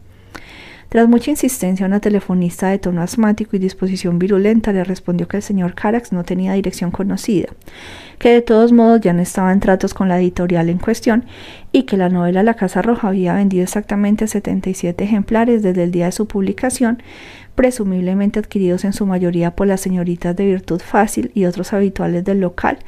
Tras 0.89 1.07
mucha 1.07 1.31
insistencia, 1.31 1.85
una 1.85 2.01
telefonista 2.01 2.67
de 2.67 2.77
tono 2.77 3.01
asmático 3.01 3.55
y 3.55 3.59
disposición 3.59 4.19
virulenta 4.19 4.73
le 4.73 4.83
respondió 4.83 5.25
que 5.27 5.37
el 5.37 5.43
señor 5.43 5.73
Carax 5.73 6.11
no 6.11 6.25
tenía 6.25 6.51
dirección 6.53 6.91
conocida, 6.91 7.47
que 8.19 8.33
de 8.33 8.41
todos 8.41 8.73
modos 8.73 8.99
ya 8.99 9.13
no 9.13 9.21
estaba 9.21 9.53
en 9.53 9.61
tratos 9.61 9.93
con 9.93 10.09
la 10.09 10.19
editorial 10.19 10.69
en 10.69 10.79
cuestión 10.79 11.23
y 11.71 11.83
que 11.83 11.95
la 11.95 12.09
novela 12.09 12.43
La 12.43 12.55
Casa 12.55 12.81
Roja 12.81 13.07
había 13.07 13.33
vendido 13.33 13.63
exactamente 13.63 14.27
77 14.27 15.01
ejemplares 15.01 15.63
desde 15.63 15.83
el 15.83 15.91
día 15.91 16.07
de 16.07 16.11
su 16.11 16.27
publicación, 16.27 17.01
presumiblemente 17.55 18.39
adquiridos 18.39 18.85
en 18.85 18.93
su 18.93 19.05
mayoría 19.05 19.55
por 19.55 19.67
las 19.67 19.81
señoritas 19.81 20.35
de 20.35 20.45
virtud 20.45 20.81
fácil 20.81 21.31
y 21.33 21.45
otros 21.45 21.73
habituales 21.73 22.23
del 22.23 22.39
local, 22.39 22.79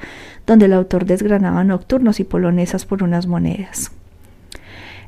donde 0.47 0.65
el 0.65 0.73
autor 0.73 1.05
desgranaba 1.05 1.63
nocturnos 1.63 2.19
y 2.19 2.23
polonesas 2.23 2.85
por 2.85 3.03
unas 3.03 3.27
monedas. 3.27 3.91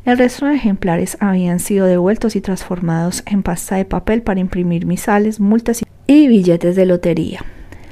El 0.05 0.19
resto 0.19 0.45
de 0.45 0.55
ejemplares 0.55 1.17
habían 1.19 1.59
sido 1.59 1.87
devueltos 1.87 2.35
y 2.35 2.41
transformados 2.41 3.23
en 3.25 3.41
pasta 3.41 3.75
de 3.75 3.85
papel 3.85 4.21
para 4.21 4.39
imprimir 4.39 4.85
misales, 4.85 5.39
multas 5.39 5.81
y 6.05 6.27
billetes 6.27 6.75
de 6.75 6.85
lotería. 6.85 7.43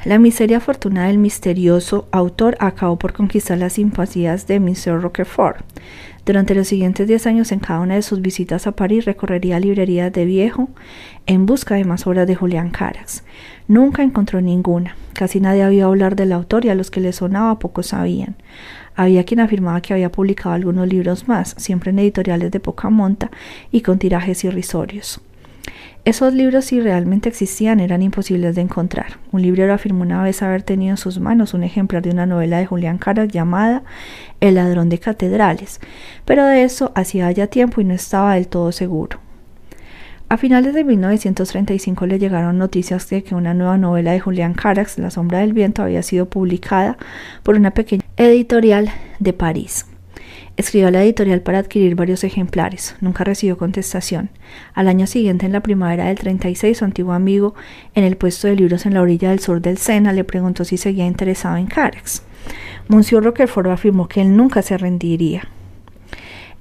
La 0.06 0.20
miseria 0.20 0.60
fortuna 0.60 1.08
del 1.08 1.18
misterioso 1.18 2.10
autor 2.12 2.58
acabó 2.60 3.00
por 3.00 3.14
conquistar 3.14 3.58
las 3.58 3.74
simpatías 3.74 4.48
de 4.48 4.60
Mr. 4.60 5.02
Roquefort. 5.02 5.64
Durante 6.26 6.54
los 6.56 6.68
siguientes 6.68 7.08
diez 7.08 7.26
años, 7.26 7.54
en 7.54 7.60
cada 7.60 7.80
una 7.80 7.96
de 7.96 8.02
sus 8.02 8.22
visitas 8.22 8.68
a 8.68 8.74
París, 8.74 9.06
recorrería 9.06 9.62
librerías 9.62 10.12
de 10.12 10.26
viejo 10.26 10.68
en 11.26 11.46
busca 11.46 11.76
de 11.76 11.86
más 11.86 12.06
obras 12.06 12.28
de 12.28 12.36
Julián 12.36 12.70
Carax. 12.70 13.24
Nunca 13.70 14.04
encontró 14.04 14.42
ninguna. 14.42 14.98
Casi 15.14 15.40
nadie 15.40 15.64
había 15.64 15.86
hablar 15.86 16.18
del 16.18 16.34
autor 16.34 16.66
y 16.66 16.70
a 16.70 16.76
los 16.76 16.92
que 16.92 17.00
le 17.00 17.14
sonaba 17.14 17.58
pocos 17.60 17.88
sabían. 17.88 18.36
Había 18.96 19.24
quien 19.24 19.40
afirmaba 19.40 19.82
que 19.82 19.94
había 19.94 20.12
publicado 20.12 20.54
algunos 20.54 20.86
libros 20.86 21.30
más, 21.30 21.56
siempre 21.58 21.92
en 21.92 22.00
editoriales 22.00 22.52
de 22.52 22.60
poca 22.60 22.90
monta 22.90 23.32
y 23.72 23.80
con 23.80 24.00
tirajes 24.00 24.44
irrisorios. 24.44 25.22
Esos 26.06 26.34
libros, 26.34 26.66
si 26.66 26.82
realmente 26.82 27.30
existían, 27.30 27.80
eran 27.80 28.02
imposibles 28.02 28.56
de 28.56 28.62
encontrar. 28.62 29.20
Un 29.32 29.42
librero 29.42 29.74
afirmó 29.74 30.02
una 30.02 30.22
vez 30.22 30.44
haber 30.44 30.62
tenido 30.62 30.92
en 30.92 30.98
sus 30.98 31.18
manos 31.20 31.54
un 31.54 31.64
ejemplar 31.64 32.02
de 32.02 32.10
una 32.10 32.26
novela 32.26 32.58
de 32.58 32.66
Julián 32.66 32.98
Caras 32.98 33.30
llamada 33.30 33.84
El 34.42 34.56
ladrón 34.56 34.90
de 34.90 35.00
catedrales, 35.00 35.80
pero 36.26 36.46
de 36.46 36.64
eso 36.64 36.92
hacía 36.96 37.32
ya 37.32 37.48
tiempo 37.48 37.80
y 37.80 37.86
no 37.86 37.94
estaba 37.94 38.36
del 38.36 38.50
todo 38.50 38.74
seguro. 38.74 39.20
A 40.28 40.36
finales 40.36 40.74
de 40.74 40.84
1935 40.84 42.06
le 42.06 42.20
llegaron 42.20 42.58
noticias 42.58 43.10
de 43.10 43.24
que 43.24 43.36
una 43.36 43.54
nueva 43.54 43.78
novela 43.78 44.12
de 44.12 44.20
Julián 44.20 44.56
Carax, 44.56 44.98
La 44.98 45.10
sombra 45.10 45.40
del 45.40 45.54
viento, 45.54 45.84
había 45.84 46.04
sido 46.04 46.26
publicada 46.26 46.98
por 47.44 47.56
una 47.56 47.72
pequeña 47.72 48.04
editorial 48.18 48.90
de 49.20 49.32
París. 49.32 49.86
Escribió 50.56 50.88
a 50.88 50.92
la 50.92 51.04
editorial 51.04 51.42
para 51.42 51.58
adquirir 51.58 51.96
varios 51.96 52.24
ejemplares. 52.24 52.96
Nunca 53.02 53.24
recibió 53.24 53.58
contestación. 53.58 54.30
Al 54.76 54.88
año 54.88 55.08
siguiente, 55.08 55.48
en 55.48 55.52
la 55.52 55.64
primavera 55.64 56.06
del 56.06 56.20
36, 56.20 56.78
su 56.78 56.86
antiguo 56.86 57.14
amigo, 57.14 57.56
en 57.96 58.04
el 58.04 58.18
puesto 58.18 58.48
de 58.48 58.56
libros 58.56 58.86
en 58.86 58.94
la 58.94 59.02
orilla 59.02 59.32
del 59.32 59.40
sur 59.40 59.62
del 59.62 59.80
Sena, 59.80 60.14
le 60.14 60.24
preguntó 60.24 60.64
si 60.64 60.78
seguía 60.78 61.08
interesado 61.08 61.58
en 61.58 61.66
Carax. 61.66 62.22
Monsieur 62.88 63.24
Roquefort 63.24 63.68
afirmó 63.70 64.08
que 64.08 64.22
él 64.22 64.38
nunca 64.38 64.62
se 64.62 64.78
rendiría. 64.78 65.48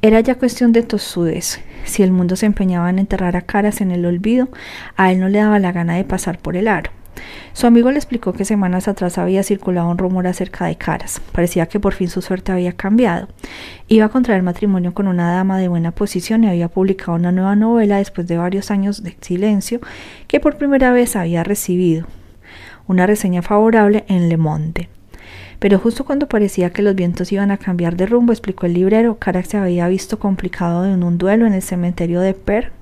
Era 0.01 0.21
ya 0.21 0.37
cuestión 0.37 0.73
de 0.73 0.83
tosudes. 0.83 1.61
Si 1.85 2.03
el 2.03 2.13
mundo 2.13 2.35
se 2.37 2.47
empeñaba 2.47 2.89
en 2.89 2.99
enterrar 2.99 3.37
a 3.37 3.43
Caras 3.43 3.83
en 3.83 3.91
el 3.91 4.07
olvido, 4.07 4.49
a 4.97 5.13
él 5.13 5.21
no 5.21 5.29
le 5.29 5.39
daba 5.39 5.59
la 5.59 5.73
gana 5.73 5.97
de 5.97 6.05
pasar 6.05 6.39
por 6.39 6.57
el 6.57 6.67
aro. 6.67 6.91
Su 7.53 7.67
amigo 7.67 7.91
le 7.91 7.99
explicó 7.99 8.33
que 8.33 8.45
semanas 8.45 8.89
atrás 8.89 9.19
había 9.19 9.43
circulado 9.43 9.89
un 9.89 9.99
rumor 9.99 10.27
acerca 10.27 10.67
de 10.67 10.77
Caras. 10.77 11.21
Parecía 11.33 11.67
que 11.67 11.81
por 11.81 11.93
fin 11.93 12.09
su 12.09 12.23
suerte 12.23 12.53
había 12.53 12.73
cambiado. 12.73 13.29
Iba 13.89 14.07
a 14.07 14.09
contraer 14.09 14.43
matrimonio 14.43 14.95
con 14.95 15.07
una 15.07 15.33
dama 15.33 15.59
de 15.59 15.69
buena 15.69 15.93
posición 15.93 16.45
y 16.45 16.49
había 16.49 16.69
publicado 16.69 17.15
una 17.15 17.33
nueva 17.33 17.57
novela 17.57 17.99
después 17.99 18.27
de 18.27 18.39
varios 18.39 18.71
años 18.71 19.03
de 19.03 19.17
silencio 19.21 19.81
que 20.29 20.41
por 20.41 20.57
primera 20.57 20.93
vez 20.93 21.15
había 21.17 21.45
recibido 21.45 22.07
una 22.87 23.07
reseña 23.07 23.43
favorable 23.43 24.05
en 24.09 24.29
Le 24.29 24.37
Monde. 24.37 24.89
Pero 25.59 25.79
justo 25.79 26.05
cuando 26.05 26.27
parecía 26.27 26.71
que 26.71 26.83
los 26.83 26.97
vientos 26.97 27.31
iban 27.31 27.53
a 27.53 27.57
cambiar 27.57 27.97
de 27.97 28.07
rumbo, 28.07 28.33
explicó 28.33 28.67
el 28.67 28.75
librero, 28.75 29.19
Carax 29.19 29.51
se 29.51 29.59
había 29.59 29.87
visto 29.87 30.19
complicado 30.19 30.85
en 30.85 31.05
un 31.05 31.19
duelo 31.19 31.47
en 31.47 31.53
el 31.53 31.63
cementerio 31.63 32.21
de 32.21 32.35
Per 32.35 32.73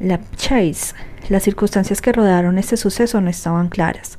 la 0.00 0.20
Chase. 0.36 0.94
Las 1.28 1.42
circunstancias 1.42 2.00
que 2.00 2.12
rodearon 2.12 2.58
este 2.58 2.76
suceso 2.76 3.20
no 3.20 3.30
estaban 3.30 3.68
claras. 3.68 4.18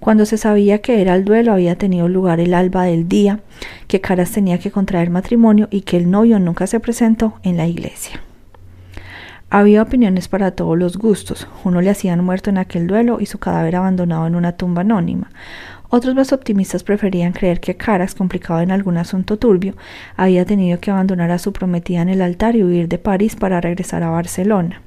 Cuando 0.00 0.26
se 0.26 0.38
sabía 0.38 0.80
que 0.80 1.00
era 1.00 1.14
el 1.14 1.24
duelo, 1.24 1.52
había 1.52 1.76
tenido 1.76 2.08
lugar 2.08 2.38
el 2.38 2.54
alba 2.54 2.84
del 2.84 3.08
día, 3.08 3.40
que 3.88 4.00
Caras 4.00 4.30
tenía 4.30 4.58
que 4.58 4.70
contraer 4.70 5.10
matrimonio 5.10 5.68
y 5.70 5.80
que 5.80 5.96
el 5.96 6.10
novio 6.10 6.38
nunca 6.38 6.66
se 6.66 6.78
presentó 6.78 7.34
en 7.42 7.56
la 7.56 7.66
iglesia. 7.66 8.20
Había 9.50 9.82
opiniones 9.82 10.28
para 10.28 10.50
todos 10.50 10.78
los 10.78 10.98
gustos. 10.98 11.48
Uno 11.64 11.80
le 11.80 11.90
hacían 11.90 12.22
muerto 12.22 12.50
en 12.50 12.58
aquel 12.58 12.86
duelo 12.86 13.18
y 13.18 13.26
su 13.26 13.38
cadáver 13.38 13.76
abandonado 13.76 14.26
en 14.26 14.34
una 14.34 14.52
tumba 14.52 14.82
anónima. 14.82 15.30
Otros 15.88 16.14
más 16.14 16.34
optimistas 16.34 16.82
preferían 16.82 17.32
creer 17.32 17.60
que 17.60 17.76
Caras, 17.76 18.14
complicado 18.14 18.60
en 18.60 18.70
algún 18.70 18.98
asunto 18.98 19.38
turbio, 19.38 19.74
había 20.16 20.44
tenido 20.44 20.80
que 20.80 20.90
abandonar 20.90 21.30
a 21.30 21.38
su 21.38 21.54
prometida 21.54 22.02
en 22.02 22.10
el 22.10 22.20
altar 22.20 22.56
y 22.56 22.62
huir 22.62 22.88
de 22.88 22.98
París 22.98 23.36
para 23.36 23.62
regresar 23.62 24.02
a 24.02 24.10
Barcelona. 24.10 24.82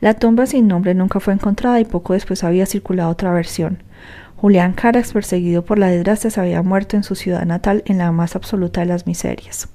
La 0.00 0.14
tumba 0.14 0.46
sin 0.46 0.66
nombre 0.66 0.94
nunca 0.94 1.20
fue 1.20 1.34
encontrada 1.34 1.78
y 1.78 1.84
poco 1.84 2.14
después 2.14 2.42
había 2.42 2.64
circulado 2.64 3.10
otra 3.10 3.32
versión. 3.32 3.82
Julián 4.36 4.72
Carax, 4.72 5.12
perseguido 5.12 5.62
por 5.62 5.78
la 5.78 5.88
desgracia, 5.88 6.30
se 6.30 6.40
había 6.40 6.62
muerto 6.62 6.96
en 6.96 7.04
su 7.04 7.14
ciudad 7.14 7.44
natal 7.44 7.82
en 7.84 7.98
la 7.98 8.10
más 8.10 8.34
absoluta 8.34 8.80
de 8.80 8.86
las 8.86 9.06
miserias. 9.06 9.68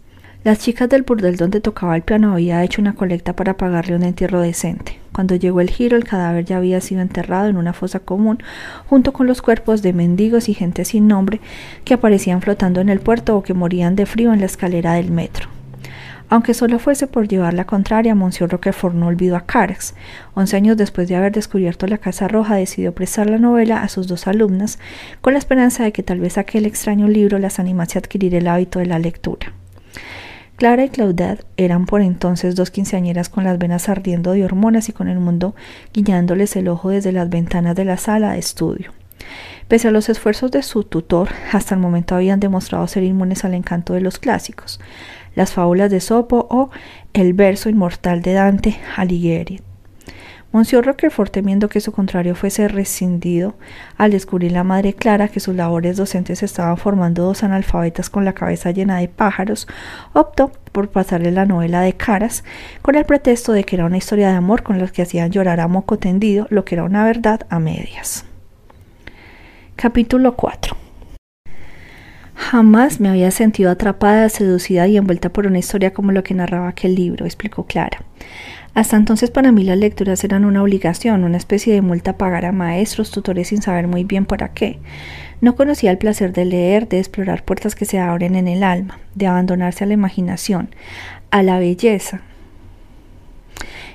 Las 0.43 0.59
chicas 0.59 0.89
del 0.89 1.03
burdel 1.03 1.37
donde 1.37 1.61
tocaba 1.61 1.95
el 1.95 2.01
piano 2.01 2.33
había 2.33 2.63
hecho 2.63 2.81
una 2.81 2.93
colecta 2.93 3.35
para 3.35 3.57
pagarle 3.57 3.95
un 3.95 4.03
entierro 4.03 4.41
decente. 4.41 4.99
Cuando 5.11 5.35
llegó 5.35 5.61
el 5.61 5.69
giro, 5.69 5.97
el 5.97 6.03
cadáver 6.03 6.45
ya 6.45 6.57
había 6.57 6.81
sido 6.81 7.01
enterrado 7.01 7.47
en 7.47 7.57
una 7.57 7.73
fosa 7.73 7.99
común, 7.99 8.39
junto 8.87 9.13
con 9.13 9.27
los 9.27 9.43
cuerpos 9.43 9.83
de 9.83 9.93
mendigos 9.93 10.49
y 10.49 10.55
gente 10.55 10.85
sin 10.85 11.07
nombre 11.07 11.41
que 11.83 11.93
aparecían 11.93 12.41
flotando 12.41 12.81
en 12.81 12.89
el 12.89 12.99
puerto 12.99 13.37
o 13.37 13.43
que 13.43 13.53
morían 13.53 13.95
de 13.95 14.07
frío 14.07 14.33
en 14.33 14.39
la 14.39 14.47
escalera 14.47 14.93
del 14.93 15.11
metro. 15.11 15.54
Aunque 16.29 16.55
solo 16.55 16.79
fuese 16.79 17.05
por 17.07 17.27
llevar 17.27 17.53
la 17.53 17.65
contraria, 17.65 18.15
Monsieur 18.15 18.49
Roquefort 18.49 18.95
no 18.95 19.07
olvidó 19.07 19.35
a 19.35 19.45
Carax. 19.45 19.93
Once 20.33 20.55
años 20.55 20.75
después 20.75 21.07
de 21.07 21.15
haber 21.15 21.31
descubierto 21.31 21.85
la 21.85 21.99
Casa 21.99 22.27
Roja, 22.27 22.55
decidió 22.55 22.93
prestar 22.95 23.29
la 23.29 23.37
novela 23.37 23.83
a 23.83 23.89
sus 23.89 24.07
dos 24.07 24.25
alumnas, 24.27 24.79
con 25.21 25.33
la 25.33 25.39
esperanza 25.39 25.83
de 25.83 25.91
que 25.91 26.03
tal 26.03 26.19
vez 26.19 26.37
aquel 26.37 26.65
extraño 26.65 27.07
libro 27.07 27.37
las 27.37 27.59
animase 27.59 27.97
a 27.97 28.01
adquirir 28.01 28.33
el 28.33 28.47
hábito 28.47 28.79
de 28.79 28.87
la 28.87 28.97
lectura. 28.97 29.53
Clara 30.55 30.85
y 30.85 30.89
Claudette 30.89 31.45
eran 31.57 31.85
por 31.85 32.01
entonces 32.01 32.55
dos 32.55 32.71
quinceañeras 32.71 33.27
con 33.27 33.43
las 33.43 33.57
venas 33.57 33.89
ardiendo 33.89 34.31
de 34.31 34.45
hormonas 34.45 34.87
y 34.87 34.93
con 34.93 35.09
el 35.09 35.19
mundo 35.19 35.53
guiñándoles 35.93 36.55
el 36.55 36.69
ojo 36.69 36.89
desde 36.89 37.11
las 37.11 37.29
ventanas 37.29 37.75
de 37.75 37.85
la 37.85 37.97
sala 37.97 38.31
de 38.31 38.39
estudio. 38.39 38.93
Pese 39.67 39.89
a 39.89 39.91
los 39.91 40.07
esfuerzos 40.09 40.51
de 40.51 40.63
su 40.63 40.83
tutor, 40.83 41.29
hasta 41.51 41.75
el 41.75 41.81
momento 41.81 42.15
habían 42.15 42.39
demostrado 42.39 42.87
ser 42.87 43.03
inmunes 43.03 43.43
al 43.43 43.53
encanto 43.53 43.93
de 43.93 44.01
los 44.01 44.17
clásicos 44.17 44.79
las 45.35 45.53
fábulas 45.53 45.91
de 45.91 45.99
Sopo 45.99 46.47
o 46.49 46.69
el 47.13 47.33
verso 47.33 47.69
inmortal 47.69 48.21
de 48.21 48.33
Dante 48.33 48.77
Alighieri. 48.95 49.61
Monsieur 50.55 50.85
Roquefort, 50.85 51.33
temiendo 51.33 51.67
que 51.67 51.81
su 51.81 51.91
contrario 51.91 52.33
fuese 52.33 52.69
rescindido, 52.69 53.55
al 53.97 54.11
descubrir 54.11 54.53
la 54.53 54.63
madre 54.63 54.93
Clara 54.93 55.27
que 55.27 55.41
sus 55.41 55.53
labores 55.53 55.97
docentes 55.97 56.43
estaban 56.43 56.77
formando 56.77 57.23
dos 57.23 57.43
analfabetas 57.43 58.09
con 58.09 58.23
la 58.23 58.31
cabeza 58.31 58.71
llena 58.71 58.99
de 58.99 59.09
pájaros, 59.09 59.67
optó 60.13 60.53
por 60.71 60.87
pasarle 60.87 61.31
la 61.31 61.45
novela 61.45 61.81
de 61.81 61.91
caras, 61.91 62.45
con 62.81 62.95
el 62.95 63.03
pretexto 63.03 63.51
de 63.51 63.65
que 63.65 63.75
era 63.75 63.85
una 63.85 63.97
historia 63.97 64.29
de 64.29 64.35
amor 64.35 64.63
con 64.63 64.79
las 64.79 64.93
que 64.93 65.01
hacían 65.01 65.29
llorar 65.29 65.59
a 65.59 65.67
moco 65.67 65.99
tendido 65.99 66.47
lo 66.49 66.63
que 66.63 66.75
era 66.75 66.85
una 66.85 67.03
verdad 67.03 67.41
a 67.49 67.59
medias. 67.59 68.23
Capítulo 69.75 70.37
4 70.37 70.84
Jamás 72.35 72.99
me 72.99 73.09
había 73.09 73.31
sentido 73.31 73.71
atrapada, 73.71 74.29
seducida 74.29 74.87
y 74.87 74.97
envuelta 74.97 75.29
por 75.29 75.47
una 75.47 75.57
historia 75.57 75.93
como 75.93 76.11
lo 76.11 76.23
que 76.23 76.33
narraba 76.33 76.67
aquel 76.67 76.93
libro, 76.95 77.25
explicó 77.25 77.65
Clara. 77.65 78.03
Hasta 78.73 78.97
entonces 78.97 79.31
para 79.31 79.53
mí 79.53 79.63
las 79.63 79.77
lecturas 79.77 80.21
eran 80.25 80.43
una 80.43 80.61
obligación, 80.61 81.23
una 81.23 81.37
especie 81.37 81.73
de 81.73 81.81
multa 81.81 82.11
a 82.11 82.17
pagar 82.17 82.45
a 82.45 82.51
maestros, 82.51 83.09
tutores 83.09 83.47
sin 83.47 83.61
saber 83.61 83.87
muy 83.87 84.03
bien 84.03 84.25
para 84.25 84.49
qué. 84.49 84.79
No 85.39 85.55
conocía 85.55 85.91
el 85.91 85.97
placer 85.97 86.33
de 86.33 86.43
leer, 86.43 86.89
de 86.89 86.99
explorar 86.99 87.45
puertas 87.45 87.73
que 87.73 87.85
se 87.85 87.99
abren 87.99 88.35
en 88.35 88.49
el 88.49 88.63
alma, 88.63 88.99
de 89.15 89.27
abandonarse 89.27 89.85
a 89.85 89.87
la 89.87 89.93
imaginación, 89.93 90.69
a 91.31 91.41
la 91.41 91.57
belleza 91.57 92.21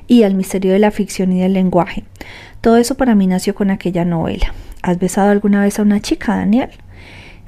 y 0.07 0.22
al 0.22 0.34
misterio 0.34 0.72
de 0.72 0.78
la 0.78 0.91
ficción 0.91 1.32
y 1.32 1.41
del 1.41 1.53
lenguaje. 1.53 2.05
Todo 2.62 2.78
eso 2.78 2.97
para 2.97 3.14
mí 3.14 3.26
nació 3.26 3.55
con 3.55 3.70
aquella 3.70 4.07
novela. 4.07 4.55
¿Has 4.82 4.99
besado 4.99 5.30
alguna 5.30 5.62
vez 5.62 5.78
a 5.78 5.82
una 5.82 6.01
chica, 6.01 6.36
Daniel? 6.36 6.70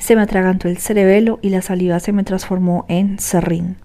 Se 0.03 0.17
me 0.17 0.23
atragantó 0.23 0.67
el 0.67 0.79
cerebelo 0.79 1.39
y 1.43 1.51
la 1.51 1.63
saliva 1.63 2.01
se 2.01 2.11
me 2.11 2.25
transformó 2.25 2.87
en 2.89 3.21
serrín. 3.21 3.77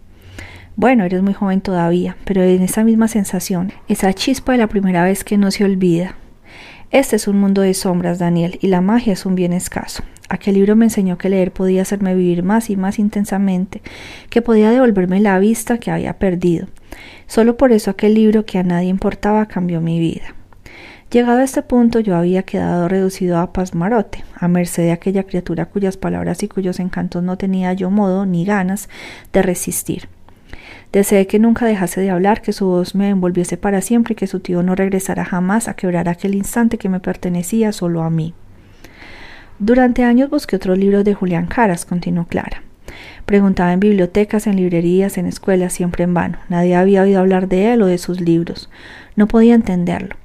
Bueno, 0.76 1.04
eres 1.04 1.22
muy 1.22 1.36
joven 1.36 1.62
todavía, 1.62 2.18
pero 2.26 2.42
en 2.42 2.64
esa 2.64 2.84
misma 2.84 3.08
sensación, 3.08 3.72
esa 3.88 4.12
chispa 4.14 4.54
de 4.54 4.58
la 4.58 4.66
primera 4.66 5.04
vez 5.04 5.24
que 5.24 5.38
no 5.38 5.52
se 5.52 5.64
olvida. 5.64 6.16
Este 6.90 7.18
es 7.18 7.28
un 7.28 7.40
mundo 7.40 7.62
de 7.62 7.76
sombras, 7.76 8.18
Daniel, 8.18 8.58
y 8.64 8.68
la 8.68 8.82
magia 8.82 9.14
es 9.14 9.28
un 9.28 9.36
bien 9.36 9.54
escaso. 9.54 10.02
Aquel 10.28 10.56
libro 10.56 10.76
me 10.76 10.86
enseñó 10.86 11.20
que 11.20 11.30
leer 11.30 11.52
podía 11.52 11.84
hacerme 11.84 12.16
vivir 12.16 12.42
más 12.42 12.72
y 12.72 12.78
más 12.78 12.98
intensamente, 12.98 13.84
que 14.32 14.42
podía 14.42 14.72
devolverme 14.72 15.20
la 15.20 15.38
vista 15.38 15.78
que 15.78 15.92
había 15.92 16.18
perdido. 16.18 16.66
Solo 17.28 17.58
por 17.58 17.72
eso 17.72 17.92
aquel 17.92 18.16
libro 18.16 18.44
que 18.44 18.58
a 18.58 18.64
nadie 18.64 18.90
importaba 18.90 19.46
cambió 19.46 19.82
mi 19.82 20.00
vida. 20.00 20.34
Llegado 21.10 21.40
a 21.40 21.44
este 21.44 21.62
punto 21.62 22.02
yo 22.02 22.18
había 22.18 22.44
quedado 22.44 22.90
reducido 22.90 23.38
a 23.38 23.54
pasmarote, 23.54 24.26
a 24.36 24.50
merced 24.50 24.84
de 24.84 24.92
aquella 24.92 25.24
criatura 25.24 25.66
cuyas 25.66 25.96
palabras 25.96 26.44
y 26.44 26.50
cuyos 26.50 26.82
encantos 26.82 27.24
no 27.24 27.38
tenía 27.38 27.72
yo 27.72 27.90
modo 27.90 28.26
ni 28.26 28.44
ganas 28.44 28.90
de 29.32 29.42
resistir. 29.42 30.10
Deseé 30.92 31.26
que 31.26 31.40
nunca 31.40 31.66
dejase 31.66 32.02
de 32.02 32.10
hablar, 32.10 32.42
que 32.42 32.52
su 32.52 32.66
voz 32.66 32.94
me 32.94 33.08
envolviese 33.08 33.56
para 33.56 33.80
siempre 33.80 34.14
y 34.14 34.16
que 34.16 34.28
su 34.28 34.42
tío 34.42 34.64
no 34.64 34.76
regresara 34.76 35.24
jamás 35.24 35.70
a 35.70 35.76
quebrar 35.76 36.10
aquel 36.10 36.36
instante 36.36 36.78
que 36.78 36.90
me 36.90 37.00
pertenecía 37.00 37.72
solo 37.72 38.04
a 38.04 38.10
mí. 38.10 38.34
Durante 39.60 40.04
años 40.04 40.30
busqué 40.30 40.58
otros 40.58 40.78
libros 40.78 41.06
de 41.06 41.14
Julián 41.14 41.48
Caras, 41.48 41.86
continuó 41.86 42.26
Clara. 42.26 42.64
Preguntaba 43.26 43.72
en 43.72 43.80
bibliotecas, 43.80 44.46
en 44.46 44.58
librerías, 44.58 45.18
en 45.18 45.26
escuelas, 45.26 45.72
siempre 45.72 46.04
en 46.04 46.14
vano. 46.14 46.38
Nadie 46.50 46.76
había 46.76 47.04
oído 47.04 47.20
hablar 47.20 47.48
de 47.48 47.74
él 47.74 47.82
o 47.82 47.86
de 47.86 47.98
sus 47.98 48.20
libros. 48.20 48.70
No 49.16 49.28
podía 49.28 49.56
entenderlo. 49.56 50.16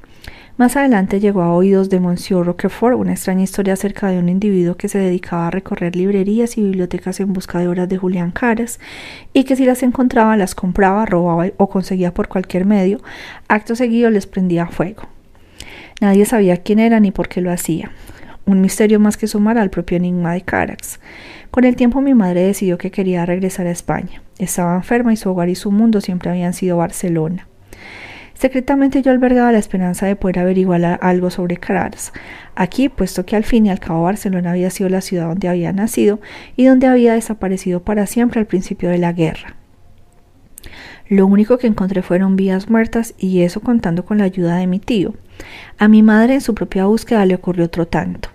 Más 0.62 0.76
adelante 0.76 1.18
llegó 1.18 1.42
a 1.42 1.52
oídos 1.52 1.90
de 1.90 1.98
Monsieur 1.98 2.46
Roquefort 2.46 2.96
una 2.96 3.10
extraña 3.10 3.42
historia 3.42 3.72
acerca 3.72 4.06
de 4.06 4.20
un 4.20 4.28
individuo 4.28 4.76
que 4.76 4.88
se 4.88 4.98
dedicaba 4.98 5.48
a 5.48 5.50
recorrer 5.50 5.96
librerías 5.96 6.56
y 6.56 6.62
bibliotecas 6.62 7.18
en 7.18 7.32
busca 7.32 7.58
de 7.58 7.66
obras 7.66 7.88
de 7.88 7.98
Julián 7.98 8.30
Caras 8.30 8.78
y 9.32 9.42
que 9.42 9.56
si 9.56 9.64
las 9.64 9.82
encontraba 9.82 10.36
las 10.36 10.54
compraba, 10.54 11.04
robaba 11.04 11.50
o 11.56 11.68
conseguía 11.68 12.14
por 12.14 12.28
cualquier 12.28 12.64
medio, 12.64 13.00
acto 13.48 13.74
seguido 13.74 14.08
les 14.10 14.28
prendía 14.28 14.68
fuego. 14.68 15.08
Nadie 16.00 16.26
sabía 16.26 16.58
quién 16.58 16.78
era 16.78 17.00
ni 17.00 17.10
por 17.10 17.28
qué 17.28 17.40
lo 17.40 17.50
hacía. 17.50 17.90
Un 18.46 18.60
misterio 18.60 19.00
más 19.00 19.16
que 19.16 19.26
sumar 19.26 19.58
al 19.58 19.68
propio 19.68 19.96
enigma 19.96 20.34
de 20.34 20.42
Carax. 20.42 21.00
Con 21.50 21.64
el 21.64 21.74
tiempo 21.74 22.00
mi 22.00 22.14
madre 22.14 22.42
decidió 22.42 22.78
que 22.78 22.92
quería 22.92 23.26
regresar 23.26 23.66
a 23.66 23.72
España. 23.72 24.22
Estaba 24.38 24.76
enferma 24.76 25.12
y 25.12 25.16
su 25.16 25.28
hogar 25.28 25.48
y 25.48 25.56
su 25.56 25.72
mundo 25.72 26.00
siempre 26.00 26.30
habían 26.30 26.54
sido 26.54 26.76
Barcelona. 26.76 27.48
Secretamente 28.43 29.03
yo 29.03 29.12
albergaba 29.12 29.53
la 29.53 29.61
esperanza 29.61 30.07
de 30.07 30.16
poder 30.16 30.40
averiguar 30.40 30.99
algo 31.01 31.30
sobre 31.30 31.59
Caras. 31.59 32.12
Aquí, 32.57 32.88
puesto 32.88 33.24
que 33.24 33.36
al 33.36 33.45
fin 33.45 33.66
y 33.66 33.70
al 33.70 33.78
cabo 33.78 34.03
Barcelona 34.03 34.51
había 34.51 34.68
sido 34.70 34.88
la 34.88 35.01
ciudad 35.01 35.28
donde 35.28 35.47
había 35.47 35.72
nacido 35.72 36.18
y 36.57 36.64
donde 36.64 36.88
había 36.88 37.14
desaparecido 37.14 37.84
para 37.84 38.05
siempre 38.07 38.40
al 38.40 38.49
principio 38.49 38.90
de 38.90 38.99
la 38.99 39.12
guerra. 39.12 39.55
Lo 41.09 41.28
único 41.28 41.57
que 41.57 41.68
encontré 41.68 42.03
fueron 42.03 42.34
vías 42.34 42.68
muertas 42.68 43.14
y 43.16 43.43
eso 43.43 43.61
contando 43.61 44.05
con 44.05 44.18
la 44.18 44.24
ayuda 44.24 44.57
de 44.57 44.66
mi 44.66 44.80
tío. 44.80 45.14
A 45.78 45.86
mi 45.86 46.03
madre 46.03 46.34
en 46.34 46.40
su 46.40 46.53
propia 46.53 46.86
búsqueda 46.86 47.24
le 47.24 47.36
ocurrió 47.36 47.66
otro 47.66 47.86
tanto. 47.86 48.28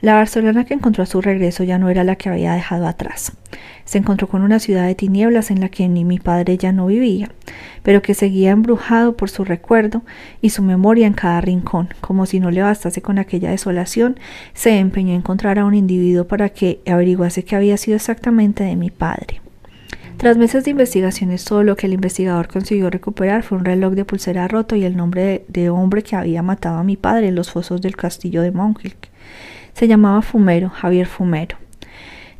La 0.00 0.14
Barcelona 0.14 0.64
que 0.64 0.74
encontró 0.74 1.02
a 1.02 1.06
su 1.06 1.20
regreso 1.20 1.62
ya 1.62 1.78
no 1.78 1.90
era 1.90 2.04
la 2.04 2.16
que 2.16 2.30
había 2.30 2.54
dejado 2.54 2.86
atrás. 2.86 3.32
Se 3.84 3.98
encontró 3.98 4.28
con 4.28 4.42
una 4.42 4.58
ciudad 4.58 4.86
de 4.86 4.94
tinieblas 4.94 5.50
en 5.50 5.60
la 5.60 5.68
que 5.68 5.88
ni 5.88 6.04
mi 6.04 6.18
padre 6.18 6.56
ya 6.56 6.72
no 6.72 6.86
vivía, 6.86 7.28
pero 7.82 8.00
que 8.00 8.14
seguía 8.14 8.52
embrujado 8.52 9.16
por 9.16 9.28
su 9.28 9.44
recuerdo 9.44 10.02
y 10.40 10.50
su 10.50 10.62
memoria 10.62 11.06
en 11.06 11.12
cada 11.12 11.40
rincón. 11.40 11.90
Como 12.00 12.24
si 12.24 12.40
no 12.40 12.50
le 12.50 12.62
bastase 12.62 13.02
con 13.02 13.18
aquella 13.18 13.50
desolación, 13.50 14.18
se 14.54 14.78
empeñó 14.78 15.10
en 15.10 15.18
encontrar 15.18 15.58
a 15.58 15.64
un 15.66 15.74
individuo 15.74 16.26
para 16.26 16.48
que 16.48 16.80
averiguase 16.86 17.44
qué 17.44 17.56
había 17.56 17.76
sido 17.76 17.96
exactamente 17.96 18.64
de 18.64 18.76
mi 18.76 18.90
padre. 18.90 19.40
Tras 20.20 20.36
meses 20.36 20.64
de 20.64 20.72
investigaciones, 20.72 21.46
todo 21.46 21.62
lo 21.62 21.76
que 21.76 21.86
el 21.86 21.94
investigador 21.94 22.48
consiguió 22.48 22.90
recuperar 22.90 23.42
fue 23.42 23.56
un 23.56 23.64
reloj 23.64 23.94
de 23.94 24.04
pulsera 24.04 24.48
roto 24.48 24.76
y 24.76 24.84
el 24.84 24.94
nombre 24.94 25.46
de, 25.48 25.70
hombre 25.70 26.02
que 26.02 26.14
había 26.14 26.42
matado 26.42 26.76
a 26.76 26.84
mi 26.84 26.96
padre 26.96 27.28
en 27.28 27.34
los 27.34 27.50
fosos 27.50 27.80
del 27.80 27.96
castillo 27.96 28.42
de 28.42 28.50
Montjuic. 28.50 29.10
Se 29.74 29.88
llamaba 29.88 30.22
Fumero, 30.22 30.70
Javier 30.70 31.06
Fumero. 31.06 31.56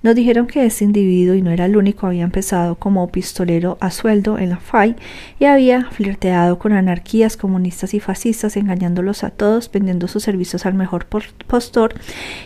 Nos 0.03 0.15
dijeron 0.15 0.47
que 0.47 0.65
este 0.65 0.85
individuo, 0.85 1.35
y 1.35 1.43
no 1.43 1.51
era 1.51 1.67
el 1.67 1.77
único, 1.77 2.07
había 2.07 2.25
empezado 2.25 2.77
como 2.77 3.07
pistolero 3.09 3.77
a 3.81 3.91
sueldo 3.91 4.39
en 4.39 4.49
la 4.49 4.57
FAI 4.57 4.97
y 5.39 5.45
había 5.45 5.85
flirteado 5.91 6.59
con 6.59 6.73
anarquías, 6.73 7.37
comunistas 7.37 7.93
y 7.93 8.01
fascistas, 8.01 8.57
engañándolos 8.57 9.25
a 9.25 9.31
todos, 9.31 9.71
vendiendo 9.71 10.09
sus 10.09 10.23
servicios 10.23 10.65
al 10.65 10.73
mejor 10.73 11.05
postor, 11.47 11.93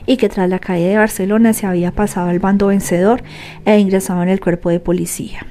y 0.05 0.17
que 0.17 0.29
tras 0.29 0.49
la 0.49 0.59
caída 0.59 0.89
de 0.89 0.97
Barcelona 0.97 1.53
se 1.53 1.67
había 1.67 1.93
pasado 1.93 2.29
al 2.29 2.41
bando 2.41 2.67
vencedor 2.67 3.23
e 3.65 3.79
ingresado 3.79 4.21
en 4.25 4.31
el 4.31 4.41
cuerpo 4.41 4.71
de 4.71 4.81
policía. 4.81 5.47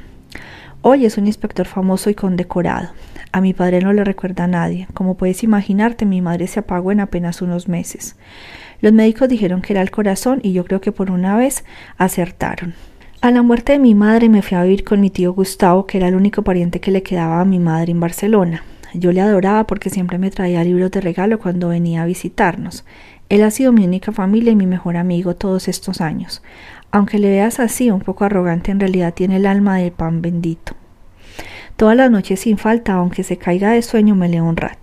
Hoy 0.81 1.05
es 1.05 1.17
un 1.17 1.27
inspector 1.27 1.65
famoso 1.65 2.09
y 2.09 2.15
condecorado. 2.15 2.89
A 3.31 3.39
mi 3.39 3.53
padre 3.53 3.79
no 3.79 3.93
le 3.93 4.03
recuerda 4.03 4.43
a 4.43 4.47
nadie. 4.47 4.87
Como 4.93 5.15
puedes 5.15 5.41
imaginarte, 5.41 6.05
mi 6.05 6.19
madre 6.19 6.47
se 6.47 6.59
apagó 6.59 6.91
en 6.91 6.99
apenas 6.99 7.41
unos 7.41 7.69
meses. 7.69 8.17
Los 8.83 8.91
médicos 8.91 9.29
dijeron 9.29 9.61
que 9.61 9.71
era 9.71 9.81
el 9.81 9.91
corazón 9.91 10.41
y 10.43 10.51
yo 10.51 10.65
creo 10.65 10.81
que 10.81 10.91
por 10.91 11.09
una 11.09 11.37
vez 11.37 11.63
acertaron. 11.97 12.73
A 13.21 13.31
la 13.31 13.41
muerte 13.41 13.71
de 13.71 13.79
mi 13.79 13.95
madre 13.95 14.27
me 14.27 14.41
fui 14.41 14.57
a 14.57 14.63
vivir 14.63 14.83
con 14.83 14.99
mi 14.99 15.09
tío 15.09 15.31
Gustavo, 15.31 15.87
que 15.87 15.99
era 15.99 16.09
el 16.09 16.15
único 16.15 16.41
pariente 16.41 16.81
que 16.81 16.91
le 16.91 17.01
quedaba 17.01 17.39
a 17.39 17.45
mi 17.45 17.59
madre 17.59 17.93
en 17.93 18.01
Barcelona. 18.01 18.65
Yo 18.93 19.13
le 19.13 19.21
adoraba 19.21 19.67
porque 19.67 19.89
siempre 19.89 20.17
me 20.17 20.31
traía 20.31 20.65
libros 20.65 20.91
de 20.91 20.99
regalo 20.99 21.39
cuando 21.39 21.69
venía 21.69 22.01
a 22.01 22.05
visitarnos. 22.05 22.83
Él 23.29 23.43
ha 23.43 23.51
sido 23.51 23.71
mi 23.71 23.85
única 23.85 24.11
familia 24.11 24.51
y 24.51 24.57
mi 24.57 24.67
mejor 24.67 24.97
amigo 24.97 25.33
todos 25.33 25.69
estos 25.69 26.01
años. 26.01 26.43
Aunque 26.91 27.19
le 27.19 27.29
veas 27.29 27.61
así, 27.61 27.89
un 27.89 28.01
poco 28.01 28.25
arrogante, 28.25 28.71
en 28.71 28.81
realidad 28.81 29.13
tiene 29.13 29.37
el 29.37 29.45
alma 29.45 29.77
del 29.77 29.93
pan 29.93 30.21
bendito. 30.21 30.73
Todas 31.77 31.95
las 31.95 32.11
noches 32.11 32.41
sin 32.41 32.57
falta, 32.57 32.95
aunque 32.95 33.23
se 33.23 33.37
caiga 33.37 33.71
de 33.71 33.81
sueño, 33.81 34.13
me 34.13 34.27
leo 34.27 34.43
un 34.43 34.57
rato. 34.57 34.82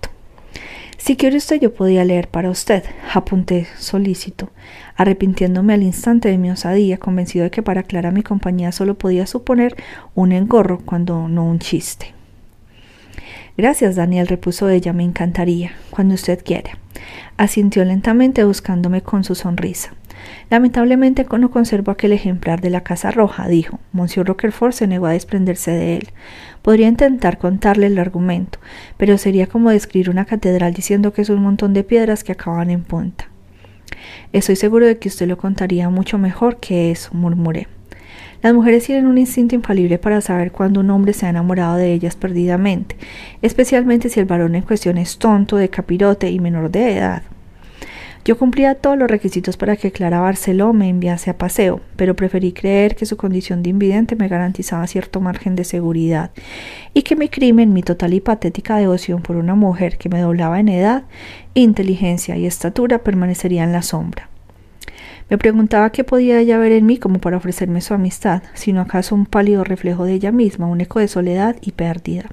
Si 1.00 1.16
quiere 1.16 1.38
usted, 1.38 1.58
yo 1.58 1.72
podía 1.72 2.04
leer 2.04 2.28
para 2.28 2.50
usted, 2.50 2.84
apunté 3.14 3.66
solícito, 3.78 4.50
arrepintiéndome 4.96 5.72
al 5.72 5.82
instante 5.82 6.28
de 6.28 6.36
mi 6.36 6.50
osadía, 6.50 6.98
convencido 6.98 7.44
de 7.44 7.50
que 7.50 7.62
para 7.62 7.84
Clara 7.84 8.10
mi 8.10 8.22
compañía 8.22 8.70
solo 8.70 8.98
podía 8.98 9.26
suponer 9.26 9.76
un 10.14 10.32
engorro 10.32 10.78
cuando 10.84 11.26
no 11.26 11.46
un 11.46 11.58
chiste. 11.58 12.12
Gracias, 13.56 13.96
Daniel, 13.96 14.28
repuso 14.28 14.68
ella, 14.68 14.92
me 14.92 15.02
encantaría, 15.02 15.72
cuando 15.88 16.14
usted 16.14 16.44
quiera. 16.44 16.72
Asintió 17.38 17.82
lentamente 17.86 18.44
buscándome 18.44 19.00
con 19.00 19.24
su 19.24 19.34
sonrisa. 19.34 19.94
Lamentablemente 20.50 21.26
no 21.38 21.50
conservo 21.50 21.92
aquel 21.92 22.12
ejemplar 22.12 22.60
de 22.60 22.70
la 22.70 22.82
Casa 22.82 23.10
Roja, 23.10 23.48
dijo. 23.48 23.78
Monsieur 23.92 24.26
Roquefort 24.26 24.72
se 24.72 24.86
negó 24.86 25.06
a 25.06 25.12
desprenderse 25.12 25.70
de 25.70 25.96
él. 25.96 26.08
Podría 26.62 26.88
intentar 26.88 27.38
contarle 27.38 27.86
el 27.86 27.98
argumento, 27.98 28.58
pero 28.96 29.16
sería 29.18 29.46
como 29.46 29.70
describir 29.70 30.10
una 30.10 30.24
catedral 30.24 30.74
diciendo 30.74 31.12
que 31.12 31.22
es 31.22 31.30
un 31.30 31.42
montón 31.42 31.72
de 31.72 31.84
piedras 31.84 32.24
que 32.24 32.32
acaban 32.32 32.70
en 32.70 32.82
punta. 32.82 33.28
Estoy 34.32 34.56
seguro 34.56 34.86
de 34.86 34.98
que 34.98 35.08
usted 35.08 35.28
lo 35.28 35.38
contaría 35.38 35.88
mucho 35.90 36.18
mejor 36.18 36.58
que 36.58 36.90
eso, 36.90 37.10
murmuré. 37.12 37.68
Las 38.42 38.54
mujeres 38.54 38.84
tienen 38.84 39.06
un 39.06 39.18
instinto 39.18 39.54
infalible 39.54 39.98
para 39.98 40.22
saber 40.22 40.50
cuando 40.50 40.80
un 40.80 40.90
hombre 40.90 41.12
se 41.12 41.26
ha 41.26 41.30
enamorado 41.30 41.76
de 41.76 41.92
ellas 41.92 42.16
perdidamente, 42.16 42.96
especialmente 43.42 44.08
si 44.08 44.18
el 44.18 44.26
varón 44.26 44.54
en 44.54 44.62
cuestión 44.62 44.96
es 44.96 45.18
tonto, 45.18 45.56
de 45.56 45.68
capirote 45.68 46.30
y 46.30 46.40
menor 46.40 46.70
de 46.70 46.96
edad. 46.96 47.22
Yo 48.24 48.36
cumplía 48.36 48.74
todos 48.74 48.98
los 48.98 49.10
requisitos 49.10 49.56
para 49.56 49.76
que 49.76 49.92
Clara 49.92 50.20
Barceló 50.20 50.74
me 50.74 50.90
enviase 50.90 51.30
a 51.30 51.38
paseo, 51.38 51.80
pero 51.96 52.14
preferí 52.14 52.52
creer 52.52 52.94
que 52.94 53.06
su 53.06 53.16
condición 53.16 53.62
de 53.62 53.70
invidente 53.70 54.14
me 54.14 54.28
garantizaba 54.28 54.86
cierto 54.86 55.20
margen 55.20 55.56
de 55.56 55.64
seguridad 55.64 56.30
y 56.92 57.02
que 57.02 57.16
mi 57.16 57.28
crimen, 57.28 57.72
mi 57.72 57.82
total 57.82 58.12
y 58.12 58.20
patética 58.20 58.76
devoción 58.76 59.22
por 59.22 59.36
una 59.36 59.54
mujer 59.54 59.96
que 59.96 60.10
me 60.10 60.20
doblaba 60.20 60.60
en 60.60 60.68
edad, 60.68 61.04
inteligencia 61.54 62.36
y 62.36 62.44
estatura 62.44 62.98
permanecería 62.98 63.64
en 63.64 63.72
la 63.72 63.82
sombra. 63.82 64.28
Me 65.30 65.38
preguntaba 65.38 65.90
qué 65.90 66.04
podía 66.04 66.40
ella 66.40 66.58
ver 66.58 66.72
en 66.72 66.84
mí 66.86 66.98
como 66.98 67.20
para 67.20 67.38
ofrecerme 67.38 67.80
su 67.80 67.94
amistad, 67.94 68.42
sino 68.52 68.82
acaso 68.82 69.14
un 69.14 69.26
pálido 69.26 69.64
reflejo 69.64 70.04
de 70.04 70.14
ella 70.14 70.32
misma, 70.32 70.66
un 70.66 70.80
eco 70.82 70.98
de 70.98 71.08
soledad 71.08 71.56
y 71.62 71.72
pérdida. 71.72 72.28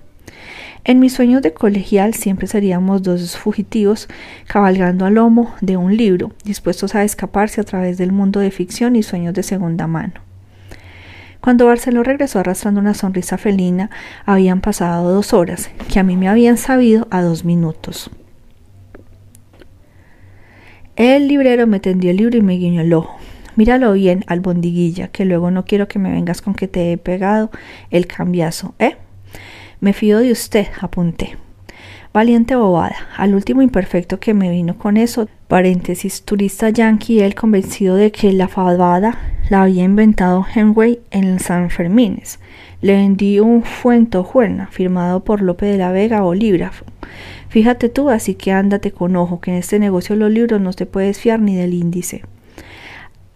En 0.83 0.99
mis 0.99 1.13
sueños 1.13 1.41
de 1.41 1.53
colegial 1.53 2.13
siempre 2.13 2.47
seríamos 2.47 3.03
dos 3.03 3.37
fugitivos 3.37 4.07
cabalgando 4.47 5.05
al 5.05 5.15
lomo 5.15 5.53
de 5.61 5.77
un 5.77 5.97
libro, 5.97 6.31
dispuestos 6.45 6.95
a 6.95 7.03
escaparse 7.03 7.59
a 7.59 7.65
través 7.65 7.97
del 7.97 8.11
mundo 8.11 8.39
de 8.39 8.51
ficción 8.51 8.95
y 8.95 9.03
sueños 9.03 9.33
de 9.33 9.43
segunda 9.43 9.87
mano. 9.87 10.13
Cuando 11.41 11.65
Barceló 11.65 12.03
regresó 12.03 12.39
arrastrando 12.39 12.79
una 12.81 12.93
sonrisa 12.93 13.37
felina, 13.37 13.89
habían 14.25 14.61
pasado 14.61 15.13
dos 15.13 15.33
horas, 15.33 15.69
que 15.91 15.99
a 15.99 16.03
mí 16.03 16.17
me 16.17 16.27
habían 16.27 16.57
sabido 16.57 17.07
a 17.09 17.21
dos 17.21 17.45
minutos. 17.45 18.09
El 20.95 21.27
librero 21.27 21.67
me 21.67 21.79
tendió 21.79 22.11
el 22.11 22.17
libro 22.17 22.37
y 22.37 22.41
me 22.41 22.57
guiñó 22.57 22.81
el 22.81 22.93
ojo. 22.93 23.17
Míralo 23.55 23.93
bien, 23.93 24.23
albondiguilla, 24.27 25.09
que 25.09 25.25
luego 25.25 25.51
no 25.51 25.63
quiero 25.65 25.87
que 25.87 25.99
me 25.99 26.11
vengas 26.11 26.41
con 26.41 26.53
que 26.53 26.67
te 26.67 26.91
he 26.91 26.97
pegado 26.97 27.51
el 27.91 28.07
cambiazo, 28.07 28.73
¿eh? 28.79 28.97
Me 29.79 29.93
fío 29.93 30.19
de 30.19 30.31
usted, 30.31 30.67
apunté. 30.81 31.37
Valiente 32.11 32.55
bobada, 32.55 32.95
al 33.15 33.35
último 33.35 33.61
imperfecto 33.61 34.19
que 34.19 34.33
me 34.33 34.49
vino 34.49 34.77
con 34.77 34.97
eso, 34.97 35.29
paréntesis, 35.47 36.23
turista 36.23 36.69
yankee, 36.69 37.19
él 37.19 37.35
convencido 37.35 37.95
de 37.95 38.11
que 38.11 38.33
la 38.33 38.47
fabada 38.47 39.19
la 39.49 39.61
había 39.61 39.83
inventado 39.83 40.43
Henry 40.55 40.99
en 41.11 41.39
San 41.39 41.69
Fermines. 41.69 42.39
Le 42.81 42.93
vendí 42.93 43.39
un 43.39 43.61
fuento 43.61 44.23
juerna, 44.23 44.67
firmado 44.71 45.23
por 45.23 45.41
Lope 45.41 45.67
de 45.67 45.77
la 45.77 45.91
Vega, 45.91 46.21
bolígrafo. 46.21 46.85
Fíjate 47.49 47.89
tú, 47.89 48.09
así 48.09 48.33
que 48.33 48.51
ándate 48.51 48.91
con 48.91 49.15
ojo, 49.15 49.39
que 49.39 49.51
en 49.51 49.57
este 49.57 49.77
negocio 49.77 50.15
los 50.15 50.31
libros 50.31 50.59
no 50.59 50.73
te 50.73 50.87
puedes 50.87 51.19
fiar 51.19 51.39
ni 51.39 51.55
del 51.55 51.75
índice. 51.75 52.23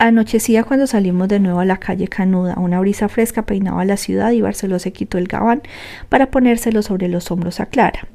Anochecía 0.03 0.63
cuando 0.63 0.87
salimos 0.87 1.27
de 1.27 1.39
nuevo 1.39 1.59
a 1.59 1.65
la 1.65 1.77
calle 1.77 2.07
Canuda. 2.07 2.55
Una 2.57 2.79
brisa 2.79 3.07
fresca 3.07 3.43
peinaba 3.43 3.85
la 3.85 3.97
ciudad 3.97 4.31
y 4.31 4.41
Barceló 4.41 4.79
se 4.79 4.91
quitó 4.91 5.19
el 5.19 5.27
gabán 5.27 5.61
para 6.09 6.31
ponérselo 6.31 6.81
sobre 6.81 7.07
los 7.07 7.29
hombros 7.29 7.59
a 7.59 7.67
Clara. 7.67 8.07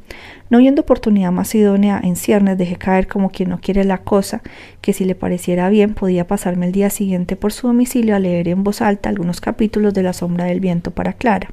No 0.51 0.59
viendo 0.59 0.82
oportunidad 0.82 1.30
más 1.30 1.55
idónea 1.55 2.01
en 2.03 2.16
ciernes, 2.16 2.59
dejé 2.59 2.74
caer 2.74 3.07
como 3.07 3.30
quien 3.30 3.51
no 3.51 3.61
quiere 3.61 3.84
la 3.84 3.99
cosa, 3.99 4.43
que 4.80 4.93
si 4.93 5.05
le 5.05 5.14
pareciera 5.14 5.68
bien 5.68 5.95
podía 5.95 6.26
pasarme 6.26 6.66
el 6.66 6.72
día 6.72 6.91
siguiente 6.91 7.37
por 7.37 7.53
su 7.53 7.68
domicilio 7.68 8.16
a 8.16 8.18
leer 8.18 8.49
en 8.49 8.64
voz 8.64 8.82
alta 8.82 9.09
algunos 9.09 9.41
capítulos 9.41 9.95
de 9.95 10.03
La 10.03 10.12
sombra 10.12 10.47
del 10.47 10.59
viento 10.59 10.91
para 10.91 11.12
Clara. 11.12 11.51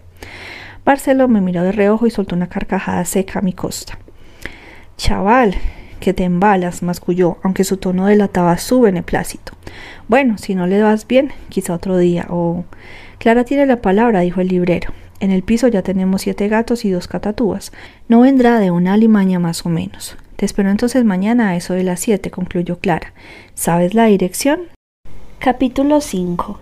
Barceló 0.84 1.27
me 1.27 1.41
miró 1.41 1.61
de 1.61 1.73
reojo 1.73 2.07
y 2.07 2.09
soltó 2.09 2.36
una 2.36 2.49
carcajada 2.49 3.05
seca 3.05 3.38
a 3.38 3.43
mi 3.43 3.53
costa. 3.53 3.99
Chaval, 4.97 5.53
que 5.99 6.13
te 6.13 6.25
embalas, 6.25 6.84
masculló, 6.84 7.38
aunque 7.43 7.63
su 7.63 7.77
tono 7.77 8.07
delataba 8.07 8.57
su 8.57 8.81
beneplácito. 8.81 9.53
Bueno, 10.07 10.37
si 10.37 10.55
no 10.55 10.67
le 10.67 10.81
vas 10.81 11.07
bien, 11.07 11.31
quizá 11.49 11.73
otro 11.73 11.97
día. 11.97 12.27
O. 12.29 12.65
Clara 13.17 13.43
tiene 13.43 13.65
la 13.65 13.81
palabra, 13.81 14.21
dijo 14.21 14.41
el 14.41 14.49
librero. 14.49 14.93
En 15.19 15.31
el 15.31 15.43
piso 15.43 15.67
ya 15.69 15.81
tenemos 15.81 16.23
siete 16.23 16.49
gatos 16.49 16.83
y 16.83 16.91
dos 16.91 17.07
catatúas. 17.07 17.71
No 18.09 18.21
vendrá 18.21 18.59
de 18.59 18.71
una 18.71 18.93
alimaña 18.93 19.39
más 19.39 19.65
o 19.65 19.69
menos. 19.69 20.17
Te 20.35 20.45
espero 20.45 20.69
entonces 20.69 21.05
mañana 21.05 21.49
a 21.49 21.55
eso 21.55 21.73
de 21.73 21.83
las 21.83 22.01
siete, 22.01 22.31
concluyó 22.31 22.79
Clara. 22.79 23.13
¿Sabes 23.53 23.93
la 23.93 24.05
dirección? 24.05 24.61
Capítulo 25.39 26.01
5 26.01 26.59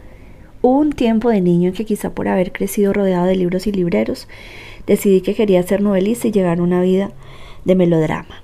Hubo 0.64 0.78
un 0.78 0.92
tiempo 0.92 1.30
de 1.30 1.42
niño 1.42 1.70
en 1.70 1.74
que 1.74 1.86
quizá 1.86 2.12
por 2.12 2.28
haber 2.28 2.52
crecido 2.52 2.94
rodeado 2.94 3.26
de 3.26 3.36
libros 3.36 3.66
y 3.66 3.72
libreros, 3.72 4.28
decidí 4.86 5.22
que 5.22 5.34
quería 5.34 5.64
ser 5.64 5.82
novelista 5.82 6.28
y 6.28 6.32
llegar 6.32 6.60
a 6.60 6.64
una 6.64 6.82
vida 6.82 7.12
de 7.66 7.74
melodrama. 7.74 8.44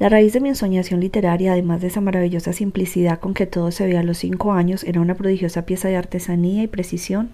La 0.00 0.08
raíz 0.08 0.32
de 0.32 0.40
mi 0.40 0.48
ensoñación 0.48 0.98
literaria, 0.98 1.52
además 1.52 1.82
de 1.82 1.88
esa 1.88 2.00
maravillosa 2.00 2.54
simplicidad 2.54 3.20
con 3.20 3.34
que 3.34 3.44
todo 3.44 3.70
se 3.70 3.84
veía 3.84 4.00
a 4.00 4.02
los 4.02 4.16
cinco 4.16 4.54
años, 4.54 4.82
era 4.84 4.98
una 4.98 5.14
prodigiosa 5.14 5.66
pieza 5.66 5.88
de 5.88 5.96
artesanía 5.96 6.62
y 6.62 6.68
precisión 6.68 7.28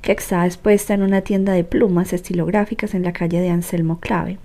que 0.00 0.12
estaba 0.12 0.46
expuesta 0.46 0.94
en 0.94 1.02
una 1.02 1.20
tienda 1.20 1.52
de 1.52 1.64
plumas 1.64 2.14
estilográficas 2.14 2.94
en 2.94 3.02
la 3.02 3.12
calle 3.12 3.42
de 3.42 3.50
Anselmo 3.50 4.00
Clave, 4.00 4.38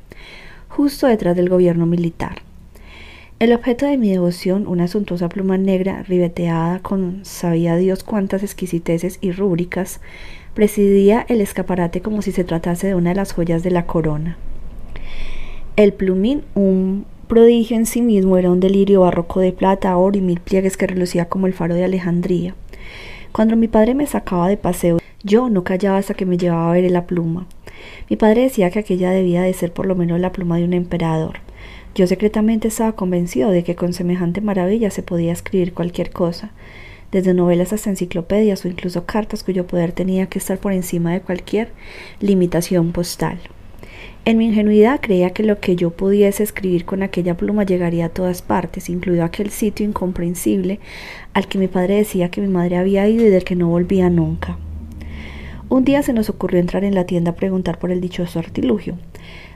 justo 0.68 1.08
detrás 1.08 1.38
del 1.38 1.48
gobierno 1.48 1.86
militar. 1.86 2.42
El 3.40 3.54
objeto 3.54 3.86
de 3.86 3.98
mi 3.98 4.12
devoción, 4.12 4.68
una 4.68 4.90
suntuosa 4.90 5.30
pluma 5.30 5.58
negra 5.58 6.04
ribeteada 6.04 6.80
con 6.80 7.24
sabía 7.24 7.78
Dios 7.78 8.04
cuántas 8.04 8.44
exquisiteces 8.44 9.20
y 9.22 9.32
rúbricas, 9.32 10.02
presidía 10.54 11.26
el 11.30 11.40
escaparate 11.40 12.02
como 12.02 12.24
si 12.24 12.34
se 12.34 12.44
tratase 12.44 12.88
de 12.88 12.96
una 12.96 13.12
de 13.12 13.16
las 13.16 13.32
joyas 13.32 13.64
de 13.64 13.72
la 13.72 13.86
corona. 13.86 14.36
El 15.78 15.94
plumín, 15.94 16.44
un 16.56 17.06
prodigio 17.28 17.78
en 17.78 17.86
sí 17.86 18.02
mismo 18.02 18.38
era 18.38 18.52
un 18.52 18.60
delirio 18.60 19.02
barroco 19.02 19.40
de 19.40 19.52
plata, 19.52 19.98
oro 19.98 20.18
y 20.18 20.22
mil 20.22 20.40
pliegues 20.40 20.78
que 20.78 20.88
relucía 20.88 21.26
como 21.26 21.48
el 21.48 21.54
faro 21.54 21.76
de 21.76 21.84
Alejandría. 21.84 22.56
Cuando 23.32 23.56
mi 23.56 23.68
padre 23.68 23.96
me 23.96 24.06
sacaba 24.06 24.48
de 24.48 24.58
paseo, 24.58 25.00
yo 25.24 25.50
no 25.50 25.64
callaba 25.64 25.98
hasta 25.98 26.14
que 26.14 26.26
me 26.26 26.38
llevaba 26.38 26.70
a 26.70 26.74
ver 26.74 26.90
la 26.92 27.08
pluma. 27.08 27.48
Mi 28.10 28.16
padre 28.16 28.44
decía 28.44 28.70
que 28.70 28.80
aquella 28.80 29.12
debía 29.12 29.42
de 29.42 29.54
ser 29.54 29.72
por 29.72 29.86
lo 29.86 29.96
menos 29.96 30.20
la 30.20 30.32
pluma 30.32 30.58
de 30.58 30.66
un 30.66 30.74
emperador. 30.74 31.40
Yo 31.96 32.08
secretamente 32.08 32.68
estaba 32.68 32.94
convencido 32.94 33.50
de 33.52 33.64
que 33.64 33.76
con 33.76 33.94
semejante 33.94 34.42
maravilla 34.42 34.90
se 34.90 35.04
podía 35.04 35.32
escribir 35.32 35.74
cualquier 35.74 36.12
cosa, 36.12 36.52
desde 37.12 37.34
novelas 37.34 37.72
hasta 37.72 37.92
enciclopedias 37.92 38.66
o 38.66 38.68
incluso 38.68 39.06
cartas 39.06 39.44
cuyo 39.44 39.68
poder 39.68 39.92
tenía 39.92 40.26
que 40.26 40.40
estar 40.40 40.58
por 40.58 40.74
encima 40.74 41.14
de 41.14 41.22
cualquier 41.22 41.72
limitación 42.20 42.92
postal. 42.92 43.40
En 44.26 44.38
mi 44.38 44.46
ingenuidad 44.46 45.02
creía 45.02 45.32
que 45.32 45.44
lo 45.44 45.60
que 45.60 45.76
yo 45.76 45.90
pudiese 45.90 46.44
escribir 46.44 46.86
con 46.86 47.04
aquella 47.04 47.36
pluma 47.36 47.66
llegaría 47.66 48.06
a 48.06 48.10
todas 48.10 48.42
partes, 48.42 48.90
incluido 48.90 49.26
aquel 49.26 49.50
sitio 49.50 49.86
incomprensible 49.86 50.80
al 51.34 51.50
que 51.50 51.58
mi 51.58 51.68
padre 51.68 51.96
decía 51.96 52.32
que 52.32 52.40
mi 52.40 52.48
madre 52.48 52.78
había 52.78 53.06
ido 53.10 53.26
y 53.26 53.30
del 53.30 53.44
que 53.44 53.58
no 53.58 53.68
volvía 53.68 54.10
nunca. 54.10 54.58
Un 55.68 55.84
día 55.84 56.04
se 56.04 56.14
nos 56.14 56.30
ocurrió 56.30 56.62
entrar 56.62 56.86
en 56.86 56.96
la 56.96 57.06
tienda 57.06 57.32
a 57.32 57.36
preguntar 57.36 57.80
por 57.80 57.92
el 57.92 58.00
dichoso 58.00 58.40
artilugio. 58.40 58.98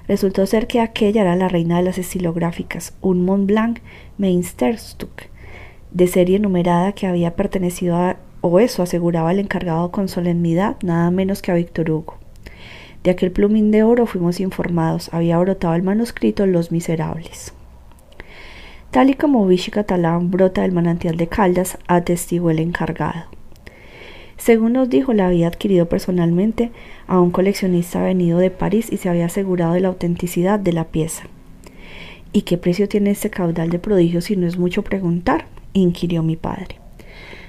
Resultó 0.06 0.46
ser 0.46 0.68
que 0.68 0.82
aquella 0.82 1.22
era 1.22 1.38
la 1.38 1.48
reina 1.48 1.78
de 1.78 1.84
las 1.84 1.98
estilográficas, 1.98 2.94
un 3.00 3.24
Mont 3.24 3.46
Blanc 3.46 3.80
Meisterstück, 4.18 5.30
de 5.92 6.08
serie 6.08 6.40
numerada 6.40 6.92
que 6.92 7.08
había 7.08 7.38
pertenecido 7.38 7.96
a, 7.96 8.18
o 8.42 8.60
eso 8.60 8.84
aseguraba 8.84 9.32
el 9.32 9.40
encargado 9.40 9.92
con 9.92 10.10
solemnidad, 10.10 10.76
nada 10.84 11.10
menos 11.10 11.42
que 11.42 11.52
a 11.52 11.56
Víctor 11.56 11.90
Hugo. 11.90 12.27
De 13.08 13.12
aquel 13.12 13.32
plumín 13.32 13.72
de 13.72 13.84
oro 13.84 14.06
fuimos 14.06 14.42
informados, 14.42 15.14
había 15.14 15.40
brotado 15.40 15.74
el 15.76 15.82
manuscrito 15.82 16.46
Los 16.46 16.74
Miserables. 16.74 17.54
Tal 18.92 19.10
y 19.10 19.14
como 19.14 19.48
Vichy 19.48 19.72
Catalán 19.72 20.30
brota 20.30 20.64
del 20.64 20.74
manantial 20.74 21.16
de 21.16 21.28
Caldas, 21.28 21.78
atestiguó 21.88 22.50
el 22.50 22.60
encargado. 22.60 23.28
Según 24.36 24.74
nos 24.74 24.90
dijo, 24.90 25.14
la 25.14 25.28
había 25.28 25.48
adquirido 25.48 25.88
personalmente 25.88 26.72
a 27.08 27.22
un 27.22 27.32
coleccionista 27.32 28.04
venido 28.04 28.40
de 28.40 28.52
París 28.52 28.92
y 28.92 28.98
se 28.98 29.08
había 29.08 29.28
asegurado 29.28 29.76
de 29.76 29.80
la 29.80 29.88
autenticidad 29.88 30.60
de 30.60 30.74
la 30.74 30.84
pieza. 30.84 31.28
¿Y 32.34 32.42
qué 32.42 32.58
precio 32.58 32.90
tiene 32.90 33.12
este 33.12 33.30
caudal 33.30 33.70
de 33.70 33.80
prodigios 33.80 34.26
si 34.26 34.36
no 34.36 34.46
es 34.46 34.58
mucho 34.58 34.84
preguntar? 34.84 35.46
inquirió 35.72 36.24
mi 36.24 36.36
padre. 36.36 36.82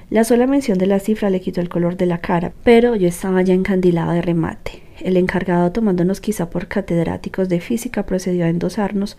La 0.09 0.23
sola 0.23 0.47
mención 0.47 0.79
de 0.79 0.87
la 0.87 1.01
cifra 1.01 1.31
le 1.31 1.41
quitó 1.41 1.61
el 1.61 1.69
color 1.69 1.97
de 1.97 2.07
la 2.07 2.19
cara, 2.19 2.53
pero 2.63 2.95
yo 2.95 3.09
estaba 3.09 3.43
ya 3.43 3.55
encandilada 3.55 4.13
de 4.13 4.23
remate. 4.23 4.87
El 5.01 5.17
encargado, 5.17 5.71
tomándonos 5.71 6.21
quizá 6.21 6.51
por 6.51 6.67
catedráticos 6.67 7.49
de 7.49 7.61
física, 7.61 8.05
procedió 8.05 8.45
a 8.45 8.49
endosarnos 8.49 9.17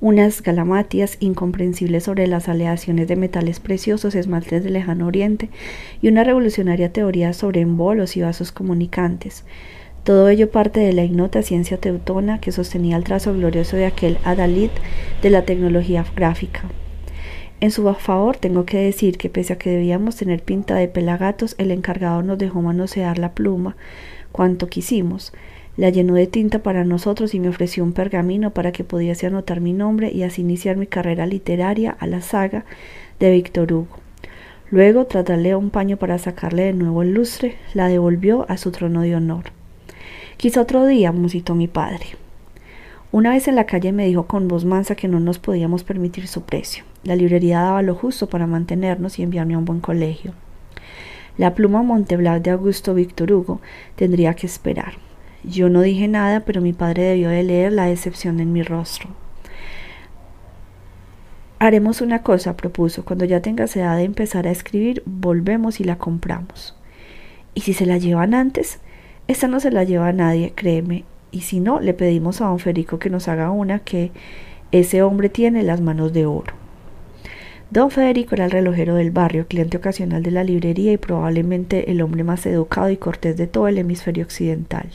unas 0.00 0.42
galamatias 0.42 1.16
incomprensibles 1.20 2.04
sobre 2.04 2.26
las 2.26 2.48
aleaciones 2.48 3.08
de 3.08 3.16
metales 3.16 3.58
preciosos, 3.58 4.14
esmaltes 4.14 4.62
del 4.62 4.74
lejano 4.74 5.06
oriente 5.06 5.48
y 6.02 6.08
una 6.08 6.22
revolucionaria 6.22 6.92
teoría 6.92 7.32
sobre 7.32 7.62
embolos 7.62 8.16
y 8.16 8.22
vasos 8.22 8.52
comunicantes. 8.52 9.44
Todo 10.04 10.28
ello 10.28 10.50
parte 10.50 10.80
de 10.80 10.92
la 10.92 11.04
ignota 11.04 11.42
ciencia 11.42 11.78
teutona 11.78 12.40
que 12.40 12.52
sostenía 12.52 12.96
el 12.96 13.04
trazo 13.04 13.32
glorioso 13.32 13.76
de 13.76 13.86
aquel 13.86 14.18
adalid 14.24 14.70
de 15.22 15.30
la 15.30 15.42
tecnología 15.42 16.04
gráfica. 16.14 16.64
En 17.62 17.70
su 17.70 17.84
favor 17.94 18.38
tengo 18.38 18.64
que 18.66 18.78
decir 18.78 19.16
que 19.16 19.30
pese 19.30 19.52
a 19.52 19.56
que 19.56 19.70
debíamos 19.70 20.16
tener 20.16 20.42
pinta 20.42 20.74
de 20.74 20.88
pelagatos, 20.88 21.54
el 21.58 21.70
encargado 21.70 22.20
nos 22.24 22.36
dejó 22.36 22.60
manosear 22.60 23.20
la 23.20 23.34
pluma, 23.34 23.76
cuanto 24.32 24.66
quisimos. 24.66 25.32
La 25.76 25.88
llenó 25.88 26.14
de 26.14 26.26
tinta 26.26 26.58
para 26.64 26.82
nosotros 26.82 27.34
y 27.34 27.38
me 27.38 27.48
ofreció 27.48 27.84
un 27.84 27.92
pergamino 27.92 28.50
para 28.50 28.72
que 28.72 28.82
pudiese 28.82 29.28
anotar 29.28 29.60
mi 29.60 29.74
nombre 29.74 30.10
y 30.10 30.24
así 30.24 30.40
iniciar 30.40 30.76
mi 30.76 30.88
carrera 30.88 31.24
literaria 31.24 31.96
a 32.00 32.08
la 32.08 32.20
saga 32.20 32.64
de 33.20 33.30
Víctor 33.30 33.72
Hugo. 33.72 33.96
Luego, 34.72 35.04
tras 35.04 35.24
darle 35.24 35.54
un 35.54 35.70
paño 35.70 35.98
para 35.98 36.18
sacarle 36.18 36.64
de 36.64 36.72
nuevo 36.72 37.02
el 37.02 37.14
lustre, 37.14 37.58
la 37.74 37.86
devolvió 37.86 38.44
a 38.50 38.56
su 38.56 38.72
trono 38.72 39.02
de 39.02 39.14
honor. 39.14 39.52
Quizá 40.36 40.62
otro 40.62 40.84
día, 40.84 41.12
musitó 41.12 41.54
mi 41.54 41.68
padre. 41.68 42.06
Una 43.12 43.28
vez 43.28 43.46
en 43.46 43.56
la 43.56 43.66
calle 43.66 43.92
me 43.92 44.06
dijo 44.06 44.26
con 44.26 44.48
voz 44.48 44.64
mansa 44.64 44.94
que 44.94 45.06
no 45.06 45.20
nos 45.20 45.38
podíamos 45.38 45.84
permitir 45.84 46.28
su 46.28 46.44
precio. 46.44 46.84
La 47.04 47.14
librería 47.14 47.60
daba 47.60 47.82
lo 47.82 47.94
justo 47.94 48.26
para 48.26 48.46
mantenernos 48.46 49.18
y 49.18 49.22
enviarme 49.22 49.52
a 49.52 49.58
un 49.58 49.66
buen 49.66 49.80
colegio. 49.80 50.32
La 51.36 51.54
pluma 51.54 51.82
Monteblanc 51.82 52.42
de 52.42 52.52
Augusto 52.52 52.94
Víctor 52.94 53.30
Hugo 53.30 53.60
tendría 53.96 54.32
que 54.32 54.46
esperar. 54.46 54.94
Yo 55.44 55.68
no 55.68 55.82
dije 55.82 56.08
nada, 56.08 56.40
pero 56.40 56.62
mi 56.62 56.72
padre 56.72 57.02
debió 57.02 57.28
de 57.28 57.42
leer 57.42 57.72
la 57.74 57.84
decepción 57.84 58.40
en 58.40 58.50
mi 58.50 58.62
rostro. 58.62 59.10
Haremos 61.58 62.00
una 62.00 62.22
cosa, 62.22 62.56
propuso. 62.56 63.04
Cuando 63.04 63.26
ya 63.26 63.42
tengas 63.42 63.76
edad 63.76 63.98
de 63.98 64.04
empezar 64.04 64.46
a 64.46 64.50
escribir, 64.50 65.02
volvemos 65.04 65.80
y 65.80 65.84
la 65.84 65.98
compramos. 65.98 66.74
¿Y 67.52 67.60
si 67.60 67.74
se 67.74 67.84
la 67.84 67.98
llevan 67.98 68.32
antes? 68.32 68.80
Esta 69.28 69.48
no 69.48 69.60
se 69.60 69.70
la 69.70 69.84
lleva 69.84 70.08
a 70.08 70.12
nadie, 70.14 70.54
créeme. 70.54 71.04
Y 71.32 71.40
si 71.40 71.58
no, 71.58 71.80
le 71.80 71.94
pedimos 71.94 72.40
a 72.40 72.46
don 72.46 72.58
Federico 72.58 72.98
que 72.98 73.10
nos 73.10 73.26
haga 73.26 73.50
una 73.50 73.80
que 73.80 74.12
ese 74.70 75.02
hombre 75.02 75.28
tiene 75.28 75.62
las 75.62 75.80
manos 75.80 76.12
de 76.12 76.26
oro. 76.26 76.54
Don 77.70 77.90
Federico 77.90 78.34
era 78.34 78.44
el 78.44 78.50
relojero 78.50 78.94
del 78.96 79.10
barrio, 79.10 79.46
cliente 79.46 79.78
ocasional 79.78 80.22
de 80.22 80.30
la 80.30 80.44
librería 80.44 80.92
y 80.92 80.98
probablemente 80.98 81.90
el 81.90 82.02
hombre 82.02 82.22
más 82.22 82.44
educado 82.44 82.90
y 82.90 82.98
cortés 82.98 83.38
de 83.38 83.46
todo 83.46 83.66
el 83.66 83.78
hemisferio 83.78 84.24
occidental. 84.24 84.90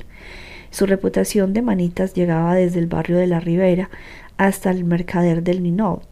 Su 0.69 0.85
reputación 0.85 1.53
de 1.53 1.63
manitas 1.63 2.13
llegaba 2.13 2.53
desde 2.53 2.77
el 2.77 2.85
barrio 2.85 3.17
de 3.17 3.25
la 3.25 3.39
Ribera 3.39 3.89
hasta 4.37 4.69
el 4.69 4.83
mercader 4.83 5.41
del 5.41 5.63
Ninot. 5.63 6.03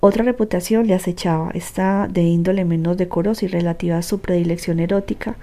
Otra 0.00 0.24
reputación 0.24 0.86
le 0.86 0.94
acechaba, 0.94 1.50
esta 1.52 2.08
de 2.08 2.22
índole 2.22 2.64
menos 2.64 2.96
decorosa 2.96 3.44
y 3.44 3.48
relativa 3.48 3.98
a 3.98 4.02
su 4.02 4.20
predilección 4.20 4.80
erótica 4.80 5.36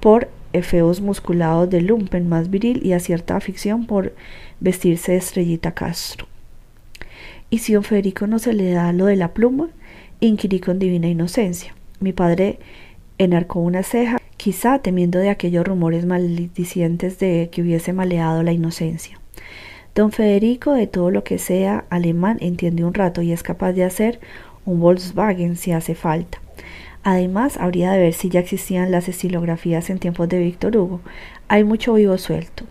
por 0.00 0.28
efeos 0.52 1.00
musculados 1.00 1.68
de 1.70 1.80
lumpen 1.80 2.28
más 2.28 2.50
viril 2.50 2.80
y 2.84 2.92
a 2.92 3.00
cierta 3.00 3.36
afición 3.36 3.86
por 3.86 4.14
vestirse 4.60 5.12
de 5.12 5.18
estrellita 5.18 5.72
Castro. 5.72 6.26
¿Y 7.50 7.58
si 7.58 7.74
don 7.74 7.84
Federico 7.84 8.26
no 8.26 8.38
se 8.38 8.52
le 8.52 8.70
da 8.72 8.92
lo 8.92 9.06
de 9.06 9.16
la 9.16 9.32
pluma? 9.32 9.68
inquirí 10.20 10.60
con 10.60 10.78
divina 10.78 11.08
inocencia. 11.08 11.74
Mi 12.00 12.12
padre 12.12 12.58
enarcó 13.18 13.60
una 13.60 13.82
ceja, 13.82 14.18
quizá 14.36 14.80
temiendo 14.80 15.18
de 15.18 15.30
aquellos 15.30 15.66
rumores 15.66 16.06
maldicientes 16.06 17.18
de 17.18 17.48
que 17.52 17.62
hubiese 17.62 17.92
maleado 17.92 18.42
la 18.42 18.52
inocencia. 18.52 19.20
Don 19.94 20.12
Federico, 20.12 20.72
de 20.72 20.86
todo 20.86 21.10
lo 21.10 21.24
que 21.24 21.38
sea 21.38 21.84
alemán, 21.88 22.36
entiende 22.40 22.84
un 22.84 22.94
rato 22.94 23.22
y 23.22 23.32
es 23.32 23.42
capaz 23.42 23.72
de 23.72 23.84
hacer 23.84 24.20
un 24.66 24.80
Volkswagen 24.80 25.56
si 25.56 25.72
hace 25.72 25.94
falta. 25.94 26.38
Además, 27.06 27.56
habría 27.58 27.92
de 27.92 28.00
ver 28.00 28.14
si 28.14 28.30
ya 28.30 28.40
existían 28.40 28.90
las 28.90 29.08
estilografías 29.08 29.90
en 29.90 30.00
tiempos 30.00 30.28
de 30.28 30.40
Víctor 30.40 30.76
Hugo. 30.76 31.00
Hay 31.46 31.62
mucho 31.62 31.94
vivo 31.94 32.18
suelto. 32.18 32.64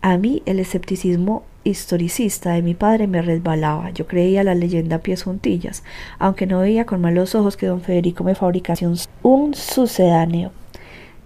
A 0.00 0.16
mí 0.16 0.42
el 0.46 0.60
escepticismo 0.60 1.42
historicista 1.62 2.52
de 2.52 2.62
mi 2.62 2.72
padre 2.72 3.06
me 3.06 3.20
resbalaba. 3.20 3.90
Yo 3.90 4.06
creía 4.06 4.44
la 4.44 4.54
leyenda 4.54 4.96
a 4.96 4.98
pies 5.00 5.24
juntillas, 5.24 5.84
aunque 6.18 6.46
no 6.46 6.60
veía 6.60 6.86
con 6.86 7.02
malos 7.02 7.34
ojos 7.34 7.58
que 7.58 7.66
don 7.66 7.82
Federico 7.82 8.24
me 8.24 8.34
fabricase 8.34 8.86
un, 9.22 9.52
sucedáneo. 9.52 10.50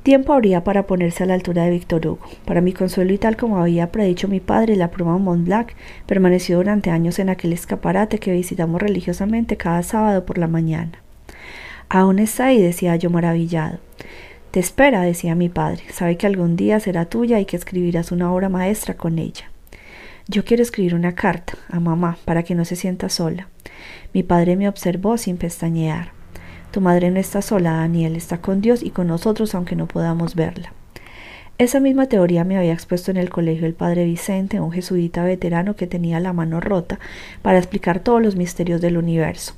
Tiempo 0.03 0.33
habría 0.33 0.65
para 0.65 0.89
ponerse 0.89 1.23
a 1.23 1.27
la 1.27 1.35
altura 1.35 1.63
de 1.63 1.71
Víctor 1.71 2.05
Hugo. 2.05 2.19
Para 2.45 2.61
mi 2.61 2.73
consuelo 2.73 3.13
y 3.13 3.19
tal 3.19 3.37
como 3.37 3.59
había 3.59 3.93
predicho 3.93 4.27
mi 4.27 4.41
padre, 4.41 4.75
la 4.75 4.91
pluma 4.91 5.19
Mont 5.19 5.47
Blanc 5.47 5.69
permaneció 6.07 6.57
durante 6.57 6.91
años 6.91 7.21
en 7.21 7.29
aquel 7.29 7.53
escaparate 7.53 8.19
que 8.19 8.33
visitamos 8.33 8.83
religiosamente 8.83 9.57
cada 9.57 9.85
sábado 9.85 10.27
por 10.27 10.39
la 10.39 10.49
mañana. 10.49 11.01
Aún 11.91 12.19
está 12.19 12.47
ahí, 12.47 12.61
decía 12.61 12.97
yo 12.97 13.09
maravillado. 13.09 13.79
Te 14.51 14.61
espera, 14.61 15.03
decía 15.03 15.35
mi 15.35 15.49
padre. 15.49 15.83
Sabe 15.93 16.17
que 16.17 16.27
algún 16.27 16.57
día 16.57 16.81
será 16.81 17.07
tuya 17.07 17.41
y 17.41 17.47
que 17.47 17.57
escribirás 17.57 18.13
una 18.13 18.33
obra 18.33 18.49
maestra 18.49 18.95
con 18.95 19.19
ella. 19.19 19.51
Yo 20.27 20.45
quiero 20.45 20.63
escribir 20.63 20.95
una 20.95 21.15
carta 21.15 21.55
a 21.71 21.81
mamá 21.81 22.19
para 22.27 22.43
que 22.43 22.55
no 22.55 22.67
se 22.67 22.77
sienta 22.77 23.09
sola. 23.09 23.49
Mi 24.13 24.23
padre 24.23 24.57
me 24.57 24.69
observó 24.69 25.17
sin 25.17 25.39
pestañear. 25.39 26.13
Tu 26.71 26.83
madre 26.83 27.11
no 27.11 27.19
está 27.19 27.41
sola, 27.41 27.73
Daniel, 27.73 28.17
está 28.17 28.39
con 28.39 28.61
Dios 28.61 28.83
y 28.83 28.91
con 28.91 29.07
nosotros 29.07 29.55
aunque 29.55 29.75
no 29.75 29.87
podamos 29.87 30.35
verla. 30.35 30.75
Esa 31.59 31.81
misma 31.81 32.07
teoría 32.07 32.45
me 32.45 32.57
había 32.57 32.73
expuesto 32.73 33.11
en 33.11 33.17
el 33.17 33.31
colegio 33.31 33.67
el 33.67 33.75
padre 33.75 34.05
Vicente, 34.05 34.61
un 34.61 34.71
jesuita 34.71 35.25
veterano 35.25 35.75
que 35.75 35.89
tenía 35.89 36.21
la 36.21 36.33
mano 36.33 36.61
rota 36.61 37.01
para 37.43 37.59
explicar 37.59 37.99
todos 37.99 38.23
los 38.23 38.37
misterios 38.37 38.81
del 38.81 38.97
universo, 38.97 39.55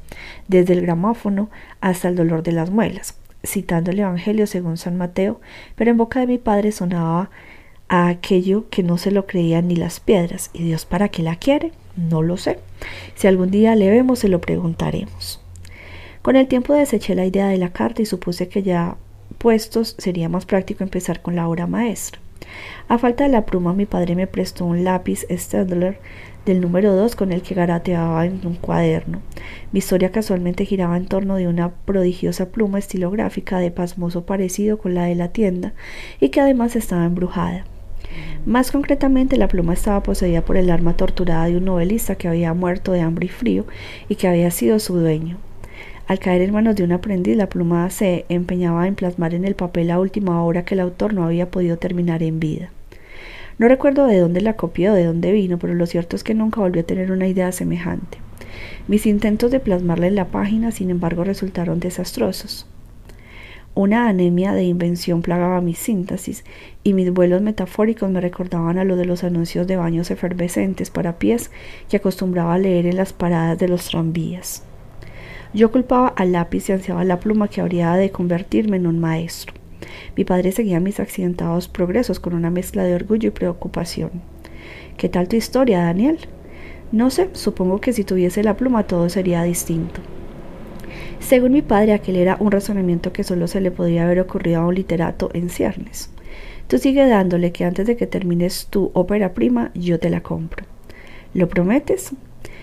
desde 0.49 0.73
el 0.73 0.81
gramófono 0.81 1.51
hasta 1.83 2.09
el 2.09 2.17
dolor 2.17 2.43
de 2.43 2.53
las 2.53 2.71
muelas 2.71 3.21
citando 3.45 3.91
el 3.91 4.01
Evangelio 4.01 4.47
según 4.47 4.77
San 4.77 4.97
Mateo, 4.97 5.41
pero 5.77 5.91
en 5.91 5.97
boca 5.97 6.21
de 6.21 6.27
mi 6.27 6.39
padre 6.39 6.73
sonaba 6.73 7.31
a 7.89 8.09
aquello 8.09 8.69
que 8.71 8.83
no 8.83 8.99
se 8.99 9.11
lo 9.11 9.27
creían 9.27 9.69
ni 9.69 9.77
las 9.77 10.01
piedras. 10.01 10.51
¿Y 10.53 10.63
Dios 10.63 10.85
para 10.85 11.09
qué 11.09 11.23
la 11.23 11.37
quiere? 11.37 11.73
No 11.97 12.23
lo 12.23 12.37
sé. 12.37 12.59
Si 13.15 13.27
algún 13.27 13.51
día 13.51 13.75
le 13.75 13.91
vemos, 13.91 14.21
se 14.21 14.29
lo 14.29 14.41
preguntaremos. 14.41 15.43
Con 16.23 16.37
el 16.37 16.47
tiempo 16.47 16.75
deseché 16.75 17.15
la 17.15 17.27
idea 17.27 17.49
de 17.49 17.59
la 17.59 17.71
carta 17.73 18.03
y 18.03 18.07
supuse 18.07 18.49
que 18.49 18.63
ya 18.63 18.97
puestos 19.41 19.95
sería 19.97 20.29
más 20.29 20.45
práctico 20.45 20.85
empezar 20.85 21.23
con 21.23 21.35
la 21.35 21.49
obra 21.49 21.67
maestra. 21.67 22.21
A 22.89 22.99
falta 22.99 23.25
de 23.25 23.31
la 23.31 23.47
pluma, 23.47 23.73
mi 23.73 23.87
padre 23.87 24.15
me 24.15 24.27
prestó 24.27 24.67
un 24.67 24.85
lápiz 24.85 25.25
Stedler 25.31 25.99
del 26.45 26.61
número 26.61 26.95
2 26.95 27.17
con 27.17 27.33
el 27.33 27.41
que 27.41 27.55
garateaba 27.55 28.27
en 28.27 28.47
un 28.47 28.57
cuaderno. 28.57 29.23
Mi 29.73 29.79
historia 29.79 30.13
casualmente 30.13 30.67
giraba 30.67 30.99
en 30.99 31.07
torno 31.07 31.37
de 31.37 31.49
una 31.49 31.71
prodigiosa 31.71 32.51
pluma 32.51 32.79
estilográfica 32.79 33.59
de 33.59 33.71
pasmoso 33.71 34.27
parecido 34.27 34.77
con 34.77 34.95
la 34.95 35.05
de 35.05 35.15
la 35.15 35.29
tienda 35.29 35.73
y 36.21 36.29
que 36.29 36.43
además 36.43 36.77
estaba 36.77 37.07
embrujada. 37.07 37.65
Más 38.45 38.71
concretamente, 38.71 39.39
la 39.39 39.49
pluma 39.49 39.73
estaba 39.73 40.03
poseída 40.03 40.43
por 40.43 40.59
el 40.59 40.69
arma 40.69 40.99
torturada 40.99 41.47
de 41.47 41.57
un 41.57 41.65
novelista 41.65 42.17
que 42.17 42.29
había 42.29 42.53
muerto 42.53 42.93
de 42.93 43.01
hambre 43.01 43.27
y 43.27 43.31
frío 43.31 43.65
y 44.09 44.17
que 44.17 44.29
había 44.29 44.51
sido 44.51 44.79
su 44.81 44.97
dueño. 44.97 45.39
Al 46.11 46.19
caer 46.19 46.43
en 46.43 46.53
manos 46.53 46.75
de 46.75 46.83
un 46.83 46.91
aprendiz, 46.91 47.37
la 47.37 47.49
pluma 47.49 47.89
se 47.89 48.25
empeñaba 48.29 48.89
en 48.89 48.97
plasmar 48.97 49.33
en 49.33 49.45
el 49.45 49.55
papel 49.55 49.87
la 49.87 50.01
última 50.01 50.43
obra 50.43 50.65
que 50.65 50.75
el 50.75 50.81
autor 50.81 51.15
no 51.15 51.25
había 51.25 51.53
podido 51.53 51.77
terminar 51.77 52.25
en 52.25 52.41
vida. 52.41 52.73
No 53.59 53.69
recuerdo 53.69 54.07
de 54.07 54.19
dónde 54.19 54.41
la 54.41 54.55
copió 54.55 54.91
o 54.91 54.97
de 54.97 55.05
dónde 55.05 55.31
vino, 55.31 55.61
pero 55.61 55.73
lo 55.73 55.87
cierto 55.87 56.17
es 56.17 56.25
que 56.25 56.35
nunca 56.35 56.61
volvió 56.61 56.83
a 56.83 56.85
tener 56.85 57.13
una 57.13 57.29
idea 57.29 57.53
semejante. 57.53 58.19
Mis 58.89 59.07
intentos 59.07 59.53
de 59.53 59.61
plasmarla 59.61 60.09
en 60.09 60.17
la 60.17 60.25
página, 60.25 60.73
sin 60.73 60.91
embargo, 60.91 61.23
resultaron 61.23 61.79
desastrosos. 61.79 62.67
Una 63.77 64.09
anemia 64.09 64.53
de 64.53 64.65
invención 64.65 65.23
plagaba 65.23 65.61
mis 65.61 65.79
síntesis 65.79 66.45
y 66.83 66.93
mis 66.93 67.13
vuelos 67.13 67.41
metafóricos 67.41 68.11
me 68.11 68.21
recordaban 68.21 68.79
a 68.79 68.85
lo 68.85 68.97
de 68.97 69.05
los 69.05 69.23
anuncios 69.23 69.69
de 69.69 69.77
baños 69.77 70.11
efervescentes 70.11 70.91
para 70.91 71.21
pies 71.21 71.53
que 71.89 71.99
acostumbraba 71.99 72.55
a 72.55 72.59
leer 72.59 72.87
en 72.87 72.97
las 72.97 73.13
paradas 73.13 73.61
de 73.61 73.69
los 73.69 73.87
tranvías. 73.89 74.65
Yo 75.53 75.73
culpaba 75.73 76.09
al 76.09 76.33
lápiz 76.33 76.69
y 76.69 76.73
ansiaba 76.73 77.05
la 77.05 77.19
pluma 77.19 77.49
que 77.49 77.61
habría 77.61 77.95
de 77.95 78.11
convertirme 78.11 78.77
en 78.77 78.87
un 78.87 79.01
maestro. 79.01 79.55
Mi 80.17 80.25
padre 80.25 80.53
seguía 80.53 80.79
mis 80.79 81.01
accidentados 81.01 81.67
progresos 81.67 82.21
con 82.21 82.35
una 82.35 82.51
mezcla 82.51 82.85
de 82.85 82.95
orgullo 82.95 83.29
y 83.29 83.33
preocupación. 83.33 84.11
¿Qué 84.97 85.09
tal 85.09 85.27
tu 85.27 85.35
historia, 85.35 85.83
Daniel? 85.83 86.19
No 86.93 87.11
sé, 87.11 87.31
supongo 87.33 87.81
que 87.81 87.93
si 87.93 88.05
tuviese 88.05 88.45
la 88.45 88.57
pluma 88.57 88.85
todo 88.85 89.09
sería 89.09 89.43
distinto. 89.43 90.01
Según 91.19 91.53
mi 91.53 91.63
padre, 91.63 91.95
aquel 91.95 92.17
era 92.17 92.37
un 92.39 92.53
razonamiento 92.53 93.13
que 93.13 93.25
solo 93.25 93.49
se 93.49 93.61
le 93.61 93.73
podía 93.73 94.05
haber 94.05 94.21
ocurrido 94.21 94.61
a 94.61 94.67
un 94.67 94.75
literato 94.77 95.31
en 95.35 95.51
ciernes. 95.51 96.11
Tú 96.69 96.79
sigue 96.79 97.07
dándole 97.07 97.51
que 97.51 97.65
antes 97.65 97.87
de 97.89 97.97
que 97.97 98.07
termines 98.07 98.69
tu 98.71 98.93
ópera 98.95 99.35
prima, 99.35 99.73
yo 99.75 99.99
te 99.99 100.11
la 100.11 100.23
compro. 100.23 100.65
¿Lo 101.35 101.49
prometes? 101.49 102.13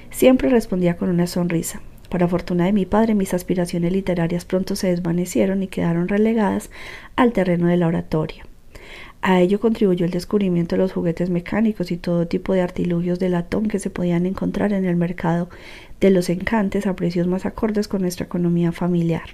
Siempre 0.10 0.50
respondía 0.50 0.96
con 0.96 1.10
una 1.10 1.28
sonrisa. 1.28 1.82
Para 2.10 2.28
fortuna 2.28 2.66
de 2.66 2.74
mi 2.74 2.86
padre, 2.86 3.16
mis 3.16 3.34
aspiraciones 3.34 3.91
literarias 3.91 4.45
pronto 4.45 4.76
se 4.76 4.88
desvanecieron 4.88 5.64
y 5.64 5.68
quedaron 5.68 6.08
relegadas 6.08 6.70
al 7.16 7.34
terreno 7.34 7.68
de 7.68 7.78
la 7.78 7.88
oratoria. 7.88 8.45
A 9.22 9.41
ello 9.41 9.60
contribuyó 9.60 10.05
el 10.05 10.12
descubrimiento 10.12 10.76
de 10.76 10.82
los 10.82 10.93
juguetes 10.93 11.30
mecánicos 11.30 11.91
y 11.91 11.97
todo 11.97 12.28
tipo 12.28 12.53
de 12.53 12.62
artilugios 12.62 13.20
de 13.20 13.30
latón 13.30 13.68
que 13.68 13.80
se 13.80 13.89
podían 13.89 14.26
encontrar 14.26 14.72
en 14.72 14.86
el 14.86 14.95
mercado 14.95 15.49
de 15.99 16.12
los 16.12 16.30
encantes 16.30 16.88
a 16.88 16.95
precios 16.95 17.28
más 17.28 17.45
acordes 17.45 17.88
con 17.88 18.01
nuestra 18.01 18.26
economía 18.26 18.72
familiar. 18.72 19.26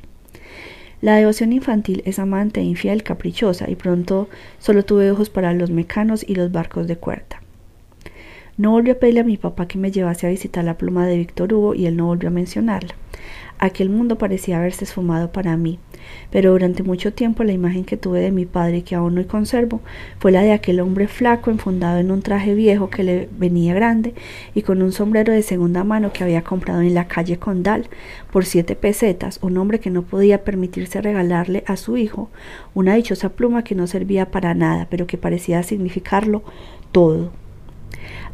La 1.01 1.17
devoción 1.17 1.51
infantil 1.51 2.01
es 2.05 2.17
amante, 2.17 2.61
infiel, 2.61 3.03
caprichosa 3.03 3.69
y 3.69 3.75
pronto 3.75 4.29
solo 4.57 4.83
tuve 4.85 5.11
ojos 5.11 5.29
para 5.29 5.53
los 5.53 5.69
mecanos 5.69 6.25
y 6.27 6.35
los 6.35 6.51
barcos 6.51 6.87
de 6.87 6.95
cuerda. 6.95 7.42
No 8.55 8.69
volví 8.69 8.91
a 8.91 8.99
pedirle 8.99 9.21
a 9.21 9.23
mi 9.23 9.37
papá 9.37 9.67
que 9.67 9.79
me 9.79 9.89
llevase 9.89 10.27
a 10.27 10.29
visitar 10.29 10.63
la 10.63 10.77
pluma 10.77 11.07
de 11.07 11.17
Víctor 11.17 11.51
Hugo 11.51 11.73
y 11.73 11.87
él 11.87 11.97
no 11.97 12.05
volvió 12.05 12.29
a 12.29 12.31
mencionarla. 12.31 12.93
Aquel 13.57 13.89
mundo 13.89 14.19
parecía 14.19 14.57
haberse 14.57 14.83
esfumado 14.83 15.31
para 15.31 15.57
mí, 15.57 15.79
pero 16.29 16.51
durante 16.51 16.83
mucho 16.83 17.13
tiempo 17.13 17.43
la 17.43 17.51
imagen 17.51 17.83
que 17.83 17.97
tuve 17.97 18.19
de 18.19 18.29
mi 18.29 18.45
padre 18.45 18.77
y 18.77 18.81
que 18.83 18.93
aún 18.93 19.17
hoy 19.17 19.25
conservo 19.25 19.81
fue 20.19 20.31
la 20.31 20.43
de 20.43 20.51
aquel 20.51 20.81
hombre 20.81 21.07
flaco 21.07 21.49
enfundado 21.49 21.97
en 21.97 22.11
un 22.11 22.21
traje 22.21 22.53
viejo 22.53 22.91
que 22.91 23.03
le 23.03 23.27
venía 23.31 23.73
grande 23.73 24.13
y 24.53 24.61
con 24.61 24.83
un 24.83 24.91
sombrero 24.91 25.33
de 25.33 25.41
segunda 25.41 25.83
mano 25.83 26.13
que 26.13 26.23
había 26.23 26.43
comprado 26.43 26.81
en 26.81 26.93
la 26.93 27.07
calle 27.07 27.39
Condal 27.39 27.87
por 28.31 28.45
siete 28.45 28.75
pesetas, 28.75 29.39
un 29.41 29.57
hombre 29.57 29.79
que 29.79 29.89
no 29.89 30.03
podía 30.03 30.43
permitirse 30.43 31.01
regalarle 31.01 31.63
a 31.65 31.75
su 31.75 31.97
hijo 31.97 32.29
una 32.75 32.93
dichosa 32.93 33.29
pluma 33.29 33.63
que 33.63 33.73
no 33.73 33.87
servía 33.87 34.29
para 34.29 34.53
nada, 34.53 34.87
pero 34.91 35.07
que 35.07 35.17
parecía 35.17 35.63
significarlo 35.63 36.43
todo. 36.91 37.31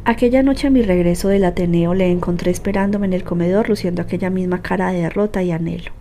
Aquella 0.04 0.42
noche 0.42 0.66
a 0.66 0.70
mi 0.70 0.80
regreso 0.82 1.28
del 1.28 1.44
Ateneo 1.44 1.92
le 1.92 2.10
encontré 2.10 2.50
esperándome 2.50 3.06
en 3.06 3.12
el 3.12 3.22
comedor 3.22 3.68
luciendo 3.68 4.00
aquella 4.00 4.30
misma 4.30 4.62
cara 4.62 4.90
de 4.90 5.02
derrota 5.02 5.42
y 5.42 5.52
anhelo. 5.52 5.92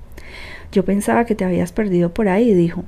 Yo 0.72 0.86
pensaba 0.86 1.26
que 1.26 1.36
te 1.36 1.44
habías 1.44 1.74
perdido 1.74 2.14
por 2.14 2.30
ahí, 2.30 2.54
dijo. 2.54 2.86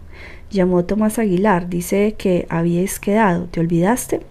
Llamó 0.50 0.86
Tomás 0.86 1.20
Aguilar, 1.20 1.68
dice 1.68 2.16
que 2.18 2.46
habíais 2.50 3.00
quedado, 3.00 3.46
¿te 3.46 3.60
olvidaste? 3.60 4.22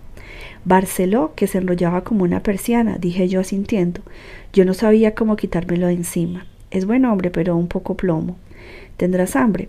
Barceló, 0.64 1.32
que 1.34 1.46
se 1.46 1.58
enrollaba 1.58 2.02
como 2.02 2.24
una 2.24 2.42
persiana, 2.42 2.96
dije 2.98 3.28
yo 3.28 3.40
asintiendo. 3.40 4.00
Yo 4.54 4.64
no 4.64 4.72
sabía 4.72 5.14
cómo 5.14 5.36
quitármelo 5.36 5.86
de 5.86 5.94
encima. 5.94 6.46
Es 6.70 6.86
buen 6.86 7.04
hombre, 7.04 7.30
pero 7.30 7.56
un 7.56 7.68
poco 7.68 7.94
plomo. 7.94 8.36
¿Tendrás 8.96 9.36
hambre? 9.36 9.68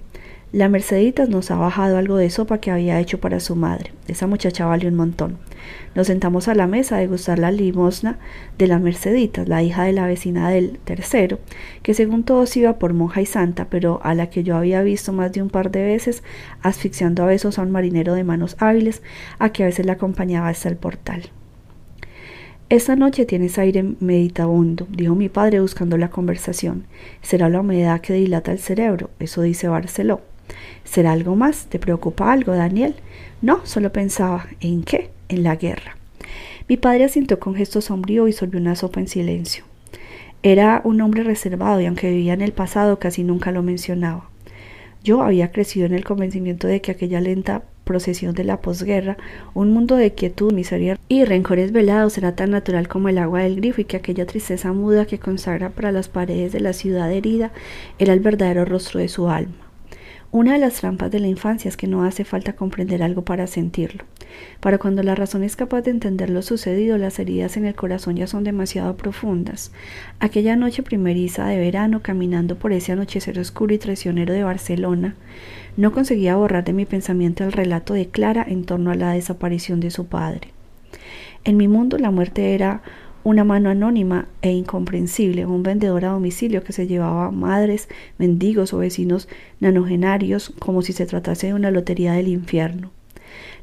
La 0.54 0.68
Merceditas 0.68 1.30
nos 1.30 1.50
ha 1.50 1.56
bajado 1.56 1.98
algo 1.98 2.18
de 2.18 2.30
sopa 2.30 2.58
que 2.58 2.72
había 2.72 3.00
hecho 3.00 3.22
para 3.22 3.40
su 3.40 3.56
madre. 3.56 3.94
Esa 4.10 4.28
muchacha 4.28 4.66
vale 4.66 4.86
un 4.86 4.96
montón. 4.96 5.38
Nos 5.96 6.08
sentamos 6.08 6.50
a 6.50 6.56
la 6.56 6.68
mesa 6.68 6.98
a 6.98 7.00
degustar 7.00 7.40
la 7.40 7.52
limosna 7.52 8.20
de 8.58 8.68
la 8.68 8.78
Merceditas, 8.78 9.48
la 9.48 9.64
hija 9.64 9.86
de 9.86 9.94
la 9.94 10.08
vecina 10.08 10.50
del 10.50 10.78
tercero, 10.80 11.40
que 11.84 11.94
según 11.94 12.26
todos 12.26 12.58
iba 12.58 12.80
por 12.80 12.92
monja 12.94 13.22
y 13.22 13.26
santa, 13.26 13.70
pero 13.70 14.02
a 14.04 14.14
la 14.14 14.30
que 14.30 14.44
yo 14.44 14.58
había 14.58 14.82
visto 14.82 15.14
más 15.14 15.32
de 15.32 15.42
un 15.42 15.50
par 15.50 15.72
de 15.72 15.86
veces 15.86 16.22
asfixiando 16.62 17.24
a 17.24 17.28
besos 17.28 17.58
a 17.58 17.62
un 17.62 17.72
marinero 17.72 18.14
de 18.14 18.26
manos 18.26 18.58
hábiles, 18.60 19.02
a 19.40 19.54
que 19.54 19.64
a 19.64 19.68
veces 19.68 19.86
la 19.86 19.94
acompañaba 19.94 20.50
hasta 20.50 20.68
el 20.68 20.76
portal. 20.76 21.30
Esta 22.68 22.98
noche 22.98 23.26
tienes 23.26 23.58
aire 23.58 23.96
meditabundo, 24.02 24.86
dijo 24.90 25.16
mi 25.16 25.30
padre 25.30 25.62
buscando 25.62 25.98
la 25.98 26.10
conversación. 26.10 26.88
Será 27.22 27.48
la 27.48 27.62
humedad 27.62 28.02
que 28.02 28.14
dilata 28.14 28.52
el 28.52 28.60
cerebro, 28.60 29.12
eso 29.20 29.42
dice 29.42 29.70
Barceló. 29.70 30.31
¿Será 30.84 31.12
algo 31.12 31.36
más? 31.36 31.68
¿Te 31.68 31.80
preocupa 31.80 32.32
algo, 32.32 32.54
Daniel? 32.54 32.96
No, 33.42 33.66
solo 33.66 33.92
pensaba, 33.92 34.48
¿en 34.60 34.84
qué? 34.84 35.10
En 35.30 35.44
la 35.44 35.56
guerra. 35.56 35.98
Mi 36.68 36.78
padre 36.78 37.06
asintió 37.06 37.40
con 37.40 37.56
gesto 37.56 37.82
sombrío 37.82 38.28
y 38.28 38.34
solvió 38.34 38.60
una 38.60 38.76
sopa 38.76 39.00
en 39.00 39.08
silencio. 39.08 39.64
Era 40.44 40.82
un 40.84 41.02
hombre 41.02 41.24
reservado 41.24 41.82
y 41.82 41.86
aunque 41.86 42.10
vivía 42.10 42.34
en 42.34 42.42
el 42.42 42.52
pasado 42.52 42.98
casi 42.98 43.24
nunca 43.24 43.52
lo 43.52 43.62
mencionaba. 43.62 44.30
Yo 45.04 45.22
había 45.22 45.52
crecido 45.52 45.86
en 45.86 45.94
el 45.94 46.04
convencimiento 46.04 46.68
de 46.68 46.82
que 46.82 46.92
aquella 46.92 47.22
lenta 47.22 47.64
procesión 47.84 48.36
de 48.36 48.44
la 48.44 48.62
posguerra, 48.62 49.18
un 49.54 49.72
mundo 49.72 49.96
de 49.96 50.14
quietud, 50.14 50.54
miseria 50.54 50.98
y 51.10 51.26
rencores 51.26 51.72
velados 51.72 52.18
era 52.18 52.36
tan 52.36 52.52
natural 52.52 52.88
como 52.88 53.10
el 53.10 53.18
agua 53.18 53.42
del 53.42 53.56
grifo 53.56 53.82
y 53.82 53.86
que 53.86 53.98
aquella 53.98 54.26
tristeza 54.26 54.72
muda 54.74 55.06
que 55.06 55.20
consagra 55.20 55.72
para 55.72 55.92
las 55.92 56.08
paredes 56.08 56.52
de 56.52 56.60
la 56.60 56.74
ciudad 56.74 57.12
herida 57.12 57.52
era 58.00 58.14
el 58.14 58.20
verdadero 58.20 58.66
rostro 58.66 59.00
de 59.00 59.08
su 59.08 59.30
alma. 59.30 59.71
Una 60.34 60.54
de 60.54 60.60
las 60.60 60.76
trampas 60.76 61.12
de 61.12 61.20
la 61.20 61.28
infancia 61.28 61.68
es 61.68 61.76
que 61.76 61.88
no 61.88 62.06
hace 62.06 62.24
falta 62.24 62.54
comprender 62.54 63.04
algo 63.04 63.24
para 63.24 63.48
sentirlo. 63.48 64.06
Para 64.62 64.78
cuando 64.78 65.04
la 65.04 65.14
razón 65.14 65.44
es 65.44 65.58
capaz 65.58 65.82
de 65.82 65.92
entender 65.92 66.30
lo 66.30 66.42
sucedido, 66.42 66.98
las 66.98 67.20
heridas 67.20 67.58
en 67.58 67.66
el 67.66 67.76
corazón 67.76 68.16
ya 68.16 68.28
son 68.28 68.46
demasiado 68.46 68.96
profundas. 68.96 69.74
Aquella 70.22 70.56
noche 70.56 70.84
primeriza 70.84 71.46
de 71.48 71.58
verano, 71.58 72.02
caminando 72.02 72.56
por 72.58 72.72
ese 72.72 72.94
anochecer 72.94 73.38
oscuro 73.40 73.74
y 73.74 73.78
traicionero 73.78 74.34
de 74.34 74.46
Barcelona, 74.46 75.16
no 75.76 75.92
conseguía 75.92 76.38
borrar 76.38 76.64
de 76.64 76.72
mi 76.72 76.86
pensamiento 76.86 77.44
el 77.44 77.52
relato 77.52 77.94
de 77.94 78.08
Clara 78.08 78.46
en 78.48 78.64
torno 78.64 78.92
a 78.92 78.96
la 78.96 79.12
desaparición 79.12 79.82
de 79.82 79.92
su 79.92 80.06
padre. 80.06 80.54
En 81.44 81.58
mi 81.58 81.68
mundo 81.68 81.98
la 81.98 82.10
muerte 82.10 82.54
era 82.54 82.84
una 83.24 83.44
mano 83.44 83.70
anónima 83.70 84.28
e 84.42 84.52
incomprensible, 84.52 85.46
un 85.46 85.64
vendedor 85.64 86.06
a 86.06 86.10
domicilio 86.10 86.64
que 86.64 86.74
se 86.74 86.88
llevaba 86.88 87.32
madres, 87.32 87.88
mendigos 88.18 88.74
o 88.74 88.80
vecinos 88.80 89.28
nanogenarios 89.60 90.54
como 90.60 90.82
si 90.82 90.94
se 90.94 91.06
tratase 91.06 91.48
de 91.48 91.54
una 91.54 91.72
lotería 91.72 92.14
del 92.14 92.28
infierno. 92.28 92.92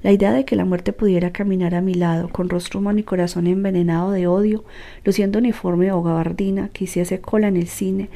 La 0.00 0.12
idea 0.12 0.32
de 0.32 0.44
que 0.44 0.54
la 0.54 0.64
muerte 0.64 0.92
pudiera 0.92 1.32
caminar 1.32 1.74
a 1.74 1.80
mi 1.80 1.92
lado, 1.94 2.28
con 2.28 2.48
rostro 2.48 2.78
humano 2.78 3.00
y 3.00 3.02
corazón 3.02 3.48
envenenado 3.48 4.12
de 4.12 4.28
odio, 4.28 4.64
luciendo 5.04 5.40
uniforme 5.40 5.90
o 5.90 6.02
gabardina, 6.04 6.68
que 6.68 6.84
hiciese 6.84 7.20
cola 7.20 7.48
en 7.48 7.56
el 7.56 7.66
cine, 7.66 8.08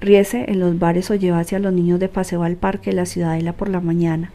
riese 0.00 0.44
en 0.48 0.60
los 0.60 0.78
bares 0.78 1.10
o 1.10 1.14
llevase 1.14 1.56
a 1.56 1.58
los 1.58 1.72
niños 1.72 1.98
de 1.98 2.08
paseo 2.08 2.42
al 2.42 2.56
parque 2.56 2.90
de 2.90 2.96
la 2.96 3.06
ciudadela 3.06 3.54
por 3.54 3.70
la 3.70 3.80
mañana, 3.80 4.32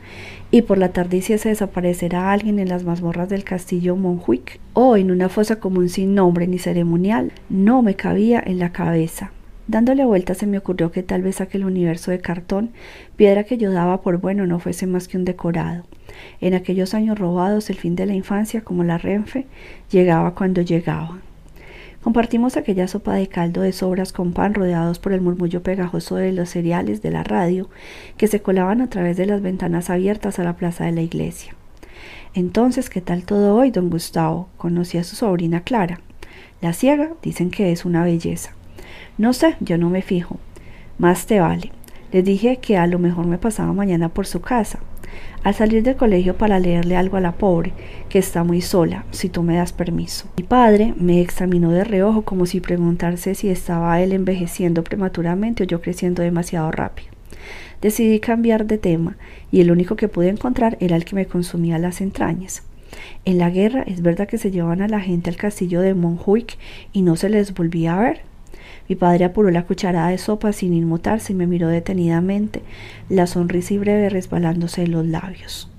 y 0.50 0.64
por 0.64 0.80
la 0.80 0.94
tarde 0.94 1.18
hiciese 1.18 1.50
desaparecer 1.50 2.16
a 2.16 2.32
alguien 2.32 2.58
en 2.58 2.70
las 2.70 2.84
mazmorras 2.84 3.30
del 3.30 3.44
castillo 3.44 3.96
Monjuic, 3.96 4.60
o 4.74 4.98
en 4.98 5.12
una 5.12 5.30
fosa 5.30 5.60
común 5.60 5.90
sin 5.90 6.16
nombre 6.16 6.48
ni 6.48 6.58
ceremonial, 6.58 7.34
no 7.50 7.84
me 7.84 7.96
cabía 7.96 8.42
en 8.44 8.58
la 8.58 8.72
cabeza. 8.72 9.32
Dándole 9.68 10.06
vuelta 10.06 10.36
se 10.36 10.46
me 10.46 10.60
ocurrió 10.60 10.92
que 10.92 11.02
tal 11.02 11.24
vez 11.24 11.42
aquel 11.42 11.66
universo 11.66 12.12
de 12.12 12.20
cartón, 12.20 12.70
piedra 13.16 13.46
que 13.46 13.58
yo 13.58 13.72
daba 13.72 14.02
por 14.02 14.20
bueno, 14.20 14.46
no 14.46 14.60
fuese 14.60 14.86
más 14.86 15.08
que 15.08 15.18
un 15.18 15.26
decorado. 15.26 15.86
En 16.40 16.54
aquellos 16.54 16.94
años 16.94 17.18
robados, 17.18 17.72
el 17.72 17.78
fin 17.78 17.96
de 17.96 18.06
la 18.06 18.14
infancia, 18.14 18.62
como 18.62 18.84
la 18.84 19.00
Renfe, 19.00 19.48
llegaba 19.90 20.36
cuando 20.36 20.62
llegaba. 20.62 21.18
Compartimos 22.04 22.56
aquella 22.56 22.88
sopa 22.88 23.16
de 23.16 23.28
caldo 23.28 23.62
de 23.62 23.72
sobras 23.72 24.14
con 24.14 24.34
pan 24.34 24.54
rodeados 24.54 25.00
por 25.00 25.12
el 25.14 25.22
murmullo 25.22 25.64
pegajoso 25.64 26.18
de 26.18 26.32
los 26.32 26.50
cereales 26.50 27.02
de 27.02 27.10
la 27.10 27.24
radio 27.24 27.68
que 28.18 28.28
se 28.28 28.44
colaban 28.44 28.82
a 28.82 28.92
través 28.92 29.18
de 29.18 29.26
las 29.26 29.42
ventanas 29.42 29.90
abiertas 29.90 30.38
a 30.38 30.44
la 30.44 30.56
plaza 30.56 30.86
de 30.86 30.92
la 30.92 31.02
iglesia. 31.02 31.56
Entonces, 32.36 32.92
¿qué 32.92 33.02
tal 33.02 33.24
todo 33.24 33.56
hoy, 33.56 33.72
don 33.72 33.90
Gustavo? 33.90 34.50
Conocí 34.58 35.00
a 35.00 35.04
su 35.04 35.16
sobrina 35.16 35.62
Clara. 35.62 36.00
La 36.62 36.74
ciega 36.74 37.14
dicen 37.24 37.50
que 37.50 37.72
es 37.72 37.86
una 37.86 38.04
belleza. 38.04 38.52
No 39.18 39.34
sé, 39.34 39.56
yo 39.60 39.78
no 39.78 39.90
me 39.90 40.02
fijo. 40.02 40.38
Más 40.98 41.26
te 41.26 41.40
vale. 41.40 41.72
Les 42.12 42.24
dije 42.24 42.58
que 42.58 42.78
a 42.78 42.88
lo 42.88 43.00
mejor 43.00 43.28
me 43.28 43.38
pasaba 43.38 43.74
mañana 43.74 44.10
por 44.10 44.26
su 44.26 44.42
casa. 44.42 44.80
Al 45.44 45.54
salir 45.54 45.84
del 45.84 45.96
colegio 45.96 46.36
para 46.36 46.60
leerle 46.60 46.98
algo 46.98 47.18
a 47.18 47.22
la 47.22 47.34
pobre, 47.34 47.74
que 48.10 48.20
está 48.20 48.44
muy 48.44 48.62
sola, 48.62 49.06
si 49.12 49.30
tú 49.30 49.44
me 49.44 49.56
das 49.58 49.74
permiso. 49.74 50.28
Mi 50.38 50.44
padre 50.44 50.94
me 50.98 51.22
examinó 51.22 51.72
de 51.72 51.84
reojo 51.84 52.24
como 52.24 52.46
si 52.46 52.62
preguntarse 52.62 53.36
si 53.36 53.50
estaba 53.50 54.02
él 54.02 54.12
envejeciendo 54.12 54.84
prematuramente 54.84 55.64
o 55.64 55.68
yo 55.68 55.82
creciendo 55.82 56.24
demasiado 56.24 56.72
rápido. 56.72 57.10
Decidí 57.82 58.20
cambiar 58.20 58.66
de 58.66 58.78
tema 58.78 59.18
y 59.52 59.62
el 59.62 59.72
único 59.72 59.96
que 59.96 60.08
pude 60.08 60.30
encontrar 60.30 60.78
era 60.80 60.96
el 60.96 61.06
que 61.06 61.16
me 61.16 61.28
consumía 61.28 61.78
las 61.78 62.02
entrañas. 62.02 62.64
En 63.26 63.38
la 63.38 63.50
guerra 63.50 63.84
es 63.86 64.02
verdad 64.02 64.28
que 64.28 64.38
se 64.38 64.52
llevan 64.52 64.82
a 64.82 64.88
la 64.88 65.00
gente 65.00 65.30
al 65.30 65.36
castillo 65.36 65.82
de 65.82 65.94
Montjuic 65.94 66.58
y 66.94 67.02
no 67.02 67.16
se 67.16 67.30
les 67.30 67.54
volvía 67.54 67.98
a 67.98 68.02
ver. 68.02 68.22
Mi 68.88 68.96
padre 68.96 69.26
apuró 69.26 69.50
la 69.52 69.66
cucharada 69.66 70.10
de 70.10 70.18
sopa 70.18 70.54
sin 70.54 70.74
inmutarse 70.74 71.34
y 71.34 71.36
me 71.36 71.48
miró 71.48 71.68
detenidamente, 71.68 72.62
la 73.10 73.28
sonrisa 73.28 73.74
y 73.74 73.78
breve 73.80 74.10
resbalándose 74.10 74.84
en 74.84 74.92
los 74.92 75.06
labios. 75.06 75.70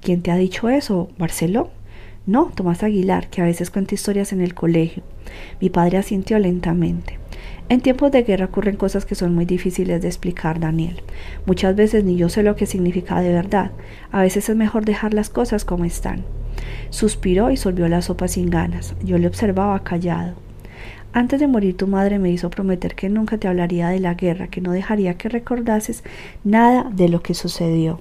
¿Quién 0.00 0.22
te 0.22 0.30
ha 0.30 0.36
dicho 0.36 0.68
eso, 0.68 1.08
Barceló? 1.18 1.70
No, 2.26 2.52
Tomás 2.54 2.82
Aguilar, 2.82 3.28
que 3.28 3.40
a 3.40 3.46
veces 3.46 3.70
cuenta 3.70 3.94
historias 3.94 4.32
en 4.32 4.40
el 4.40 4.54
colegio. 4.54 5.02
Mi 5.60 5.70
padre 5.70 5.98
asintió 5.98 6.38
lentamente. 6.38 7.18
En 7.70 7.80
tiempos 7.80 8.12
de 8.12 8.22
guerra 8.22 8.46
ocurren 8.46 8.76
cosas 8.76 9.04
que 9.04 9.14
son 9.14 9.34
muy 9.34 9.44
difíciles 9.44 10.00
de 10.00 10.08
explicar, 10.08 10.60
Daniel. 10.60 11.02
Muchas 11.44 11.74
veces 11.74 12.04
ni 12.04 12.16
yo 12.16 12.28
sé 12.28 12.42
lo 12.42 12.56
que 12.56 12.66
significa 12.66 13.20
de 13.20 13.32
verdad. 13.32 13.72
A 14.10 14.22
veces 14.22 14.48
es 14.48 14.56
mejor 14.56 14.84
dejar 14.84 15.12
las 15.12 15.28
cosas 15.28 15.64
como 15.64 15.84
están. 15.84 16.24
Suspiró 16.90 17.50
y 17.50 17.56
solvió 17.56 17.88
la 17.88 18.00
sopa 18.00 18.28
sin 18.28 18.48
ganas. 18.48 18.94
Yo 19.02 19.18
le 19.18 19.26
observaba 19.26 19.82
callado. 19.84 20.47
Antes 21.12 21.40
de 21.40 21.46
morir 21.46 21.76
tu 21.76 21.86
madre 21.86 22.18
me 22.18 22.30
hizo 22.30 22.50
prometer 22.50 22.94
que 22.94 23.08
nunca 23.08 23.38
te 23.38 23.48
hablaría 23.48 23.88
de 23.88 23.98
la 23.98 24.14
guerra, 24.14 24.48
que 24.48 24.60
no 24.60 24.72
dejaría 24.72 25.14
que 25.14 25.28
recordases 25.28 26.04
nada 26.44 26.84
de 26.92 27.08
lo 27.08 27.22
que 27.22 27.34
sucedió. 27.34 28.00